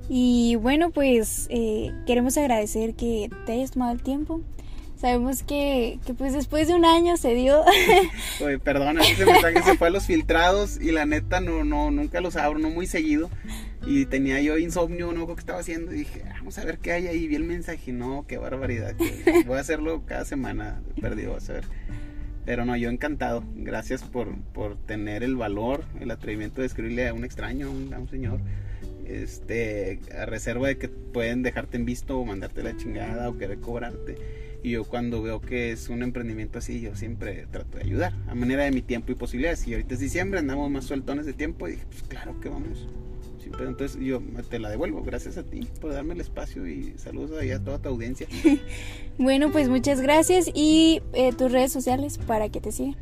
Y 0.09 0.55
bueno, 0.55 0.91
pues 0.91 1.47
eh, 1.49 1.91
queremos 2.05 2.37
agradecer 2.37 2.93
que 2.95 3.29
te 3.45 3.53
hayas 3.53 3.71
tomado 3.71 3.93
el 3.93 4.03
tiempo. 4.03 4.41
Sabemos 5.01 5.41
que, 5.41 5.97
que 6.05 6.13
pues 6.13 6.33
después 6.33 6.67
de 6.67 6.75
un 6.75 6.85
año 6.85 7.17
se 7.17 7.33
dio. 7.33 7.63
Oye, 8.45 8.59
perdona, 8.59 9.01
ese 9.01 9.25
mensaje 9.25 9.63
se 9.63 9.75
fue 9.75 9.87
a 9.87 9.89
los 9.89 10.05
filtrados 10.05 10.79
y 10.79 10.91
la 10.91 11.07
neta 11.07 11.41
no, 11.41 11.63
no, 11.63 11.89
nunca 11.89 12.21
los 12.21 12.35
abro, 12.35 12.59
no 12.59 12.69
muy 12.69 12.85
seguido. 12.85 13.31
Y 13.87 14.05
tenía 14.05 14.39
yo 14.41 14.59
insomnio, 14.59 15.11
no 15.11 15.25
sé 15.25 15.33
qué 15.33 15.39
estaba 15.39 15.59
haciendo. 15.59 15.91
Y 15.91 15.99
dije, 15.99 16.21
ah, 16.29 16.35
vamos 16.37 16.59
a 16.59 16.65
ver 16.65 16.77
qué 16.77 16.91
hay 16.91 17.07
ahí. 17.07 17.27
Vi 17.27 17.33
el 17.33 17.45
mensaje, 17.45 17.91
no, 17.91 18.25
qué 18.27 18.37
barbaridad. 18.37 18.93
Voy 19.47 19.57
a 19.57 19.61
hacerlo 19.61 20.03
cada 20.05 20.23
semana, 20.23 20.83
perdido, 21.01 21.35
a 21.35 21.51
ver. 21.51 21.63
Pero 22.45 22.65
no, 22.65 22.77
yo 22.77 22.91
encantado. 22.91 23.43
Gracias 23.55 24.03
por, 24.03 24.39
por 24.53 24.77
tener 24.77 25.23
el 25.23 25.35
valor, 25.35 25.83
el 25.99 26.11
atrevimiento 26.11 26.61
de 26.61 26.67
escribirle 26.67 27.07
a 27.07 27.15
un 27.15 27.25
extraño, 27.25 27.67
a 27.67 27.69
un, 27.71 27.91
a 27.91 27.97
un 27.97 28.07
señor 28.07 28.39
este, 29.07 29.99
a 30.15 30.25
reserva 30.25 30.67
de 30.67 30.77
que 30.77 30.89
pueden 30.89 31.41
dejarte 31.41 31.77
en 31.77 31.85
visto 31.85 32.19
o 32.19 32.25
mandarte 32.25 32.63
la 32.63 32.77
chingada 32.77 33.29
o 33.29 33.37
querer 33.37 33.59
cobrarte. 33.59 34.15
Y 34.64 34.72
yo 34.72 34.84
cuando 34.84 35.24
veo 35.24 35.41
que 35.41 35.72
es 35.72 35.89
un 35.89 36.03
emprendimiento 36.03 36.59
así, 36.59 36.82
yo 36.82 36.95
siempre 36.95 37.47
trato 37.51 37.78
de 37.78 37.84
ayudar, 37.84 38.14
a 38.28 38.36
manera 38.36 38.64
de 38.64 38.72
mi 38.72 38.82
tiempo 38.82 39.12
y 39.12 39.16
posibilidades. 39.16 39.68
Y 39.68 39.74
ahorita 39.74 39.95
es 39.95 39.99
diciembre, 39.99 40.39
andamos 40.39 40.70
más 40.70 40.86
sueltones 40.86 41.26
de 41.26 41.34
tiempo 41.34 41.68
y 41.68 41.72
dije, 41.72 41.86
pues 41.89 42.03
claro 42.03 42.39
que 42.39 42.49
vamos. 42.49 42.88
pero 43.57 43.70
entonces 43.70 43.99
yo 43.99 44.22
te 44.49 44.59
la 44.59 44.70
devuelvo, 44.70 45.01
gracias 45.01 45.38
a 45.38 45.43
ti 45.43 45.68
por 45.80 45.93
darme 45.93 46.14
el 46.14 46.22
espacio 46.22 46.68
y 46.68 46.93
saludos 46.97 47.39
ahí 47.39 47.49
a 47.49 47.64
toda 47.64 47.80
tu 47.80 47.89
audiencia. 47.89 48.28
bueno, 49.18 49.51
pues 49.51 49.68
muchas 49.68 49.99
gracias 49.99 50.51
y 50.53 51.01
eh, 51.14 51.34
tus 51.34 51.51
redes 51.51 51.72
sociales 51.72 52.20
para 52.20 52.49
que 52.49 52.62
te 52.62 52.72
sigan. 52.72 52.95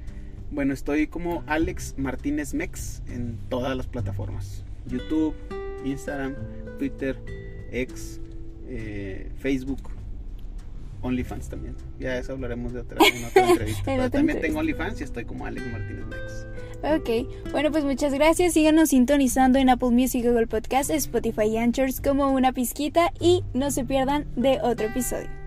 Bueno, 0.51 0.73
estoy 0.73 1.07
como 1.07 1.43
Alex 1.45 1.95
Martínez 1.97 2.53
Mex 2.53 3.03
en 3.07 3.37
todas 3.49 3.75
las 3.75 3.85
plataformas. 3.85 4.63
YouTube, 4.87 5.35
Instagram, 5.83 6.35
Twitter, 6.79 7.17
X, 7.71 8.19
eh, 8.67 9.29
Facebook, 9.37 9.98
OnlyFans 11.01 11.49
también. 11.49 11.75
Ya 11.99 12.17
eso 12.17 12.33
hablaremos 12.33 12.73
de 12.73 12.81
otra, 12.81 12.97
en 13.05 13.25
otra 13.25 13.47
entrevista. 13.49 14.09
también 14.09 14.41
tengo 14.41 14.59
OnlyFans 14.59 15.01
y 15.01 15.03
estoy 15.03 15.25
como 15.25 15.45
Alex 15.45 15.65
Martínez 15.71 16.05
Mex. 16.07 16.47
Ok, 16.81 17.51
bueno 17.51 17.71
pues 17.71 17.83
muchas 17.83 18.13
gracias. 18.13 18.53
Síganos 18.53 18.89
sintonizando 18.89 19.59
en 19.59 19.69
Apple 19.69 19.91
Music, 19.91 20.25
Google 20.25 20.47
Podcast, 20.47 20.89
Spotify 20.89 21.43
y 21.47 21.57
Anchors 21.57 22.01
como 22.01 22.31
una 22.31 22.53
pizquita 22.53 23.11
y 23.19 23.43
no 23.53 23.71
se 23.71 23.83
pierdan 23.85 24.27
de 24.35 24.59
otro 24.61 24.87
episodio. 24.87 25.38